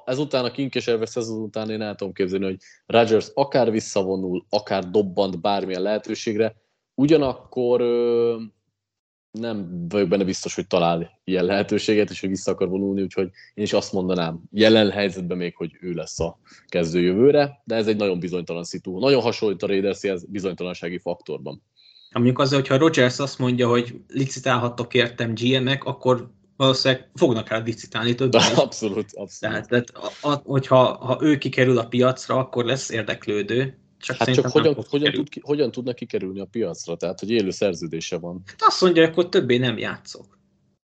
ezután 0.06 0.46
a 0.46 0.52
kinkes 0.52 0.88
elvesz 0.88 1.16
ezután 1.16 1.70
én 1.70 1.82
el 1.82 1.96
tudom 1.96 2.14
képzelni, 2.14 2.46
hogy 2.46 2.58
Rodgers 2.86 3.32
akár 3.34 3.72
visszavonul, 3.72 4.46
akár 4.50 4.90
dobbant 4.90 5.42
bármilyen 5.42 5.82
lehetőségre, 5.82 6.56
ugyanakkor 6.96 7.82
nem 9.32 9.88
vagyok 9.90 10.08
benne 10.08 10.24
biztos, 10.24 10.56
hogy 10.56 10.68
talál 10.68 11.20
ilyen 11.24 11.46
lehetőséget, 11.46 12.10
és 12.10 12.20
hogy 12.20 12.30
vissza 12.30 12.52
akar 12.52 12.70
vonulni, 12.70 13.02
úgyhogy 13.02 13.30
én 13.54 13.64
is 13.64 13.74
azt 13.74 13.94
mondanám, 13.94 14.42
jelen 14.52 14.92
helyzetben 14.92 15.38
még, 15.38 15.56
hogy 15.56 15.78
ő 15.82 15.92
lesz 15.92 16.20
a 16.20 16.40
kezdő 16.68 17.02
jövőre, 17.02 17.62
de 17.66 17.76
ez 17.76 17.88
egy 17.88 17.98
nagyon 17.98 18.20
bizonytalan 18.20 18.64
szitu. 18.64 19.00
Nagyon 19.00 19.22
hasonlít 19.22 19.64
a 19.64 19.68
Raidershez 19.68 20.26
bizonytalansági 20.26 20.98
faktorban. 20.98 21.64
Mondjuk 22.12 22.40
az, 22.40 22.54
hogyha 22.54 22.78
Rogers 22.78 23.20
azt 23.20 23.40
mondja, 23.40 23.68
hogy 23.68 23.96
licitálhattok 24.08 24.94
értem 24.94 25.34
GM-ek, 25.34 25.84
akkor 25.84 26.32
valószínűleg 26.58 27.10
fognak 27.16 27.50
rá 27.50 27.58
licitálni 27.58 28.16
többen. 28.16 28.42
Abszolút, 28.56 29.12
abszolút. 29.14 29.40
Tehát, 29.40 29.68
tehát 29.68 29.90
a, 30.22 30.30
a, 30.30 30.42
hogyha 30.44 30.98
ha 31.06 31.18
ő 31.22 31.38
kikerül 31.38 31.78
a 31.78 31.88
piacra, 31.88 32.36
akkor 32.36 32.66
lesz 32.66 32.90
érdeklődő. 32.90 33.78
Csak 34.00 34.18
hát 34.18 34.34
csak 34.34 34.48
hogyan, 34.48 34.76
hogyan, 34.90 35.12
tud, 35.12 35.30
ki, 35.30 35.42
hogyan 35.44 35.72
tudna 35.72 35.94
kikerülni 35.94 36.40
a 36.40 36.46
piacra? 36.46 36.96
Tehát, 36.96 37.20
hogy 37.20 37.30
élő 37.30 37.50
szerződése 37.50 38.18
van. 38.18 38.42
Hát 38.46 38.62
azt 38.62 38.82
mondja, 38.82 39.02
hogy 39.02 39.12
akkor 39.12 39.30
többé 39.30 39.58
nem 39.58 39.78
játszok. 39.78 40.34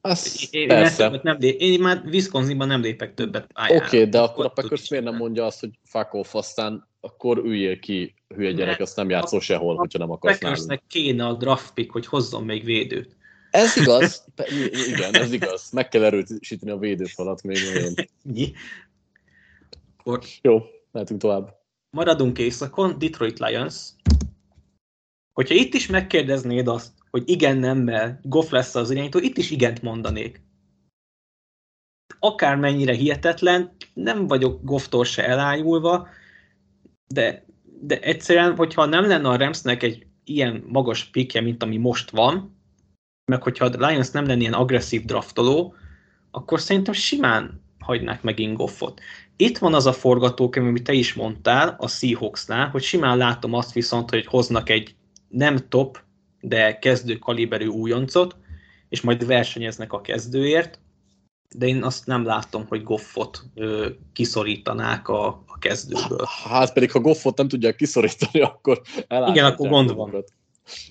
Az, 0.02 0.48
én, 0.52 0.68
persze. 0.68 1.20
nem 1.24 1.38
lép, 1.40 1.60
én 1.60 1.80
már 1.80 2.02
Wisconsinban 2.06 2.68
nem 2.68 2.82
lépek 2.82 3.14
többet 3.14 3.52
Oké, 3.68 3.76
okay, 3.76 4.10
de 4.10 4.20
akkor 4.20 4.46
a 4.46 4.50
Packers 4.50 4.90
miért 4.90 5.06
nem 5.06 5.16
mondja 5.16 5.46
azt, 5.46 5.60
hogy 5.60 5.70
fuck 5.84 6.14
off, 6.14 6.36
aztán 6.36 6.88
akkor 7.00 7.38
üljél 7.38 7.80
ki, 7.80 8.16
hülye 8.36 8.52
gyerek, 8.52 8.80
azt 8.80 8.96
nem 8.96 9.10
játszol 9.10 9.42
sehol, 9.42 9.76
hogyha 9.76 10.00
nem 10.00 10.12
akarsz 10.12 10.38
Packersnek 10.38 10.84
kéne 10.88 11.26
a 11.26 11.34
draft 11.34 11.74
pick, 11.74 11.92
hogy 11.92 12.06
hozzon 12.06 12.44
még 12.44 12.64
védőt. 12.64 13.18
Ez 13.52 13.78
igaz, 13.78 14.26
igen, 14.94 15.14
ez 15.14 15.34
igaz. 15.34 15.72
Meg 15.72 15.88
kell 15.88 16.04
erősíteni 16.04 16.72
a 16.72 16.78
védőfalat 16.78 17.44
még 17.44 17.58
nagyon. 17.74 17.94
Akkor 19.98 20.24
Jó, 20.42 20.62
mehetünk 20.92 21.20
tovább. 21.20 21.58
Maradunk 21.90 22.38
éjszakon, 22.38 23.00
Detroit 23.00 23.40
Lions. 23.40 23.94
Hogyha 25.34 25.56
itt 25.56 25.74
is 25.74 25.88
megkérdeznéd 25.88 26.68
azt, 26.68 26.92
hogy 27.10 27.30
igen, 27.30 27.58
nemmel, 27.58 28.20
Goff 28.24 28.50
lesz 28.50 28.76
az 28.76 28.92
irányító, 28.92 29.20
itt 29.20 29.38
is 29.38 29.52
igent 29.52 29.82
mondanék. 29.82 30.42
Akármennyire 32.20 32.94
hihetetlen, 32.94 33.76
nem 33.94 34.28
vagyok 34.28 34.64
Gofftól 34.64 35.06
se 35.06 35.28
elájulva, 35.28 36.08
de, 37.08 37.46
de 37.82 38.00
egyszerűen, 38.00 38.56
hogyha 38.56 38.86
nem 38.86 39.08
lenne 39.08 39.30
a 39.30 39.38
Ramsnek 39.38 39.84
egy 39.84 40.06
ilyen 40.24 40.64
magas 40.68 41.06
pikje, 41.06 41.42
mint 41.42 41.64
ami 41.64 41.78
most 41.78 42.10
van, 42.10 42.59
meg 43.30 43.44
hogyha 43.44 43.66
a 43.66 43.88
Lions 43.88 44.12
nem 44.12 44.26
lenne 44.26 44.42
ilyen 44.42 44.54
agresszív 44.54 45.06
draftoló, 45.06 45.74
akkor 46.32 46.60
szerintem 46.60 46.94
simán 46.94 47.62
hagynák 47.80 48.22
meg 48.22 48.54
Goffot. 48.54 49.02
Itt 49.36 49.58
van 49.58 49.74
az 49.74 49.86
a 49.86 49.94
forgatókönyv, 49.94 50.68
amit 50.68 50.84
te 50.84 50.94
is 50.94 51.14
mondtál 51.14 51.76
a 51.80 51.88
Seahawksnál, 51.88 52.70
hogy 52.70 52.84
simán 52.84 53.18
látom 53.18 53.54
azt 53.54 53.74
viszont, 53.74 54.10
hogy 54.10 54.26
hoznak 54.26 54.70
egy 54.70 54.96
nem 55.28 55.58
top, 55.70 56.00
de 56.42 56.80
kezdő 56.80 57.16
kaliberű 57.16 57.66
újoncot, 57.66 58.36
és 58.90 59.02
majd 59.02 59.26
versenyeznek 59.26 59.94
a 59.94 60.02
kezdőért, 60.02 60.80
de 61.56 61.68
én 61.68 61.84
azt 61.84 62.06
nem 62.06 62.26
látom, 62.26 62.66
hogy 62.68 62.84
Goffot 62.84 63.44
ö, 63.56 63.90
kiszorítanák 64.14 65.08
a, 65.08 65.28
a 65.28 65.58
kezdőből. 65.60 66.28
Hát 66.50 66.74
pedig, 66.74 66.92
ha 66.92 67.00
Goffot 67.00 67.38
nem 67.38 67.48
tudják 67.48 67.76
kiszorítani, 67.76 68.42
akkor 68.42 68.82
Igen, 69.28 69.46
akkor 69.46 69.70
gond 69.70 69.96
van. 69.96 70.24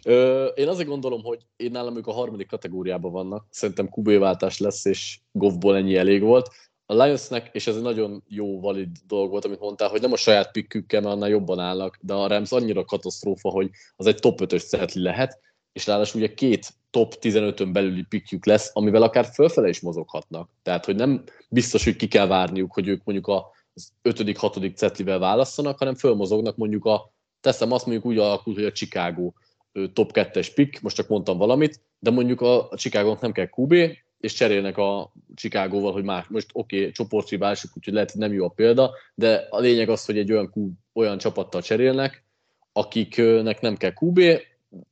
Ö, 0.05 0.45
én 0.45 0.68
azért 0.68 0.89
gondolom, 0.89 1.22
hogy 1.22 1.39
én 1.57 1.70
nálam 1.70 1.97
ők 1.97 2.07
a 2.07 2.12
harmadik 2.12 2.49
kategóriában 2.49 3.12
vannak. 3.12 3.47
Szerintem 3.51 3.89
QB 3.95 4.18
váltás 4.18 4.59
lesz, 4.59 4.85
és 4.85 5.20
Goffból 5.33 5.76
ennyi 5.76 5.97
elég 5.97 6.22
volt. 6.22 6.49
A 6.87 6.95
Lionsnek, 6.95 7.49
és 7.53 7.66
ez 7.66 7.76
egy 7.76 7.83
nagyon 7.83 8.22
jó, 8.29 8.61
valid 8.61 8.89
dolog 9.07 9.31
volt, 9.31 9.45
amit 9.45 9.61
mondtál, 9.61 9.89
hogy 9.89 10.01
nem 10.01 10.12
a 10.12 10.16
saját 10.16 10.51
pikkükkel, 10.51 11.01
mert 11.01 11.14
annál 11.14 11.29
jobban 11.29 11.59
állnak, 11.59 11.99
de 12.01 12.14
a 12.14 12.26
Rams 12.26 12.53
annyira 12.53 12.85
katasztrófa, 12.85 13.51
hogy 13.51 13.70
az 13.97 14.07
egy 14.07 14.18
top 14.18 14.41
5-ös 14.43 14.59
szetli 14.59 15.03
lehet, 15.03 15.41
és 15.72 15.87
ráadásul 15.87 16.20
ugye 16.20 16.35
két 16.35 16.74
top 16.91 17.14
15-ön 17.20 17.72
belüli 17.72 18.03
pikkjük 18.03 18.47
lesz, 18.47 18.70
amivel 18.72 19.03
akár 19.03 19.24
fölfele 19.24 19.68
is 19.68 19.81
mozoghatnak. 19.81 20.51
Tehát, 20.62 20.85
hogy 20.85 20.97
nem 20.97 21.24
biztos, 21.49 21.85
hogy 21.85 21.97
ki 21.97 22.09
kell 22.09 22.26
várniuk, 22.26 22.72
hogy 22.72 22.89
ők 22.89 23.05
mondjuk 23.05 23.29
az 23.29 23.93
5.-6. 24.03 24.74
cetlivel 24.74 25.18
válasszanak, 25.18 25.79
hanem 25.79 25.95
fölmozognak 25.95 26.57
mondjuk 26.57 26.85
a, 26.85 27.12
teszem 27.41 27.72
azt 27.72 27.87
mondjuk 27.87 28.07
úgy 28.07 28.18
alakult, 28.18 28.57
hogy 28.57 28.64
a 28.64 28.72
Chicago 28.72 29.33
top 29.93 30.11
2-es 30.14 30.49
pick, 30.55 30.81
most 30.81 30.97
csak 30.97 31.09
mondtam 31.09 31.39
valamit, 31.39 31.81
de 31.99 32.11
mondjuk 32.11 32.41
a, 32.41 32.70
a 32.70 33.18
nem 33.20 33.33
kell 33.33 33.49
QB, 33.57 33.72
és 34.20 34.33
cserélnek 34.33 34.76
a 34.76 35.12
Chicagóval, 35.35 35.93
hogy 35.93 36.05
más, 36.05 36.26
most 36.29 36.51
oké, 36.53 36.79
okay, 36.79 36.91
csoportriválsuk, 36.91 37.70
úgyhogy 37.76 37.93
lehet, 37.93 38.11
hogy 38.11 38.20
nem 38.20 38.33
jó 38.33 38.45
a 38.45 38.49
példa, 38.49 38.95
de 39.14 39.47
a 39.51 39.59
lényeg 39.59 39.89
az, 39.89 40.05
hogy 40.05 40.18
egy 40.18 40.33
olyan, 40.33 40.53
olyan 40.93 41.18
csapattal 41.18 41.62
cserélnek, 41.62 42.24
akiknek 42.72 43.61
nem 43.61 43.76
kell 43.76 43.93
QB, 44.01 44.20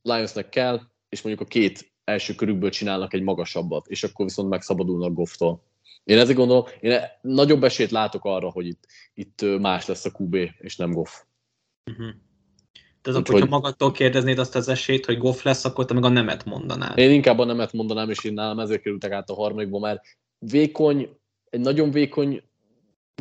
Lionsnek 0.02 0.48
kell, 0.48 0.80
és 1.08 1.22
mondjuk 1.22 1.46
a 1.46 1.50
két 1.50 1.92
első 2.04 2.34
körükből 2.34 2.70
csinálnak 2.70 3.14
egy 3.14 3.22
magasabbat, 3.22 3.86
és 3.86 4.04
akkor 4.04 4.24
viszont 4.24 4.48
megszabadulnak 4.48 5.14
Gofftól. 5.14 5.62
Én 6.04 6.18
ezért 6.18 6.36
gondolom, 6.36 6.64
én 6.80 7.00
nagyobb 7.20 7.64
esélyt 7.64 7.90
látok 7.90 8.24
arra, 8.24 8.50
hogy 8.50 8.66
itt, 8.66 8.86
itt 9.14 9.60
más 9.60 9.86
lesz 9.86 10.04
a 10.04 10.10
QB, 10.18 10.34
és 10.58 10.76
nem 10.76 10.92
Goff. 10.92 11.22
Uh-huh. 11.90 12.14
Tehát 13.06 13.20
akkor, 13.20 13.34
hogyha 13.34 13.56
magadtól 13.56 13.92
kérdeznéd 13.92 14.38
azt 14.38 14.54
az 14.54 14.68
esélyt, 14.68 15.06
hogy 15.06 15.18
Goff 15.18 15.42
lesz, 15.42 15.64
akkor 15.64 15.84
te 15.84 15.94
meg 15.94 16.04
a 16.04 16.08
nemet 16.08 16.44
mondanád. 16.44 16.98
Én 16.98 17.10
inkább 17.10 17.38
a 17.38 17.44
nemet 17.44 17.72
mondanám, 17.72 18.10
és 18.10 18.24
én 18.24 18.32
nálam 18.32 18.58
ezért 18.58 18.82
kerültek 18.82 19.12
át 19.12 19.30
a 19.30 19.34
harmadikba, 19.34 19.78
mert 19.78 20.02
vékony, 20.38 21.08
egy 21.50 21.60
nagyon 21.60 21.90
vékony 21.90 22.42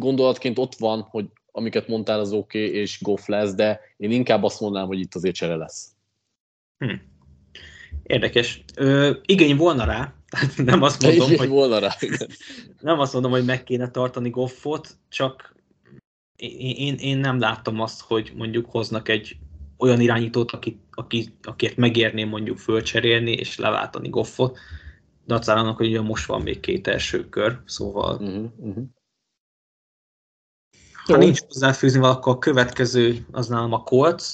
gondolatként 0.01 0.57
ott 0.57 0.75
van, 0.75 1.01
hogy 1.01 1.25
amiket 1.51 1.87
mondtál 1.87 2.19
az 2.19 2.31
oké, 2.31 2.65
okay, 2.65 2.79
és 2.79 3.01
Goff 3.01 3.27
lesz, 3.27 3.53
de 3.53 3.79
én 3.97 4.11
inkább 4.11 4.43
azt 4.43 4.59
mondanám, 4.59 4.87
hogy 4.87 4.99
itt 4.99 5.15
azért 5.15 5.35
csere 5.35 5.55
lesz. 5.55 5.91
Hm. 6.77 6.93
Érdekes. 8.03 8.63
Ö, 8.75 9.11
igény 9.25 9.55
volna 9.55 9.85
rá, 9.85 10.13
nem 10.57 10.81
azt 10.81 11.03
mondom, 11.03 11.25
igény 11.25 11.37
hogy, 11.37 11.47
volna 11.47 11.79
rá. 11.79 11.95
nem 12.81 12.99
azt 12.99 13.13
mondom, 13.13 13.31
hogy 13.31 13.45
meg 13.45 13.63
kéne 13.63 13.91
tartani 13.91 14.29
Goffot, 14.29 14.97
csak 15.09 15.55
én, 16.35 16.75
én, 16.75 16.95
én 16.95 17.17
nem 17.17 17.39
látom 17.39 17.79
azt, 17.79 18.01
hogy 18.01 18.31
mondjuk 18.35 18.65
hoznak 18.69 19.09
egy 19.09 19.37
olyan 19.77 19.99
irányítót, 19.99 20.51
aki, 20.51 20.79
aki, 20.91 21.33
akiért 21.43 21.77
megérném 21.77 22.29
mondjuk 22.29 22.57
fölcserélni 22.57 23.31
és 23.31 23.57
leváltani 23.57 24.09
Goffot, 24.09 24.57
dacára 25.25 25.59
annak, 25.59 25.77
hogy 25.77 25.87
ugye 25.87 26.01
most 26.01 26.25
van 26.25 26.41
még 26.41 26.59
két 26.59 26.87
első 26.87 27.29
kör, 27.29 27.61
szóval 27.65 28.15
uh-huh, 28.15 28.51
uh-huh. 28.57 28.85
Ha 31.05 31.13
Jó. 31.13 31.19
nincs 31.19 31.39
hozzáfűzni 31.39 31.99
akkor 31.99 32.35
a 32.35 32.37
következő 32.37 33.25
az 33.31 33.47
nálam 33.47 33.73
a 33.73 33.83
Colts, 33.83 34.33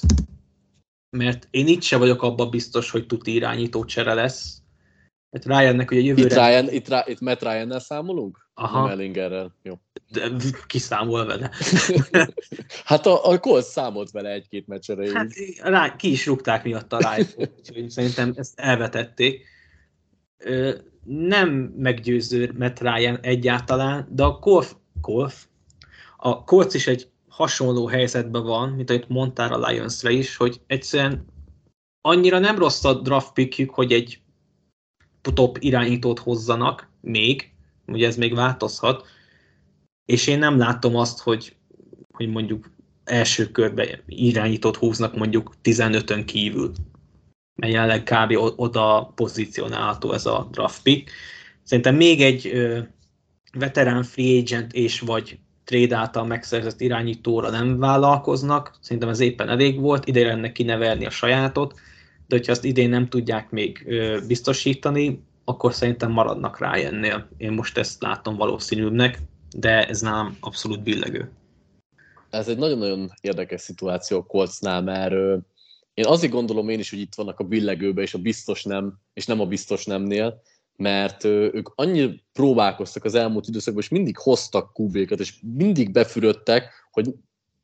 mert 1.16 1.48
én 1.50 1.66
itt 1.66 1.82
se 1.82 1.96
vagyok 1.96 2.22
abban 2.22 2.50
biztos, 2.50 2.90
hogy 2.90 3.06
tuti 3.06 3.34
irányító 3.34 3.84
csere 3.84 4.14
lesz. 4.14 4.62
Hát 5.30 5.44
Ryannek 5.44 5.90
ugye 5.90 6.00
jövőre... 6.00 6.28
Itt, 6.28 6.34
Ryan, 6.34 6.72
itt, 6.72 6.88
Ryan, 6.88 7.02
itt 7.06 7.20
Matt 7.20 7.42
Ryan-nel 7.42 7.80
számolunk? 7.80 8.41
Aha. 8.54 8.80
Nem 8.80 8.90
Ellingerrel. 8.90 9.54
Jó. 9.62 9.78
De 10.10 10.30
ki 10.66 10.78
számol 10.78 11.26
vele? 11.26 11.50
hát 12.84 13.06
a, 13.06 13.30
a 13.30 13.38
Colts 13.38 13.64
számolt 13.64 14.10
vele 14.10 14.30
egy-két 14.30 14.66
meccsere. 14.66 15.12
Hát 15.12 15.32
rá, 15.62 15.96
ki 15.96 16.10
is 16.10 16.26
rúgták 16.26 16.64
miatt 16.64 16.92
a 16.92 16.98
Ryan, 16.98 17.26
úgyhogy 17.58 17.90
szerintem 17.90 18.32
ezt 18.36 18.58
elvetették. 18.58 19.46
Nem 21.04 21.48
meggyőző 21.76 22.54
Matt 22.58 22.80
Ryan 22.80 23.18
egyáltalán, 23.20 24.08
de 24.10 24.22
a 24.22 24.38
Colf, 24.38 24.74
Colf 25.00 25.46
a 26.16 26.44
Colts 26.44 26.74
is 26.74 26.86
egy 26.86 27.08
hasonló 27.28 27.86
helyzetben 27.86 28.42
van, 28.42 28.68
mint 28.68 28.90
amit 28.90 29.08
mondtál 29.08 29.52
a 29.52 29.68
Lions-re 29.68 30.10
is, 30.10 30.36
hogy 30.36 30.60
egyszerűen 30.66 31.24
annyira 32.00 32.38
nem 32.38 32.58
rossz 32.58 32.84
a 32.84 32.94
draft 32.94 33.32
pickjük, 33.32 33.70
hogy 33.70 33.92
egy 33.92 34.20
top 35.34 35.58
irányítót 35.60 36.18
hozzanak 36.18 36.90
még, 37.00 37.52
ugye 37.86 38.06
ez 38.06 38.16
még 38.16 38.34
változhat, 38.34 39.06
és 40.04 40.26
én 40.26 40.38
nem 40.38 40.58
látom 40.58 40.96
azt, 40.96 41.20
hogy, 41.20 41.56
hogy 42.10 42.28
mondjuk 42.28 42.70
első 43.04 43.50
körben 43.50 43.88
irányítót 44.06 44.76
húznak 44.76 45.16
mondjuk 45.16 45.54
15-ön 45.62 46.24
kívül, 46.24 46.72
mert 47.54 47.72
jelenleg 47.72 48.02
kb. 48.02 48.36
oda 48.56 49.12
pozícionálható 49.14 50.12
ez 50.12 50.26
a 50.26 50.48
draft 50.50 50.82
pick. 50.82 51.10
Szerintem 51.62 51.96
még 51.96 52.22
egy 52.22 52.52
veterán 53.52 54.02
free 54.02 54.40
agent 54.40 54.72
és 54.72 55.00
vagy 55.00 55.38
trade 55.64 55.96
által 55.96 56.24
megszerzett 56.24 56.80
irányítóra 56.80 57.50
nem 57.50 57.78
vállalkoznak, 57.78 58.78
szerintem 58.80 59.08
ez 59.08 59.20
éppen 59.20 59.48
elég 59.48 59.80
volt, 59.80 60.06
ide 60.06 60.26
lenne 60.26 60.52
kinevelni 60.52 61.06
a 61.06 61.10
sajátot, 61.10 61.72
de 62.26 62.36
hogyha 62.36 62.52
azt 62.52 62.64
idén 62.64 62.88
nem 62.88 63.08
tudják 63.08 63.50
még 63.50 63.86
biztosítani, 64.26 65.22
akkor 65.44 65.74
szerintem 65.74 66.10
maradnak 66.10 66.58
rá 66.58 66.74
ennél. 66.74 67.28
Én 67.36 67.52
most 67.52 67.78
ezt 67.78 68.02
látom 68.02 68.36
valószínűbbnek, 68.36 69.18
de 69.56 69.86
ez 69.88 70.00
nálam 70.00 70.36
abszolút 70.40 70.82
billegő. 70.82 71.30
Ez 72.30 72.48
egy 72.48 72.58
nagyon-nagyon 72.58 73.12
érdekes 73.20 73.60
szituáció 73.60 74.18
a 74.18 74.24
Coltsnál, 74.24 74.82
mert 74.82 75.14
én 75.94 76.06
azért 76.06 76.32
gondolom 76.32 76.68
én 76.68 76.78
is, 76.78 76.90
hogy 76.90 77.00
itt 77.00 77.14
vannak 77.14 77.40
a 77.40 77.44
billegőbe, 77.44 78.02
és 78.02 78.14
a 78.14 78.18
biztos 78.18 78.64
nem, 78.64 78.98
és 79.12 79.26
nem 79.26 79.40
a 79.40 79.46
biztos 79.46 79.84
nemnél, 79.84 80.42
mert 80.76 81.24
ők 81.24 81.68
annyira 81.74 82.12
próbálkoztak 82.32 83.04
az 83.04 83.14
elmúlt 83.14 83.48
időszakban, 83.48 83.82
és 83.82 83.88
mindig 83.88 84.18
hoztak 84.18 84.72
kubékat, 84.72 85.20
és 85.20 85.34
mindig 85.56 85.90
befürödtek, 85.90 86.70
hogy 86.90 87.14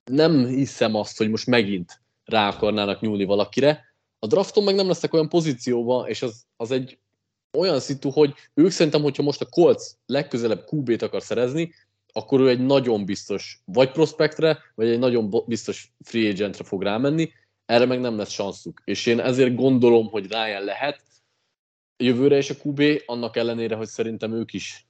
nem 0.05 0.47
hiszem 0.47 0.95
azt, 0.95 1.18
hogy 1.18 1.31
most 1.31 1.47
megint 1.47 2.01
rá 2.24 2.49
akarnának 2.49 3.01
nyúlni 3.01 3.24
valakire. 3.24 3.85
A 4.18 4.26
drafton 4.26 4.64
meg 4.64 4.74
nem 4.74 4.87
lesznek 4.87 5.12
olyan 5.12 5.29
pozícióba, 5.29 6.09
és 6.09 6.22
az, 6.22 6.45
az 6.57 6.70
egy 6.70 6.99
olyan 7.59 7.80
szitu, 7.80 8.11
hogy 8.11 8.34
ők 8.54 8.70
szerintem, 8.70 9.02
hogyha 9.02 9.22
most 9.22 9.40
a 9.40 9.48
Colts 9.48 9.82
legközelebb 10.06 10.66
QB-t 10.70 11.02
akar 11.02 11.22
szerezni, 11.22 11.72
akkor 12.12 12.40
ő 12.40 12.48
egy 12.48 12.66
nagyon 12.66 13.04
biztos 13.04 13.61
vagy 13.64 13.90
prospektre, 13.90 14.59
vagy 14.74 14.88
egy 14.88 14.98
nagyon 14.98 15.44
biztos 15.46 15.92
free 16.00 16.30
agentre 16.30 16.64
fog 16.64 16.82
rámenni, 16.82 17.30
erre 17.66 17.86
meg 17.86 18.00
nem 18.00 18.16
lesz 18.16 18.30
sanszuk. 18.30 18.82
És 18.84 19.06
én 19.06 19.20
ezért 19.20 19.54
gondolom, 19.54 20.06
hogy 20.06 20.26
Ryan 20.26 20.64
lehet, 20.64 21.02
jövőre 21.96 22.36
is 22.36 22.50
a 22.50 22.54
QB, 22.62 22.82
annak 23.06 23.36
ellenére, 23.36 23.74
hogy 23.74 23.86
szerintem 23.86 24.32
ők 24.32 24.52
is 24.52 24.86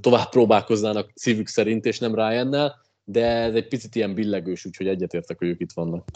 tovább 0.00 0.28
próbálkoznának 0.28 1.10
szívük 1.14 1.48
szerint, 1.48 1.84
és 1.84 1.98
nem 1.98 2.14
Ryannel, 2.14 2.82
de 3.04 3.26
ez 3.26 3.54
egy 3.54 3.68
picit 3.68 3.94
ilyen 3.94 4.14
billegős, 4.14 4.64
úgyhogy 4.64 4.88
egyetértek, 4.88 5.38
hogy 5.38 5.48
ők 5.48 5.60
itt 5.60 5.72
vannak. 5.72 6.08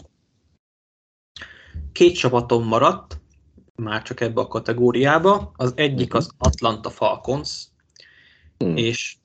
Két 1.91 2.15
csapatom 2.15 2.67
maradt, 2.67 3.19
már 3.79 4.01
csak 4.01 4.21
ebbe 4.21 4.41
a 4.41 4.47
kategóriába. 4.47 5.51
Az 5.55 5.73
egyik 5.75 6.07
mhm. 6.07 6.17
az 6.17 6.29
Atlanta 6.37 6.89
Falcons, 6.89 7.67
hmm. 8.57 8.77
és 8.77 9.15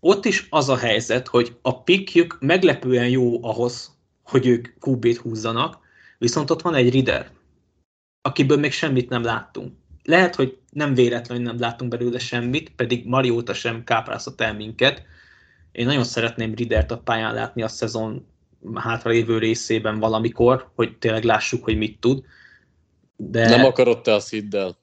ott 0.00 0.24
is 0.24 0.46
az 0.50 0.68
a 0.68 0.76
helyzet, 0.76 1.28
hogy 1.28 1.56
a 1.62 1.82
pikjük 1.82 2.36
meglepően 2.40 3.08
jó 3.08 3.44
ahhoz, 3.44 3.96
hogy 4.22 4.46
ők 4.46 4.68
QB-t 4.80 5.16
húzzanak, 5.16 5.78
viszont 6.18 6.50
ott 6.50 6.62
van 6.62 6.74
egy 6.74 6.90
Rider, 6.90 7.30
akiből 8.22 8.56
még 8.56 8.72
semmit 8.72 9.08
nem 9.08 9.22
láttunk. 9.22 9.72
Lehet, 10.04 10.34
hogy 10.34 10.58
nem 10.70 10.94
véletlenül 10.94 11.44
nem 11.44 11.58
láttunk 11.58 11.90
belőle 11.90 12.18
semmit, 12.18 12.72
pedig 12.76 13.06
Marióta 13.06 13.54
sem 13.54 13.84
káprászott 13.84 14.40
el 14.40 14.54
minket. 14.54 15.02
Én 15.72 15.86
nagyon 15.86 16.04
szeretném 16.04 16.54
Ridert 16.54 16.90
a 16.90 16.98
pályán 16.98 17.34
látni 17.34 17.62
a 17.62 17.68
szezon 17.68 18.26
hátralévő 18.74 19.38
részében 19.38 19.98
valamikor, 19.98 20.70
hogy 20.74 20.98
tényleg 20.98 21.24
lássuk, 21.24 21.64
hogy 21.64 21.76
mit 21.76 22.00
tud. 22.00 22.24
De... 23.16 23.48
Nem 23.48 23.64
akarod 23.64 24.02
te 24.02 24.12
azt 24.12 24.30
hidd 24.30 24.56
el. 24.56 24.76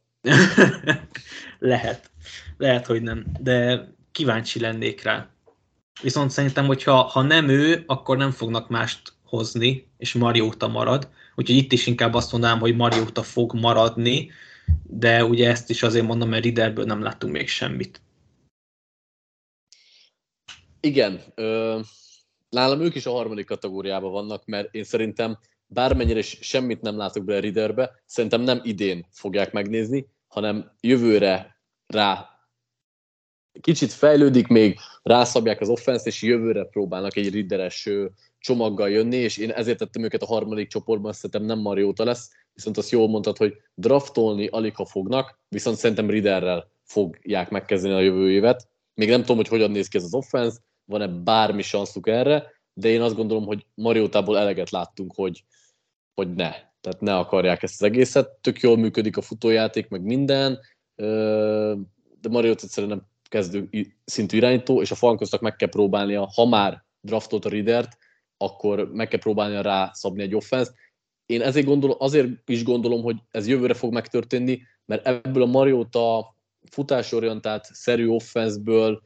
Lehet. 1.60 2.12
Lehet, 2.58 2.86
hogy 2.86 3.02
nem. 3.02 3.26
De 3.40 3.88
kíváncsi 4.12 4.60
lennék 4.60 5.02
rá. 5.02 5.30
Viszont 6.02 6.32
szerintem, 6.32 6.66
hogyha 6.66 6.94
ha 6.94 7.22
nem 7.22 7.50
ő, 7.50 7.84
akkor 7.86 8.18
nem 8.18 8.32
fognak 8.32 8.70
mást 8.70 9.14
hozni, 9.24 9.88
és 9.98 10.14
Marióta 10.14 10.68
marad. 10.68 11.10
Úgyhogy 11.36 11.58
itt 11.58 11.72
is 11.72 11.88
inkább 11.88 12.14
azt 12.14 12.32
mondanám, 12.32 12.60
hogy 12.60 12.76
Marióta 12.76 13.24
fog 13.24 13.54
maradni, 13.54 14.32
de 14.84 15.26
ugye 15.26 15.50
ezt 15.50 15.70
is 15.70 15.84
azért 15.84 16.06
mondom, 16.06 16.30
mert 16.30 16.44
Riderből 16.44 16.86
nem 16.86 17.02
láttunk 17.02 17.34
még 17.34 17.48
semmit. 17.48 18.02
Igen, 20.80 21.22
ö, 21.36 21.80
nálam 22.50 22.82
ők 22.82 22.96
is 22.96 23.06
a 23.06 23.12
harmadik 23.12 23.46
kategóriában 23.46 24.12
vannak, 24.12 24.46
mert 24.46 24.74
én 24.74 24.84
szerintem 24.84 25.38
bármennyire 25.72 26.20
is 26.20 26.38
semmit 26.42 26.82
nem 26.82 26.98
látok 26.98 27.24
bele 27.24 27.40
Riderbe, 27.40 28.02
szerintem 28.06 28.42
nem 28.42 28.60
idén 28.64 29.06
fogják 29.12 29.52
megnézni, 29.52 30.08
hanem 30.28 30.72
jövőre 30.80 31.62
rá 31.88 32.30
kicsit 33.62 33.92
fejlődik 33.92 34.48
még, 34.48 34.80
rászabják 35.04 35.62
az 35.62 35.70
offense 35.70 36.06
és 36.06 36.22
jövőre 36.22 36.64
próbálnak 36.64 37.16
egy 37.16 37.32
Rideres 37.32 37.90
csomaggal 38.40 38.90
jönni, 38.90 39.16
és 39.16 39.38
én 39.38 39.50
ezért 39.50 39.78
tettem 39.78 40.04
őket 40.04 40.22
a 40.22 40.26
harmadik 40.26 40.68
csoportban, 40.68 41.14
szerintem 41.14 41.44
nem 41.44 41.60
Mariota 41.60 42.04
lesz, 42.04 42.32
viszont 42.54 42.78
azt 42.78 42.92
jól 42.92 43.08
mondtad, 43.08 43.38
hogy 43.38 43.54
draftolni 43.74 44.48
alig 44.48 44.76
ha 44.76 44.86
fognak, 44.86 45.40
viszont 45.50 45.78
szerintem 45.78 46.10
Riderrel 46.10 46.72
fogják 46.84 47.50
megkezdeni 47.50 47.94
a 47.94 48.00
jövő 48.00 48.32
évet. 48.32 48.68
Még 48.94 49.10
nem 49.10 49.20
tudom, 49.20 49.36
hogy 49.36 49.48
hogyan 49.48 49.72
néz 49.72 49.88
ki 49.88 49.98
ez 49.98 50.04
az 50.04 50.14
offense, 50.14 50.58
van-e 50.86 51.08
bármi 51.08 51.62
sanszuk 51.62 52.08
erre, 52.08 52.52
de 52.74 52.90
én 52.90 53.02
azt 53.02 53.16
gondolom, 53.16 53.46
hogy 53.46 53.66
Mariotából 53.76 54.38
eleget 54.38 54.70
láttunk, 54.70 55.14
hogy, 55.16 55.44
hogy 56.20 56.34
ne. 56.34 56.50
Tehát 56.82 57.02
ne 57.02 57.18
akarják 57.18 57.64
ezt 57.64 57.82
az 57.82 57.88
egészet. 57.88 58.30
Tök 58.30 58.60
jól 58.60 58.78
működik 58.78 59.18
a 59.18 59.22
futójáték, 59.22 59.88
meg 59.90 60.02
minden, 60.02 60.60
de 62.22 62.30
Mariota 62.30 62.64
egyszerűen 62.64 62.98
nem 62.98 63.08
kezdő 63.30 63.70
szintű 64.06 64.38
irányító, 64.38 64.82
és 64.82 64.92
a 64.92 64.96
Falkoznak 64.96 65.42
meg 65.42 65.56
kell 65.56 65.70
próbálnia, 65.70 66.30
ha 66.36 66.46
már 66.46 66.84
draftolt 67.02 67.46
a 67.46 67.50
Ridert, 67.50 67.98
akkor 68.38 68.92
meg 68.94 69.08
kell 69.08 69.20
próbálnia 69.20 69.62
rá 69.62 69.92
szabni 69.94 70.22
egy 70.22 70.36
offense 70.36 70.72
Én 71.26 71.42
ezért 71.42 71.66
gondolom, 71.66 71.96
azért 72.00 72.50
is 72.50 72.64
gondolom, 72.64 73.02
hogy 73.02 73.16
ez 73.32 73.48
jövőre 73.48 73.74
fog 73.74 73.94
megtörténni, 73.94 74.62
mert 74.86 75.08
ebből 75.08 75.44
a 75.44 75.46
Mariota 75.46 76.36
futásorientált 76.70 77.66
szerű 77.66 78.08
offense-ből 78.08 79.02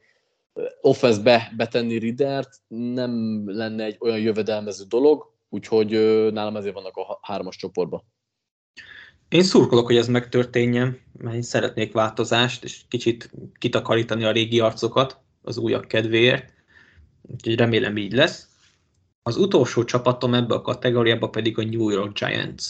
offense-be 0.80 1.52
betenni 1.56 1.98
Ridert 1.98 2.50
nem 2.68 3.42
lenne 3.46 3.84
egy 3.84 3.96
olyan 4.00 4.18
jövedelmező 4.18 4.84
dolog, 4.88 5.33
úgyhogy 5.54 5.90
nálam 6.32 6.56
ezért 6.56 6.74
vannak 6.74 6.96
a 6.96 7.18
hármas 7.22 7.56
csoportban. 7.56 8.02
Én 9.28 9.42
szurkolok, 9.42 9.86
hogy 9.86 9.96
ez 9.96 10.08
megtörténjen, 10.08 11.00
mert 11.18 11.34
én 11.34 11.42
szeretnék 11.42 11.92
változást, 11.92 12.64
és 12.64 12.80
kicsit 12.88 13.30
kitakarítani 13.58 14.24
a 14.24 14.32
régi 14.32 14.60
arcokat 14.60 15.18
az 15.42 15.56
újak 15.56 15.88
kedvéért, 15.88 16.52
úgyhogy 17.22 17.54
remélem 17.54 17.96
így 17.96 18.12
lesz. 18.12 18.48
Az 19.22 19.36
utolsó 19.36 19.84
csapatom 19.84 20.34
ebbe 20.34 20.54
a 20.54 20.62
kategóriába 20.62 21.28
pedig 21.28 21.58
a 21.58 21.64
New 21.64 21.88
York 21.90 22.18
Giants. 22.18 22.64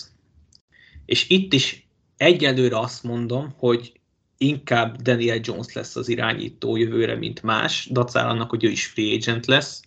És 1.05 1.29
itt 1.29 1.53
is 1.53 1.89
egyelőre 2.17 2.79
azt 2.79 3.03
mondom, 3.03 3.55
hogy 3.57 4.01
inkább 4.37 5.03
Daniel 5.03 5.41
Jones 5.43 5.73
lesz 5.73 5.97
az 5.97 6.09
irányító 6.09 6.77
jövőre, 6.77 7.15
mint 7.15 7.43
más, 7.43 7.87
dacál 7.91 8.29
annak, 8.29 8.51
hogy 8.51 8.65
ő 8.65 8.69
is 8.69 8.87
free 8.87 9.15
agent 9.15 9.47
lesz, 9.47 9.83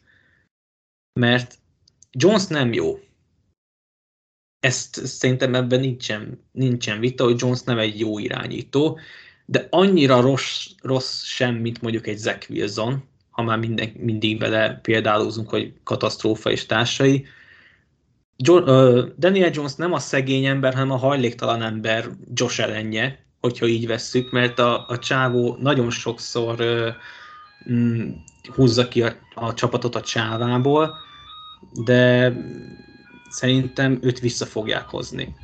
mert 1.20 1.58
Jones 2.20 2.48
nem 2.48 2.74
jó. 2.74 3.00
Ezt 4.60 5.06
szerintem 5.06 5.56
ebben 5.56 5.80
nincsen, 5.80 6.50
nincsen 6.52 7.00
vita, 7.00 7.24
hogy 7.24 7.40
Jones 7.40 7.62
nem 7.62 7.78
egy 7.78 8.00
jó 8.00 8.20
irányító, 8.20 9.00
de 9.46 9.68
annyira 9.70 10.22
rossz, 10.22 10.68
rossz 10.82 11.24
sem, 11.24 11.56
mint 11.56 11.82
mondjuk 11.82 12.08
egy 12.08 12.18
Zach 12.18 12.50
Wilson, 12.50 13.04
ha 13.30 13.44
már 13.44 13.58
minden, 13.58 13.92
mindig 13.98 14.38
bele 14.38 14.80
példálózunk, 14.82 15.50
hogy 15.50 15.74
katasztrófa 15.84 16.52
és 16.52 16.66
társai. 16.66 17.26
John, 18.36 18.70
uh, 18.70 19.08
Daniel 19.18 19.52
Jones 19.54 19.76
nem 19.76 19.94
a 19.94 20.00
szegény 20.00 20.46
ember, 20.46 20.74
hanem 20.74 20.92
a 20.92 20.98
hajléktalan 20.98 21.62
ember 21.62 22.10
Josh 22.34 22.62
ellenje, 22.62 23.26
hogyha 23.40 23.66
így 23.66 23.88
vesszük, 23.88 24.32
mert 24.32 24.60
a, 24.60 24.88
a 24.88 25.00
csávó 25.00 25.58
nagyon 25.60 25.90
sokszor 25.90 26.62
uh, 26.62 26.94
húzza 28.56 28.88
ki 28.88 29.02
a, 29.02 29.16
a 29.34 29.54
csapatot 29.54 29.96
a 29.96 30.02
csávából, 30.02 31.06
de 31.84 32.34
szerintem 33.30 34.00
őt 34.02 34.20
vissza 34.20 34.46
fogják 34.46 34.90
hozni. 34.90 35.36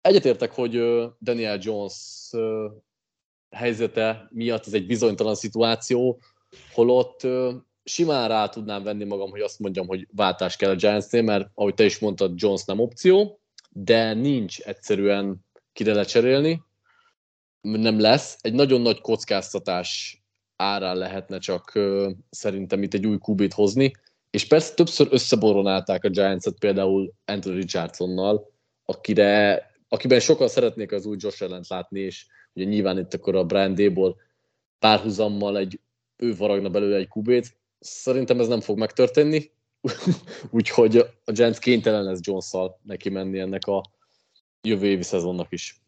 Egyetértek, 0.00 0.52
hogy 0.52 0.82
Daniel 1.20 1.58
Jones 1.60 2.30
helyzete 3.50 4.28
miatt 4.30 4.66
ez 4.66 4.72
egy 4.72 4.86
bizonytalan 4.86 5.34
szituáció, 5.34 6.20
holott 6.72 7.26
simán 7.84 8.28
rá 8.28 8.48
tudnám 8.48 8.82
venni 8.82 9.04
magam, 9.04 9.30
hogy 9.30 9.40
azt 9.40 9.58
mondjam, 9.58 9.86
hogy 9.86 10.08
váltás 10.12 10.56
kell 10.56 10.70
a 10.70 10.74
Giantsnél, 10.74 11.22
mert 11.22 11.50
ahogy 11.54 11.74
te 11.74 11.84
is 11.84 11.98
mondtad, 11.98 12.32
Jones 12.34 12.64
nem 12.64 12.80
opció, 12.80 13.40
de 13.70 14.14
nincs 14.14 14.60
egyszerűen 14.60 15.44
kire 15.72 15.94
lecserélni, 15.94 16.62
nem 17.60 18.00
lesz. 18.00 18.36
Egy 18.40 18.52
nagyon 18.52 18.80
nagy 18.80 19.00
kockáztatás 19.00 20.20
árán 20.56 20.96
lehetne 20.96 21.38
csak 21.38 21.78
szerintem 22.30 22.82
itt 22.82 22.94
egy 22.94 23.06
új 23.06 23.18
kubit 23.18 23.52
hozni, 23.52 23.92
és 24.30 24.46
persze 24.46 24.74
többször 24.74 25.08
összeboronálták 25.10 26.04
a 26.04 26.08
Giants-et 26.08 26.58
például 26.58 27.12
Anthony 27.24 27.54
Richardsonnal, 27.54 28.50
akire, 28.84 29.62
akiben 29.88 30.20
sokan 30.20 30.48
szeretnék 30.48 30.92
az 30.92 31.06
új 31.06 31.16
Josh 31.20 31.42
ellent 31.42 31.68
látni, 31.68 32.00
és 32.00 32.26
ugye 32.52 32.64
nyilván 32.64 32.98
itt 32.98 33.14
akkor 33.14 33.36
a 33.36 33.44
Brian 33.44 33.74
Dable 33.74 34.14
párhuzammal 34.78 35.58
egy 35.58 35.80
ő 36.16 36.36
varagna 36.36 36.68
belőle 36.70 36.96
egy 36.96 37.08
kubét. 37.08 37.56
Szerintem 37.78 38.40
ez 38.40 38.48
nem 38.48 38.60
fog 38.60 38.78
megtörténni, 38.78 39.50
úgyhogy 40.50 40.96
a 41.24 41.32
Giants 41.32 41.58
kénytelen 41.58 42.04
lesz 42.04 42.20
jones 42.22 42.50
neki 42.82 43.08
menni 43.08 43.38
ennek 43.38 43.66
a 43.66 43.82
jövő 44.62 44.86
évi 44.86 45.02
szezonnak 45.02 45.52
is. 45.52 45.80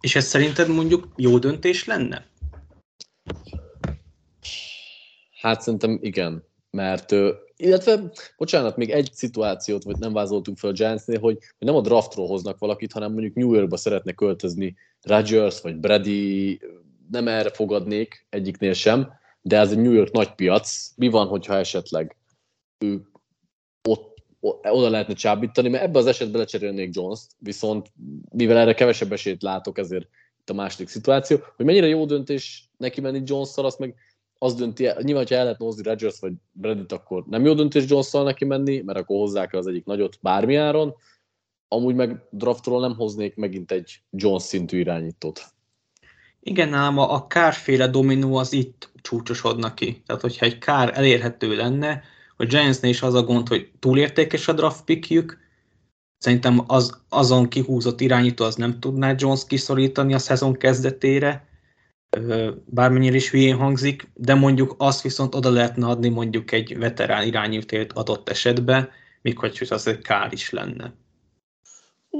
És 0.00 0.16
ez 0.16 0.24
szerinted 0.24 0.68
mondjuk 0.68 1.12
jó 1.16 1.38
döntés 1.38 1.84
lenne? 1.84 2.32
Hát 5.44 5.60
szerintem 5.60 5.98
igen, 6.02 6.44
mert 6.70 7.14
illetve, 7.56 8.10
bocsánat, 8.36 8.76
még 8.76 8.90
egy 8.90 9.10
szituációt, 9.12 9.82
vagy 9.82 9.98
nem 9.98 10.12
vázoltunk 10.12 10.58
fel 10.58 10.70
a 10.70 10.72
Giantsnél, 10.72 11.20
hogy, 11.20 11.38
nem 11.58 11.74
a 11.74 11.80
draftról 11.80 12.26
hoznak 12.26 12.58
valakit, 12.58 12.92
hanem 12.92 13.12
mondjuk 13.12 13.34
New 13.34 13.54
Yorkba 13.54 13.76
szeretne 13.76 14.12
költözni 14.12 14.76
Rodgers, 15.00 15.60
vagy 15.60 15.76
Brady, 15.76 16.60
nem 17.10 17.28
erre 17.28 17.50
fogadnék 17.50 18.26
egyiknél 18.30 18.72
sem, 18.72 19.12
de 19.42 19.58
ez 19.58 19.70
egy 19.70 19.78
New 19.78 19.92
York 19.92 20.12
nagy 20.12 20.34
piac. 20.34 20.92
Mi 20.96 21.08
van, 21.08 21.26
hogyha 21.26 21.54
esetleg 21.54 22.16
ő 22.78 23.06
ott, 23.88 24.16
oda 24.62 24.90
lehetne 24.90 25.14
csábítani, 25.14 25.68
mert 25.68 25.84
ebbe 25.84 25.98
az 25.98 26.06
esetben 26.06 26.40
lecserélnék 26.40 26.94
Jones-t, 26.96 27.30
viszont 27.38 27.92
mivel 28.32 28.58
erre 28.58 28.74
kevesebb 28.74 29.12
esélyt 29.12 29.42
látok, 29.42 29.78
ezért 29.78 30.08
itt 30.40 30.50
a 30.50 30.54
második 30.54 30.88
szituáció, 30.88 31.38
hogy 31.56 31.64
mennyire 31.64 31.86
jó 31.86 32.04
döntés 32.06 32.70
neki 32.76 33.00
menni 33.00 33.22
Jones-szal, 33.24 33.64
azt 33.64 33.78
meg 33.78 33.94
az 34.44 34.54
dönti 34.54 34.86
el, 34.86 35.00
nyilván, 35.02 35.26
ha 35.28 35.34
el 35.34 35.44
lehet 35.44 35.58
nozni 35.58 35.82
Rodgers 35.82 36.20
vagy 36.20 36.32
Bradit, 36.52 36.92
akkor 36.92 37.24
nem 37.26 37.44
jó 37.44 37.54
döntés 37.54 37.84
jones 37.88 38.10
neki 38.10 38.44
menni, 38.44 38.80
mert 38.80 38.98
akkor 38.98 39.18
hozzák 39.18 39.52
el 39.52 39.58
az 39.58 39.66
egyik 39.66 39.84
nagyot 39.84 40.18
bármi 40.20 40.54
áron. 40.54 40.94
Amúgy 41.68 41.94
meg 41.94 42.22
draftról 42.30 42.80
nem 42.80 42.94
hoznék 42.94 43.36
megint 43.36 43.72
egy 43.72 44.00
Jones 44.10 44.42
szintű 44.42 44.78
irányítót. 44.78 45.42
Igen, 46.40 46.68
nálam 46.68 46.98
a, 46.98 47.14
a 47.14 47.26
kárféle 47.26 47.88
dominó 47.88 48.36
az 48.36 48.52
itt 48.52 48.92
csúcsosodna 49.02 49.74
ki. 49.74 50.02
Tehát, 50.06 50.22
hogyha 50.22 50.46
egy 50.46 50.58
kár 50.58 50.98
elérhető 50.98 51.56
lenne, 51.56 52.02
hogy 52.36 52.46
Giantsnél 52.46 52.90
is 52.90 53.02
az 53.02 53.14
a 53.14 53.22
gond, 53.22 53.48
hogy 53.48 53.70
túlértékes 53.78 54.48
a 54.48 54.52
draft 54.52 54.84
pickjük, 54.84 55.42
Szerintem 56.18 56.64
az, 56.66 57.02
azon 57.08 57.48
kihúzott 57.48 58.00
irányító 58.00 58.44
az 58.44 58.54
nem 58.54 58.80
tudná 58.80 59.14
Jones 59.16 59.46
kiszorítani 59.46 60.14
a 60.14 60.18
szezon 60.18 60.52
kezdetére, 60.52 61.46
bármennyire 62.64 63.16
is 63.16 63.30
hülyén 63.30 63.56
hangzik, 63.56 64.10
de 64.14 64.34
mondjuk 64.34 64.74
azt 64.78 65.02
viszont 65.02 65.34
oda 65.34 65.50
lehetne 65.50 65.86
adni 65.86 66.08
mondjuk 66.08 66.52
egy 66.52 66.78
veterán 66.78 67.26
irányítót 67.26 67.92
adott 67.92 68.28
esetben, 68.28 68.88
még 69.22 69.38
hogy 69.38 69.66
az 69.68 69.86
egy 69.86 69.98
kár 69.98 70.32
is 70.32 70.50
lenne. 70.50 70.94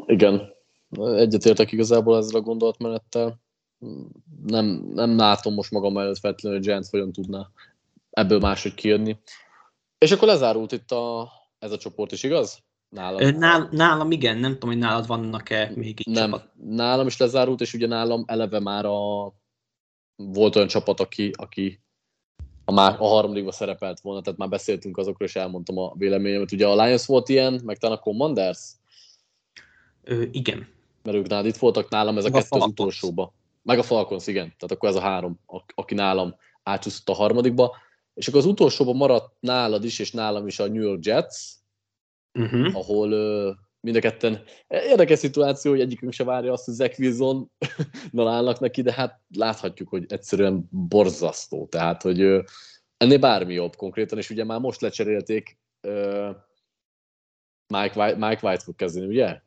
Igen, 0.07 0.53
egyetértek 0.99 1.73
igazából 1.73 2.17
ezzel 2.17 2.41
a 2.41 2.45
gondolatmenettel. 2.45 3.41
Nem, 4.47 4.67
nem 4.95 5.17
látom 5.17 5.55
most 5.55 5.71
magam 5.71 5.99
előtt 5.99 6.19
feltétlenül, 6.19 6.59
hogy 6.59 6.67
Giants 6.67 6.91
hogyan 6.91 7.13
tudná 7.13 7.49
ebből 8.11 8.39
máshogy 8.39 8.75
kijönni. 8.75 9.17
És 9.99 10.13
akkor 10.13 10.29
lezárult 10.29 10.73
itt 10.73 10.91
a, 10.91 11.33
ez 11.59 11.73
a 11.73 11.77
csoport 11.77 12.13
is, 12.13 12.23
igaz? 12.23 12.63
Nálam. 12.89 13.37
Nál, 13.37 13.69
nálam 13.71 14.11
igen, 14.11 14.39
nem 14.39 14.53
tudom, 14.53 14.71
hogy 14.71 14.79
nálad 14.79 15.07
vannak-e 15.07 15.73
még 15.75 16.01
itt 16.01 16.15
Nem, 16.15 16.31
csapat. 16.31 16.51
nálam 16.65 17.07
is 17.07 17.17
lezárult, 17.17 17.61
és 17.61 17.75
ugye 17.75 17.87
nálam 17.87 18.25
eleve 18.27 18.61
már 18.61 18.85
a, 18.85 19.27
volt 20.17 20.57
olyan 20.57 20.69
csapat, 20.69 21.01
aki, 21.01 21.31
aki 21.37 21.81
a, 22.65 22.73
má, 22.73 22.97
a 22.99 23.07
harmadikba 23.07 23.53
szerepelt 23.53 24.01
volna, 24.01 24.21
tehát 24.21 24.39
már 24.39 24.49
beszéltünk 24.49 24.97
azokról, 24.97 25.29
és 25.29 25.37
elmondtam 25.37 25.79
a 25.79 25.95
véleményemet. 25.97 26.53
Ugye 26.53 26.67
a 26.67 26.85
Lions 26.85 27.07
volt 27.07 27.29
ilyen, 27.29 27.61
meg 27.65 27.79
talán 27.79 27.97
a 27.97 28.01
Commanders? 28.01 28.73
Ö, 30.03 30.23
igen. 30.31 30.67
Mert 31.03 31.17
ők 31.17 31.27
nálad 31.27 31.47
itt 31.47 31.57
voltak, 31.57 31.89
nálam 31.89 32.19
ez 32.19 32.25
a, 32.25 32.29
a 32.29 32.31
kettő 32.31 32.59
az 32.59 32.67
utolsóba. 32.67 33.33
Meg 33.63 33.79
a 33.79 33.83
Falcons, 33.83 34.27
igen. 34.27 34.47
Tehát 34.47 34.71
akkor 34.71 34.89
ez 34.89 34.95
a 34.95 35.01
három, 35.01 35.41
aki 35.75 35.95
nálam 35.95 36.37
átcsúszott 36.63 37.09
a 37.09 37.15
harmadikba. 37.15 37.77
És 38.15 38.29
akkor 38.29 38.41
az 38.41 38.47
utolsóban 38.47 38.97
maradt 38.97 39.37
nálad 39.41 39.85
is, 39.85 39.99
és 39.99 40.11
nálam 40.11 40.47
is 40.47 40.59
a 40.59 40.67
New 40.67 40.83
York 40.83 41.05
Jets, 41.05 41.37
uh-huh. 42.33 42.77
ahol 42.77 43.09
mind 43.85 43.97
a 43.97 44.01
ketten 44.01 44.43
érdekes 44.69 45.19
szituáció, 45.19 45.71
hogy 45.71 45.81
egyikünk 45.81 46.13
se 46.13 46.25
várja 46.25 46.53
azt, 46.53 46.65
hogy 46.65 46.75
Zach 46.75 47.01
Wilson 47.01 47.51
állnak 48.17 48.61
neki, 48.61 48.83
de 48.83 48.93
hát 48.93 49.21
láthatjuk, 49.35 49.89
hogy 49.89 50.05
egyszerűen 50.09 50.69
borzasztó. 50.71 51.67
Tehát, 51.67 52.03
hogy 52.03 52.21
ennél 52.97 53.19
bármi 53.19 53.55
jobb 53.55 53.77
konkrétan, 53.77 54.19
és 54.19 54.31
ugye 54.31 54.45
már 54.45 54.61
most 54.61 54.81
lecserélték 54.81 55.59
Mike, 57.67 58.01
White, 58.01 58.17
Mike 58.17 58.41
White 58.43 58.63
fog 58.65 58.75
kezdeni, 58.75 59.07
ugye? 59.07 59.41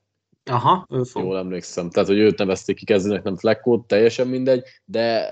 Aha, 0.44 0.88
ő 0.90 1.04
fog. 1.04 1.24
Jól 1.24 1.38
emlékszem. 1.38 1.90
Tehát, 1.90 2.10
hogy 2.10 2.20
őt 2.20 2.38
nevezték 2.38 2.76
ki 2.76 2.86
kezdőnek, 2.86 3.24
nem 3.24 3.38
Fleckot, 3.38 3.88
teljesen 3.88 4.28
mindegy, 4.28 4.64
de 4.86 5.30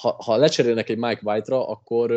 ha, 0.00 0.22
ha 0.24 0.36
lecserélnek 0.36 0.88
egy 0.88 0.98
Mike 0.98 1.20
White-ra, 1.22 1.68
akkor 1.68 2.10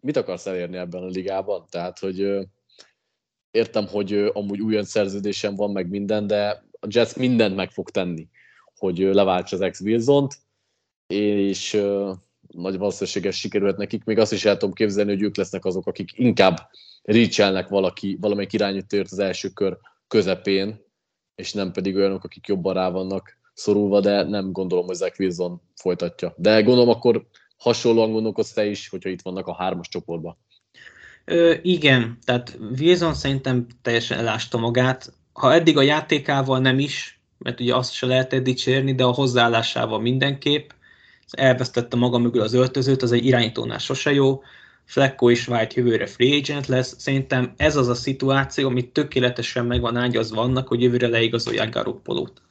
mit 0.00 0.16
akarsz 0.16 0.46
elérni 0.46 0.76
ebben 0.76 1.02
a 1.02 1.06
ligában? 1.06 1.66
Tehát, 1.70 1.98
hogy 1.98 2.48
értem, 3.56 3.86
hogy 3.86 4.30
amúgy 4.32 4.60
újon 4.60 4.84
szerződésem 4.84 5.54
van, 5.54 5.70
meg 5.70 5.88
minden, 5.88 6.26
de 6.26 6.64
a 6.80 6.86
Jets 6.88 7.14
mindent 7.14 7.56
meg 7.56 7.70
fog 7.70 7.90
tenni, 7.90 8.28
hogy 8.76 8.98
leváltsa 8.98 9.56
az 9.56 9.62
ex 9.62 9.80
wilson 9.80 10.28
és 11.06 11.82
nagy 12.48 12.78
valószínűséggel 12.78 13.30
sikerült 13.30 13.76
nekik. 13.76 14.04
Még 14.04 14.18
azt 14.18 14.32
is 14.32 14.44
el 14.44 14.56
tudom 14.56 14.74
képzelni, 14.74 15.10
hogy 15.10 15.22
ők 15.22 15.36
lesznek 15.36 15.64
azok, 15.64 15.86
akik 15.86 16.10
inkább 16.14 16.70
reachelnek 17.02 17.68
valaki, 17.68 18.16
valamelyik 18.20 18.52
irányítóért 18.52 19.10
az 19.10 19.18
első 19.18 19.48
kör 19.48 19.78
közepén, 20.08 20.84
és 21.34 21.52
nem 21.52 21.72
pedig 21.72 21.96
olyanok, 21.96 22.24
akik 22.24 22.46
jobban 22.46 22.74
rá 22.74 22.90
vannak 22.90 23.38
szorulva, 23.54 24.00
de 24.00 24.22
nem 24.22 24.52
gondolom, 24.52 24.86
hogy 24.86 24.94
Zach 24.94 25.20
Wilson 25.20 25.60
folytatja. 25.74 26.34
De 26.36 26.62
gondolom 26.62 26.88
akkor 26.88 27.26
hasonlóan 27.56 28.12
gondolkodsz 28.12 28.52
te 28.52 28.66
is, 28.66 28.88
hogyha 28.88 29.08
itt 29.08 29.22
vannak 29.22 29.46
a 29.46 29.54
hármas 29.54 29.88
csoportban. 29.88 30.36
Ö, 31.28 31.54
igen, 31.62 32.18
tehát 32.24 32.58
Wilson 32.78 33.14
szerintem 33.14 33.66
teljesen 33.82 34.18
elásta 34.18 34.58
magát. 34.58 35.12
Ha 35.32 35.52
eddig 35.52 35.76
a 35.76 35.82
játékával 35.82 36.58
nem 36.58 36.78
is, 36.78 37.20
mert 37.38 37.60
ugye 37.60 37.74
azt 37.74 37.92
se 37.92 38.06
lehet 38.06 38.42
dicsérni, 38.42 38.94
de 38.94 39.04
a 39.04 39.12
hozzáállásával 39.12 40.00
mindenképp. 40.00 40.70
Elvesztette 41.30 41.96
maga 41.96 42.18
mögül 42.18 42.40
az 42.40 42.52
öltözőt, 42.52 43.02
az 43.02 43.12
egy 43.12 43.24
irányítónál 43.24 43.78
sose 43.78 44.12
jó. 44.12 44.42
Flecko 44.84 45.30
és 45.30 45.48
White 45.48 45.72
jövőre 45.80 46.06
free 46.06 46.36
agent 46.36 46.66
lesz. 46.66 46.94
Szerintem 46.98 47.54
ez 47.56 47.76
az 47.76 47.88
a 47.88 47.94
szituáció, 47.94 48.68
amit 48.68 48.92
tökéletesen 48.92 49.66
meg 49.66 49.80
van 49.80 49.96
ágyazva 49.96 50.40
annak, 50.40 50.68
hogy 50.68 50.82
jövőre 50.82 51.08
leigazolják 51.08 51.70
Garoppolót. 51.70 52.42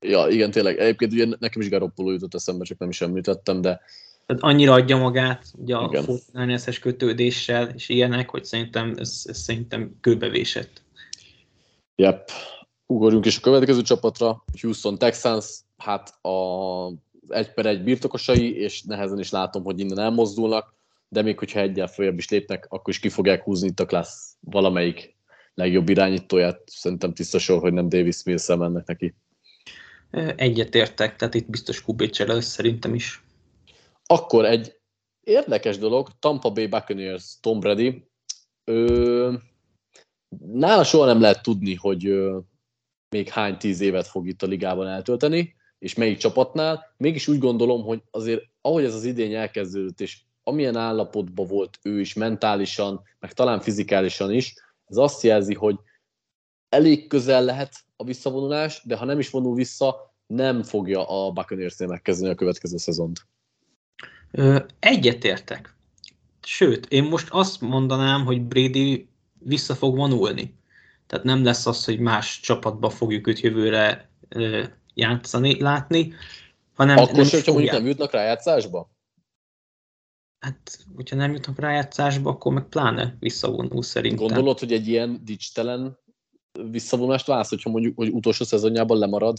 Ja, 0.00 0.26
igen, 0.28 0.50
tényleg. 0.50 0.78
Egyébként 0.78 1.12
ugye 1.12 1.26
nekem 1.38 1.60
is 1.60 1.68
Garoppolo 1.68 2.10
jutott 2.10 2.34
eszembe, 2.34 2.64
csak 2.64 2.78
nem 2.78 2.88
is 2.88 3.00
említettem, 3.00 3.60
de 3.60 3.80
tehát 4.28 4.42
annyira 4.42 4.72
adja 4.72 4.96
magát 4.96 5.44
ugye 5.56 5.76
a 5.76 6.02
Fortnite-es 6.02 6.78
kötődéssel 6.78 7.68
és 7.68 7.88
ilyenek, 7.88 8.30
hogy 8.30 8.44
szerintem 8.44 8.94
ez, 8.96 9.22
ez 9.24 9.38
szerintem 9.38 9.96
kőbevésett. 10.00 10.82
Yep. 11.96 12.30
Ugorjunk 12.86 13.26
is 13.26 13.36
a 13.36 13.40
következő 13.40 13.82
csapatra, 13.82 14.44
Houston 14.60 14.98
Texans, 14.98 15.60
hát 15.76 16.24
a 16.24 16.92
egy 17.28 17.52
per 17.52 17.66
egy 17.66 17.82
birtokosai, 17.82 18.56
és 18.56 18.82
nehezen 18.82 19.18
is 19.18 19.30
látom, 19.30 19.64
hogy 19.64 19.80
innen 19.80 19.98
elmozdulnak, 19.98 20.74
de 21.08 21.22
még 21.22 21.38
hogyha 21.38 21.60
egyel 21.60 21.86
följebb 21.86 22.18
is 22.18 22.28
lépnek, 22.28 22.66
akkor 22.68 22.92
is 22.92 22.98
ki 22.98 23.08
fogják 23.08 23.42
húzni 23.42 23.68
itt 23.68 23.80
a 23.80 23.86
klassz 23.86 24.36
valamelyik 24.40 25.16
legjobb 25.54 25.88
irányítóját. 25.88 26.60
Szerintem 26.66 27.14
tiszta 27.14 27.38
sor, 27.38 27.60
hogy 27.60 27.72
nem 27.72 27.88
Davis 27.88 28.22
mills 28.24 28.46
mennek 28.46 28.86
neki. 28.86 29.14
Egyetértek, 30.36 31.16
tehát 31.16 31.34
itt 31.34 31.50
biztos 31.50 31.82
Kubécsel 31.82 32.40
szerintem 32.40 32.94
is. 32.94 33.22
Akkor 34.10 34.44
egy 34.44 34.80
érdekes 35.20 35.78
dolog, 35.78 36.08
Tampa 36.18 36.50
Bay 36.50 36.66
Buccaneers, 36.66 37.40
Tom 37.40 37.60
Brady, 37.60 38.08
ö, 38.64 39.34
nála 40.38 40.84
soha 40.84 41.06
nem 41.06 41.20
lehet 41.20 41.42
tudni, 41.42 41.74
hogy 41.74 42.06
ö, 42.06 42.38
még 43.08 43.28
hány 43.28 43.58
tíz 43.58 43.80
évet 43.80 44.06
fog 44.06 44.26
itt 44.26 44.42
a 44.42 44.46
ligában 44.46 44.86
eltölteni, 44.86 45.54
és 45.78 45.94
melyik 45.94 46.18
csapatnál. 46.18 46.94
Mégis 46.96 47.28
úgy 47.28 47.38
gondolom, 47.38 47.82
hogy 47.82 48.02
azért 48.10 48.44
ahogy 48.60 48.84
ez 48.84 48.94
az 48.94 49.04
idény 49.04 49.34
elkezdődött, 49.34 50.00
és 50.00 50.20
amilyen 50.42 50.76
állapotban 50.76 51.46
volt 51.46 51.78
ő 51.82 52.00
is 52.00 52.14
mentálisan, 52.14 53.02
meg 53.18 53.32
talán 53.32 53.60
fizikálisan 53.60 54.32
is, 54.32 54.54
ez 54.84 54.96
azt 54.96 55.22
jelzi, 55.22 55.54
hogy 55.54 55.76
elég 56.68 57.06
közel 57.06 57.44
lehet 57.44 57.74
a 57.96 58.04
visszavonulás, 58.04 58.82
de 58.84 58.96
ha 58.96 59.04
nem 59.04 59.18
is 59.18 59.30
vonul 59.30 59.54
vissza, 59.54 60.14
nem 60.26 60.62
fogja 60.62 61.08
a 61.08 61.30
Buccaneers-nél 61.32 61.88
megkezdeni 61.88 62.32
a 62.32 62.34
következő 62.34 62.76
szezont. 62.76 63.26
Egyetértek. 64.78 65.74
Sőt, 66.42 66.86
én 66.86 67.04
most 67.04 67.28
azt 67.30 67.60
mondanám, 67.60 68.24
hogy 68.24 68.42
Brady 68.42 69.08
vissza 69.38 69.74
fog 69.74 69.96
vonulni. 69.96 70.56
Tehát 71.06 71.24
nem 71.24 71.44
lesz 71.44 71.66
az, 71.66 71.84
hogy 71.84 71.98
más 71.98 72.40
csapatba 72.40 72.90
fogjuk 72.90 73.26
őt 73.26 73.40
jövőre 73.40 74.10
játszani, 74.94 75.60
látni, 75.60 76.14
hanem... 76.74 76.96
Akkor 76.96 77.26
sem, 77.26 77.42
mondjuk 77.46 77.72
nem 77.72 77.86
jutnak 77.86 78.12
rájátszásba? 78.12 78.90
Hát, 80.38 80.78
hogyha 80.96 81.16
nem 81.16 81.32
jutnak 81.32 81.58
rájátszásba, 81.58 82.30
akkor 82.30 82.52
meg 82.52 82.68
pláne 82.68 83.16
visszavonul 83.20 83.82
szerintem. 83.82 84.26
Gondolod, 84.26 84.58
hogy 84.58 84.72
egy 84.72 84.88
ilyen 84.88 85.20
dicstelen 85.24 85.98
visszavonulást 86.70 87.26
válsz, 87.26 87.48
hogyha 87.48 87.70
mondjuk 87.70 87.96
hogy 87.96 88.08
utolsó 88.08 88.44
szezonjában 88.44 88.98
lemarad 88.98 89.38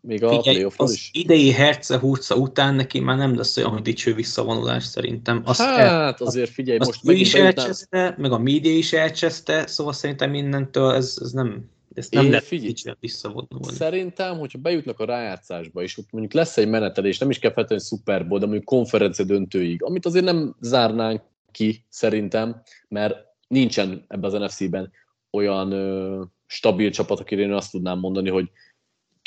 még 0.00 0.24
a 0.24 0.38
playoff 0.38 0.74
az 0.76 0.92
is? 0.92 1.10
idei 1.12 1.50
herce 1.50 1.98
hurca 1.98 2.34
után 2.34 2.74
neki 2.74 3.00
már 3.00 3.16
nem 3.16 3.36
lesz 3.36 3.56
olyan, 3.56 3.70
hogy 3.70 3.82
dicső 3.82 4.14
visszavonulás 4.14 4.84
szerintem. 4.84 5.42
Azt 5.44 5.60
hát 5.60 5.78
el, 5.78 6.14
azért 6.26 6.50
figyelj, 6.50 6.78
azt 6.78 6.88
most 6.88 7.16
ő 7.16 7.20
is 7.20 7.34
elcseszte, 7.34 8.14
meg 8.18 8.32
a 8.32 8.38
média 8.38 8.76
is 8.76 8.92
elcseszte, 8.92 9.66
szóval 9.66 9.92
szerintem 9.92 10.30
mindentől 10.30 10.92
ez, 10.92 11.18
ez 11.20 11.30
nem, 11.30 11.70
ez 11.94 12.08
nem 12.10 12.28
lehet 12.28 12.44
figyelj, 12.44 12.96
visszavonulni. 13.00 13.74
Szerintem, 13.74 14.38
hogyha 14.38 14.58
bejutnak 14.58 15.00
a 15.00 15.04
rájátszásba, 15.04 15.82
és 15.82 15.98
ott 15.98 16.10
mondjuk 16.10 16.34
lesz 16.34 16.56
egy 16.56 16.68
menetelés, 16.68 17.18
nem 17.18 17.30
is 17.30 17.38
kell 17.38 17.52
feltenni 17.52 17.80
Super 17.80 18.26
Bowl, 18.28 18.40
de 18.40 18.46
mondjuk 18.46 18.66
konferencia 18.66 19.24
döntőig, 19.24 19.82
amit 19.82 20.06
azért 20.06 20.24
nem 20.24 20.56
zárnánk 20.60 21.22
ki 21.52 21.84
szerintem, 21.88 22.62
mert 22.88 23.16
nincsen 23.48 24.04
ebben 24.08 24.32
az 24.32 24.40
NFC-ben 24.40 24.90
olyan 25.30 25.72
ö, 25.72 26.22
stabil 26.46 26.90
csapat, 26.90 27.20
akire 27.20 27.42
én 27.42 27.52
azt 27.52 27.70
tudnám 27.70 27.98
mondani, 27.98 28.30
hogy 28.30 28.50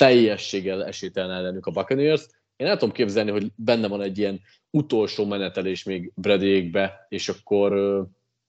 teljességgel 0.02 0.84
esélytelen 0.84 1.30
ellenük 1.30 1.66
a 1.66 1.70
Buccaneers. 1.70 2.26
Én 2.56 2.66
el 2.66 2.76
tudom 2.76 2.94
képzelni, 2.94 3.30
hogy 3.30 3.52
benne 3.54 3.88
van 3.88 4.02
egy 4.02 4.18
ilyen 4.18 4.40
utolsó 4.70 5.26
menetelés 5.26 5.82
még 5.82 6.12
Bradyékbe, 6.14 7.06
és 7.08 7.28
akkor 7.28 7.72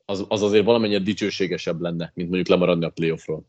az, 0.05 0.25
az 0.27 0.41
azért 0.41 0.65
valamennyire 0.65 0.99
dicsőségesebb 0.99 1.81
lenne, 1.81 2.11
mint 2.13 2.29
mondjuk 2.29 2.49
lemaradni 2.49 2.85
a 2.85 2.89
playoffról. 2.89 3.45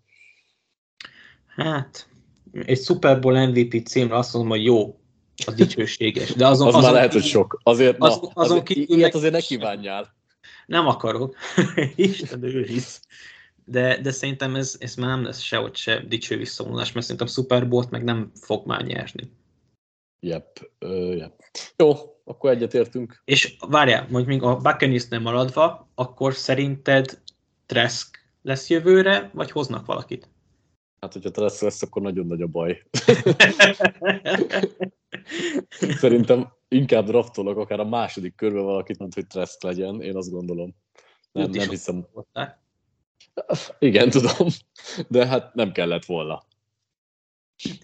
Hát, 1.46 2.09
egy 2.52 2.78
Super 2.78 3.20
Bowl 3.20 3.46
MVP 3.46 3.86
címre 3.86 4.16
azt 4.16 4.32
mondom, 4.32 4.50
hogy 4.50 4.64
jó, 4.64 4.98
az 5.46 5.55
dicsőséges. 5.55 6.34
De 6.34 6.46
azon, 6.46 6.66
az 6.66 6.74
azon 6.74 6.84
már 6.84 6.92
lehet, 6.92 7.12
hogy 7.12 7.24
sok. 7.24 7.61
Azért, 7.62 7.96
az, 7.98 8.20
na, 8.20 8.28
azon 8.34 8.59
azért, 8.59 8.68
ilyet 8.70 9.14
azért 9.14 9.32
ne 9.32 9.40
kívánjál. 9.40 10.14
Nem 10.66 10.86
akarok. 10.86 11.36
Isten 11.96 12.42
őriz 12.42 13.00
de, 13.65 14.01
de 14.01 14.11
szerintem 14.11 14.55
ez, 14.55 14.77
ez 14.79 14.95
már 14.95 15.09
nem 15.09 15.25
lesz 15.25 15.41
sehogy 15.41 15.77
se 15.77 16.01
dicső 16.01 16.37
visszavonulás, 16.37 16.93
mert 16.93 17.07
szerintem 17.07 17.27
Super 17.27 17.69
Bowl-t 17.69 17.91
meg 17.91 18.05
nem 18.05 18.31
fog 18.35 18.67
már 18.67 18.85
nyerni. 18.85 19.31
Yep, 20.21 20.71
uh, 20.81 21.17
yep. 21.17 21.43
Jó, 21.77 21.93
akkor 22.25 22.51
egyetértünk. 22.51 23.23
És 23.25 23.57
várjál, 23.69 24.07
hogy 24.07 24.27
még 24.27 24.43
a 24.43 24.57
buccaneers 24.57 25.09
nem 25.09 25.23
maradva, 25.23 25.91
akkor 25.95 26.35
szerinted 26.35 27.23
Tresk 27.67 28.29
lesz 28.43 28.69
jövőre, 28.69 29.31
vagy 29.35 29.51
hoznak 29.51 29.87
valakit? 29.87 30.29
Hát, 31.01 31.12
hogyha 31.12 31.31
Trask 31.31 31.62
lesz, 31.62 31.83
akkor 31.83 32.03
nagyon 32.03 32.27
nagy 32.27 32.43
a 32.43 32.47
baj. 32.47 32.83
Szerintem 36.01 36.53
inkább 36.69 37.07
draftolok 37.07 37.59
akár 37.59 37.81
a 37.81 37.89
második 37.89 38.35
körbe 38.35 38.61
valakit, 38.61 38.99
mint 38.99 39.15
hogy 39.15 39.27
Trask 39.27 39.62
legyen, 39.62 40.01
én 40.01 40.17
azt 40.17 40.31
gondolom. 40.31 40.75
Nem, 41.33 41.51
nem 41.51 41.69
hiszem. 41.69 42.07
Igen, 43.78 44.11
tudom, 44.11 44.49
de 45.09 45.26
hát 45.26 45.55
nem 45.55 45.72
kellett 45.72 46.05
volna. 46.05 46.43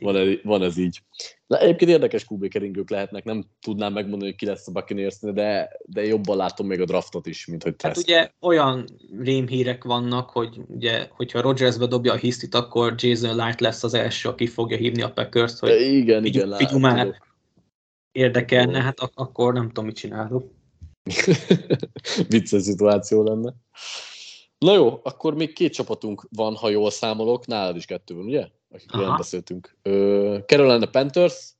Van 0.01 0.16
ez, 0.16 0.28
van 0.42 0.62
ez 0.62 0.76
így. 0.76 1.03
Na, 1.46 1.59
egyébként 1.59 1.90
érdekes 1.90 2.26
QB 2.28 2.48
keringők 2.48 2.90
lehetnek, 2.90 3.24
nem 3.24 3.44
tudnám 3.61 3.92
megmondani, 3.92 4.30
hogy 4.30 4.38
ki 4.38 4.46
lesz 4.46 4.68
a 4.68 4.72
buccaneers 4.72 5.16
de, 5.20 5.70
de 5.84 6.05
jobban 6.05 6.36
látom 6.36 6.66
még 6.66 6.80
a 6.80 6.84
draftot 6.84 7.26
is, 7.26 7.46
mint 7.46 7.62
hogy 7.62 7.76
Trask. 7.76 7.96
Hát 7.96 8.05
ugye 8.05 8.30
olyan 8.40 8.84
rémhírek 9.18 9.84
vannak, 9.84 10.30
hogy 10.30 10.61
ugye, 10.66 11.09
hogyha 11.11 11.40
Rodgersbe 11.40 11.86
dobja 11.86 12.12
a 12.12 12.16
hisztit, 12.16 12.55
akkor 12.55 12.94
Jason 12.96 13.36
Light 13.36 13.61
lesz 13.61 13.82
az 13.82 13.94
első, 13.94 14.28
aki 14.28 14.46
fogja 14.46 14.76
hívni 14.76 15.03
a 15.03 15.12
Packers-t, 15.12 15.59
hogy 15.59 15.80
igen, 15.80 16.22
figyú, 16.22 16.40
igen, 16.40 16.57
figyú 16.57 16.78
már 16.78 17.20
érdekelne, 18.12 18.82
hát 18.82 19.01
ak- 19.01 19.18
akkor 19.18 19.53
nem 19.53 19.66
tudom, 19.66 19.84
mit 19.84 19.96
csinálok. 19.96 20.51
Vicces 22.28 22.62
szituáció 22.62 23.22
lenne. 23.22 23.55
Na 24.64 24.74
jó, 24.74 25.00
akkor 25.02 25.34
még 25.34 25.52
két 25.52 25.72
csapatunk 25.72 26.26
van, 26.30 26.54
ha 26.54 26.68
jól 26.68 26.90
számolok, 26.90 27.46
nálad 27.46 27.76
is 27.76 27.84
kettő 27.84 28.14
van, 28.14 28.24
ugye? 28.24 28.48
Akikről 28.70 29.06
nem 29.06 29.16
beszéltünk. 29.16 29.76
Uh, 29.84 30.44
Carolina 30.46 30.86
Panthers, 30.86 31.54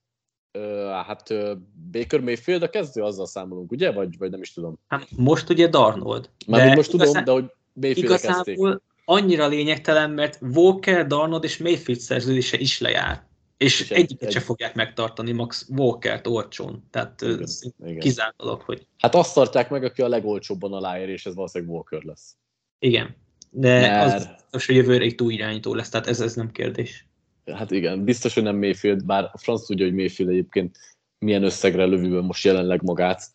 uh, 0.59 0.91
hát 0.91 1.31
uh, 1.31 1.51
Baker 1.93 2.21
Mayfield 2.21 2.63
a 2.63 2.71
kezdő, 2.71 3.03
azzal 3.03 3.27
számolunk, 3.27 3.73
ugye? 3.73 3.93
Vagy, 3.93 4.19
vagy 4.19 4.31
nem 4.31 4.41
is 4.41 4.53
tudom. 4.53 4.79
Hát 4.89 5.07
most 5.17 5.49
ugye 5.49 5.69
Darnold. 5.69 6.31
Már 6.47 6.77
most 6.77 6.93
igazán, 6.93 7.25
tudom, 7.25 7.25
de 7.25 7.43
hogy 7.43 7.53
Mayfield 7.73 8.05
igazából 8.05 8.71
kezdték. 8.71 8.83
annyira 9.05 9.47
lényegtelen, 9.47 10.11
mert 10.11 10.39
Walker, 10.55 11.07
Darnold 11.07 11.45
és 11.45 11.59
Mayfield 11.59 12.01
szerződése 12.01 12.59
is 12.59 12.81
lejár. 12.81 13.29
És, 13.57 13.81
és 13.81 13.91
egyiket 13.91 14.29
egy... 14.29 14.33
se 14.33 14.41
fogják 14.41 14.75
megtartani 14.75 15.33
Max 15.33 15.67
Walker-t 15.77 16.27
olcsón. 16.27 16.87
Tehát 16.91 17.23
igen, 17.23 17.99
kizárt 17.99 18.37
dolog, 18.37 18.61
hogy... 18.61 18.87
Hát 18.99 19.15
azt 19.15 19.35
tartják 19.35 19.71
meg, 19.71 19.85
aki 19.85 20.03
a 20.03 20.09
legolcsóbban 20.09 20.73
aláér, 20.73 21.09
és 21.09 21.27
ez 21.27 21.35
valószínűleg 21.35 21.75
Walker 21.75 22.03
lesz. 22.03 22.37
Igen. 22.81 23.17
De 23.51 23.81
Mert... 23.81 24.15
az 24.15 24.27
biztos, 24.27 24.67
hogy 24.67 24.77
jövőre 24.77 25.05
egy 25.05 25.15
túl 25.15 25.33
irányító 25.33 25.75
lesz, 25.75 25.89
tehát 25.89 26.07
ez, 26.07 26.21
ez 26.21 26.35
nem 26.35 26.51
kérdés. 26.51 27.07
Hát 27.55 27.71
igen, 27.71 28.05
biztos, 28.05 28.35
hogy 28.35 28.43
nem 28.43 28.57
Mayfield, 28.57 29.05
bár 29.05 29.25
a 29.33 29.39
franc 29.39 29.67
tudja, 29.67 29.85
hogy 29.85 29.95
Mayfield 29.95 30.31
egyébként 30.31 30.79
milyen 31.19 31.45
összegre 31.45 31.85
lövőben 31.85 32.25
most 32.25 32.45
jelenleg 32.45 32.83
magát, 32.83 33.31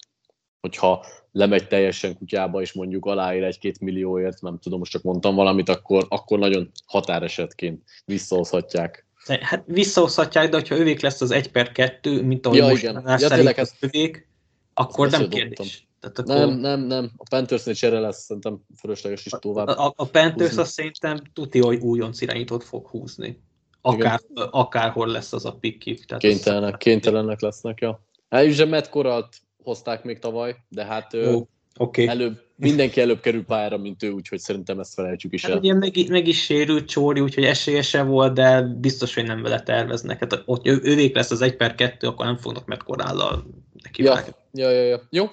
hogyha 0.61 1.05
lemegy 1.31 1.67
teljesen 1.67 2.17
kutyába, 2.17 2.61
és 2.61 2.73
mondjuk 2.73 3.05
aláír 3.05 3.43
egy-két 3.43 3.79
millióért, 3.79 4.41
nem 4.41 4.59
tudom, 4.59 4.79
most 4.79 4.91
csak 4.91 5.01
mondtam 5.01 5.35
valamit, 5.35 5.69
akkor, 5.69 6.05
akkor 6.09 6.39
nagyon 6.39 6.71
határesetként 6.85 7.83
visszahozhatják. 8.05 9.05
Hát 9.41 9.63
visszahozhatják, 9.67 10.49
de 10.49 10.55
hogyha 10.55 10.77
övék 10.77 11.01
lesz 11.01 11.21
az 11.21 11.31
1 11.31 11.51
per 11.51 11.71
2, 11.71 12.21
mint 12.21 12.45
ahogy 12.45 12.57
ja, 12.57 12.67
most 12.67 12.83
igen. 12.83 13.03
Ja, 13.19 13.27
tényleg, 13.27 13.57
az 13.57 13.75
övék, 13.79 14.27
akkor 14.73 15.09
nem 15.09 15.29
kérdés. 15.29 15.87
Tehát 16.13 16.19
akkor... 16.19 16.35
Nem, 16.35 16.59
nem, 16.59 16.79
nem. 16.79 17.11
A 17.17 17.23
Panthersnél 17.29 17.73
csere 17.73 17.99
lesz, 17.99 18.23
szerintem 18.23 18.59
fölösleges 18.79 19.25
is 19.25 19.31
tovább. 19.39 19.67
A, 19.67 19.93
a 19.95 20.05
Panthers 20.05 20.57
azt 20.57 20.71
szerintem 20.71 21.21
tuti, 21.33 21.59
hogy 21.59 21.79
újonc 21.79 22.21
irányítót 22.21 22.63
fog 22.63 22.87
húzni. 22.87 23.43
Akár, 23.81 24.19
akárhol 24.33 25.07
lesz 25.07 25.33
az 25.33 25.45
a 25.45 25.51
pikkik. 25.51 26.05
Kénytelenek, 26.17 26.73
az... 26.73 26.79
kénytelenek 26.79 27.41
lesznek, 27.41 27.79
ja. 27.81 28.05
Hát 28.29 28.45
ugye 28.45 28.65
Matt 28.65 28.89
Coralt 28.89 29.35
hozták 29.63 30.03
még 30.03 30.19
tavaly, 30.19 30.55
de 30.69 30.85
hát 30.85 31.13
oh, 31.13 31.47
okay. 31.77 32.07
előbb, 32.07 32.41
mindenki 32.55 33.01
előbb 33.01 33.19
kerül 33.19 33.45
pályára, 33.45 33.77
mint 33.77 34.03
ő, 34.03 34.11
úgyhogy 34.11 34.39
szerintem 34.39 34.79
ezt 34.79 34.93
felejtsük 34.93 35.33
is 35.33 35.41
hát 35.41 35.51
el. 35.51 35.57
Ugye 35.57 35.73
meg, 35.73 36.09
meg 36.09 36.27
is 36.27 36.43
sérült 36.43 36.87
Csóri, 36.87 37.19
úgyhogy 37.19 37.43
esélyese 37.43 38.03
volt, 38.03 38.33
de 38.33 38.61
biztos, 38.61 39.13
hogy 39.13 39.25
nem 39.25 39.41
vele 39.41 39.61
terveznek. 39.61 40.19
Hát 40.19 40.43
ott 40.45 40.67
ővék 40.67 41.15
lesz 41.15 41.31
az 41.31 41.41
1 41.41 41.55
per 41.55 41.75
2, 41.75 42.07
akkor 42.07 42.25
nem 42.25 42.37
fognak 42.37 42.65
Matt 42.65 42.83
Corállal 42.83 43.45
neki 43.83 44.03
ja, 44.03 44.19
ja, 44.51 44.69
ja, 44.69 44.81
ja, 44.81 45.01
Jó, 45.09 45.25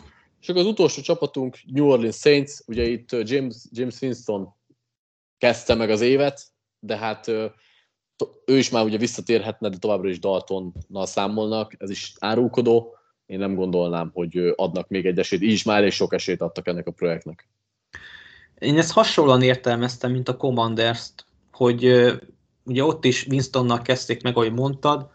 és 0.42 0.48
akkor 0.48 0.60
az 0.60 0.66
utolsó 0.66 1.02
csapatunk 1.02 1.58
New 1.66 1.86
Orleans 1.86 2.16
Saints, 2.16 2.52
ugye 2.66 2.86
itt 2.86 3.10
James, 3.10 3.56
James 3.70 4.00
Winston 4.00 4.54
kezdte 5.38 5.74
meg 5.74 5.90
az 5.90 6.00
évet, 6.00 6.46
de 6.78 6.96
hát 6.96 7.28
ő 8.46 8.58
is 8.58 8.70
már 8.70 8.84
ugye 8.84 8.98
visszatérhetne, 8.98 9.68
de 9.68 9.76
továbbra 9.76 10.08
is 10.08 10.18
Daltonnal 10.18 11.06
számolnak, 11.06 11.74
ez 11.78 11.90
is 11.90 12.14
árulkodó. 12.18 12.96
Én 13.26 13.38
nem 13.38 13.54
gondolnám, 13.54 14.10
hogy 14.14 14.52
adnak 14.56 14.88
még 14.88 15.06
egy 15.06 15.18
esélyt, 15.18 15.42
így 15.42 15.52
is 15.52 15.62
már 15.62 15.78
elég 15.78 15.92
sok 15.92 16.14
esélyt 16.14 16.40
adtak 16.40 16.66
ennek 16.68 16.86
a 16.86 16.90
projektnek. 16.90 17.48
Én 18.58 18.78
ezt 18.78 18.92
hasonlóan 18.92 19.42
értelmeztem, 19.42 20.12
mint 20.12 20.28
a 20.28 20.36
Commanders-t, 20.36 21.26
hogy 21.52 21.84
ugye 22.64 22.84
ott 22.84 23.04
is 23.04 23.26
Winstonnal 23.26 23.82
kezdték 23.82 24.22
meg, 24.22 24.36
ahogy 24.36 24.52
mondtad, 24.52 25.10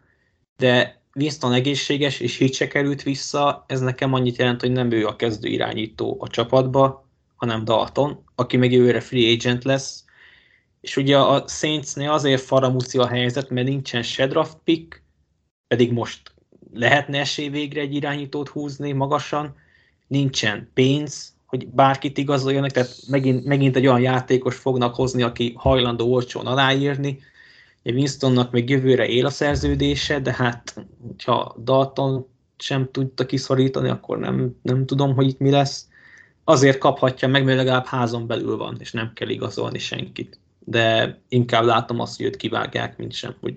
de 0.57 0.96
Winston 1.17 1.53
egészséges, 1.53 2.19
és 2.19 2.39
így 2.39 2.53
se 2.53 2.67
került 2.67 3.03
vissza, 3.03 3.65
ez 3.67 3.79
nekem 3.79 4.13
annyit 4.13 4.37
jelent, 4.37 4.61
hogy 4.61 4.71
nem 4.71 4.91
ő 4.91 5.05
a 5.05 5.15
kezdő 5.15 5.47
irányító 5.47 6.17
a 6.19 6.27
csapatba, 6.27 7.07
hanem 7.35 7.65
Dalton, 7.65 8.23
aki 8.35 8.57
meg 8.57 8.71
jövőre 8.71 8.99
free 8.99 9.31
agent 9.31 9.63
lesz, 9.63 10.05
és 10.81 10.97
ugye 10.97 11.17
a 11.17 11.47
Saintsnél 11.47 12.11
azért 12.11 12.41
faramúci 12.41 12.97
a 12.97 13.07
helyzet, 13.07 13.49
mert 13.49 13.67
nincsen 13.67 14.03
se 14.03 14.27
draft 14.27 14.57
pick, 14.63 15.03
pedig 15.67 15.91
most 15.91 16.33
lehetne 16.73 17.19
esély 17.19 17.49
végre 17.49 17.81
egy 17.81 17.95
irányítót 17.95 18.49
húzni 18.49 18.91
magasan, 18.91 19.55
nincsen 20.07 20.71
pénz, 20.73 21.35
hogy 21.45 21.67
bárkit 21.67 22.17
igazoljanak, 22.17 22.71
tehát 22.71 22.95
megint, 23.07 23.45
megint 23.45 23.75
egy 23.75 23.87
olyan 23.87 24.01
játékos 24.01 24.55
fognak 24.55 24.95
hozni, 24.95 25.21
aki 25.21 25.53
hajlandó 25.57 26.13
olcsón 26.13 26.45
aláírni, 26.45 27.19
Winstonnak 27.93 28.51
még 28.51 28.69
jövőre 28.69 29.07
él 29.07 29.25
a 29.25 29.29
szerződése, 29.29 30.19
de 30.19 30.33
hát, 30.33 30.85
ha 31.25 31.55
Dalton 31.63 32.27
sem 32.57 32.89
tudta 32.91 33.25
kiszorítani, 33.25 33.89
akkor 33.89 34.17
nem, 34.17 34.55
nem 34.61 34.85
tudom, 34.85 35.15
hogy 35.15 35.27
itt 35.27 35.39
mi 35.39 35.49
lesz. 35.49 35.87
Azért 36.43 36.77
kaphatja 36.77 37.27
meg, 37.27 37.43
mert 37.43 37.57
legalább 37.57 37.85
házon 37.85 38.27
belül 38.27 38.57
van, 38.57 38.75
és 38.79 38.91
nem 38.91 39.11
kell 39.13 39.29
igazolni 39.29 39.79
senkit. 39.79 40.39
De 40.59 41.19
inkább 41.27 41.63
látom 41.63 41.99
azt, 41.99 42.17
hogy 42.17 42.25
őt 42.25 42.35
kivágják, 42.35 42.97
mint 42.97 43.13
sem, 43.13 43.35
hogy 43.39 43.55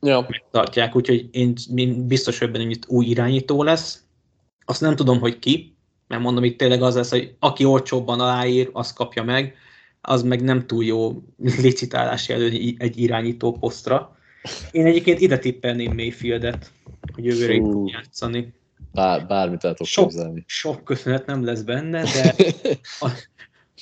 ja. 0.00 0.26
megtartják. 0.28 0.96
Úgyhogy 0.96 1.28
én, 1.30 1.54
biztos, 2.06 2.38
hogy 2.38 2.50
benne, 2.50 2.64
hogy 2.64 2.72
itt 2.72 2.88
új 2.88 3.06
irányító 3.06 3.62
lesz. 3.62 4.02
Azt 4.64 4.80
nem 4.80 4.96
tudom, 4.96 5.20
hogy 5.20 5.38
ki, 5.38 5.76
mert 6.08 6.22
mondom, 6.22 6.44
itt 6.44 6.58
tényleg 6.58 6.82
az 6.82 6.94
lesz, 6.94 7.10
hogy 7.10 7.34
aki 7.38 7.64
olcsóbban 7.64 8.20
aláír, 8.20 8.70
az 8.72 8.92
kapja 8.92 9.22
meg 9.22 9.54
az 10.06 10.22
meg 10.22 10.42
nem 10.42 10.66
túl 10.66 10.84
jó 10.84 11.22
licitálási 11.36 12.32
elő 12.32 12.74
egy 12.78 12.98
irányító 12.98 13.52
posztra. 13.52 14.16
Én 14.70 14.86
egyébként 14.86 15.20
ide 15.20 15.38
tippelném 15.38 15.94
Mayfieldet, 15.94 16.72
hogy 17.14 17.24
jövőre 17.24 17.54
itt 17.54 17.90
játszani. 17.90 18.52
Bár, 18.92 19.26
bármit 19.26 19.64
el 19.64 19.70
tudok 19.70 19.86
sok, 19.86 20.08
képzelni. 20.08 20.44
Sok 20.46 20.84
köszönet 20.84 21.26
nem 21.26 21.44
lesz 21.44 21.62
benne, 21.62 22.02
de 22.02 22.34
az, 23.00 23.28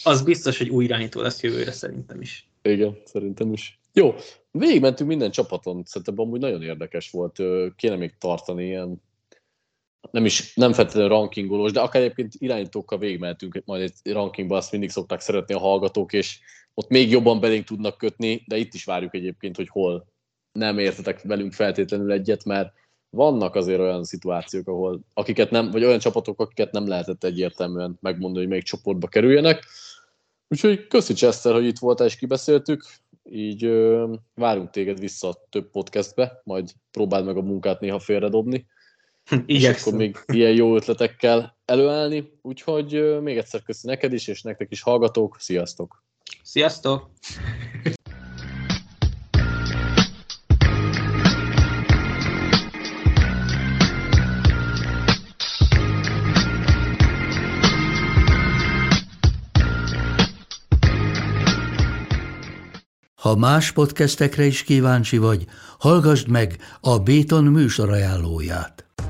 az 0.02 0.22
biztos, 0.22 0.58
hogy 0.58 0.68
új 0.68 0.84
irányító 0.84 1.20
lesz 1.20 1.42
jövőre 1.42 1.72
szerintem 1.72 2.20
is. 2.20 2.48
Igen, 2.62 2.96
szerintem 3.04 3.52
is. 3.52 3.80
Jó, 3.92 4.14
végigmentünk 4.50 5.08
minden 5.08 5.30
csapaton, 5.30 5.82
szerintem 5.84 6.20
amúgy 6.20 6.40
nagyon 6.40 6.62
érdekes 6.62 7.10
volt. 7.10 7.42
Kéne 7.76 7.96
még 7.96 8.14
tartani 8.18 8.64
ilyen 8.64 9.02
nem 10.11 10.24
is, 10.24 10.55
nem 10.55 10.72
feltétlenül 10.72 11.09
rankingolós, 11.09 11.72
de 11.72 11.80
akár 11.80 12.02
egyébként 12.02 12.34
irányítókkal 12.38 12.98
végigmehetünk 12.98 13.62
majd 13.64 13.82
egy 13.82 14.12
rankingba, 14.12 14.57
azt 14.57 14.72
mindig 14.72 14.90
szokták 14.90 15.20
szeretni 15.20 15.55
a 15.55 15.59
hallgatók, 15.59 16.12
és 16.12 16.38
ott 16.74 16.88
még 16.88 17.11
jobban 17.11 17.40
belénk 17.40 17.64
tudnak 17.64 17.98
kötni, 17.98 18.44
de 18.46 18.57
itt 18.57 18.74
is 18.74 18.84
várjuk 18.84 19.14
egyébként, 19.14 19.57
hogy 19.57 19.68
hol 19.68 20.07
nem 20.52 20.78
értetek 20.78 21.22
velünk 21.22 21.52
feltétlenül 21.52 22.12
egyet, 22.12 22.44
mert 22.44 22.72
vannak 23.11 23.55
azért 23.55 23.80
olyan 23.80 24.05
szituációk, 24.05 24.68
ahol 24.68 25.00
akiket 25.14 25.50
nem, 25.50 25.70
vagy 25.70 25.84
olyan 25.84 25.98
csapatok, 25.98 26.40
akiket 26.40 26.72
nem 26.72 26.88
lehetett 26.88 27.24
egyértelműen 27.24 27.98
megmondani, 28.00 28.38
hogy 28.38 28.48
melyik 28.48 28.64
csoportba 28.64 29.07
kerüljenek. 29.07 29.64
Úgyhogy 30.48 30.86
köszi 30.86 31.12
Chester, 31.12 31.52
hogy 31.52 31.66
itt 31.66 31.78
voltál 31.78 32.07
és 32.07 32.16
kibeszéltük. 32.16 32.84
Így 33.30 33.64
ö, 33.64 34.12
várunk 34.34 34.70
téged 34.70 34.98
vissza 34.98 35.46
több 35.50 35.70
podcastbe, 35.70 36.40
majd 36.44 36.70
próbáld 36.90 37.24
meg 37.24 37.36
a 37.36 37.42
munkát 37.42 37.80
néha 37.80 37.98
félredobni. 37.98 38.66
És 39.46 39.68
akkor 39.68 39.92
még 39.92 40.16
ilyen 40.26 40.52
jó 40.52 40.76
ötletekkel 40.76 41.56
előállni. 41.64 42.32
Úgyhogy 42.42 43.20
még 43.22 43.36
egyszer 43.36 43.62
köszi 43.62 43.86
neked 43.86 44.12
is, 44.12 44.26
és 44.26 44.42
nektek 44.42 44.70
is 44.70 44.82
hallgatók. 44.82 45.36
Sziasztok! 45.38 46.02
Sziasztok! 46.42 47.10
Ha 63.24 63.36
más 63.36 63.72
podcastekre 63.72 64.44
is 64.44 64.62
kíváncsi 64.62 65.18
vagy, 65.18 65.44
hallgassd 65.78 66.28
meg 66.28 66.56
a 66.80 66.98
Béton 66.98 67.44
műsor 67.44 67.90
ajánlóját. 67.90 68.84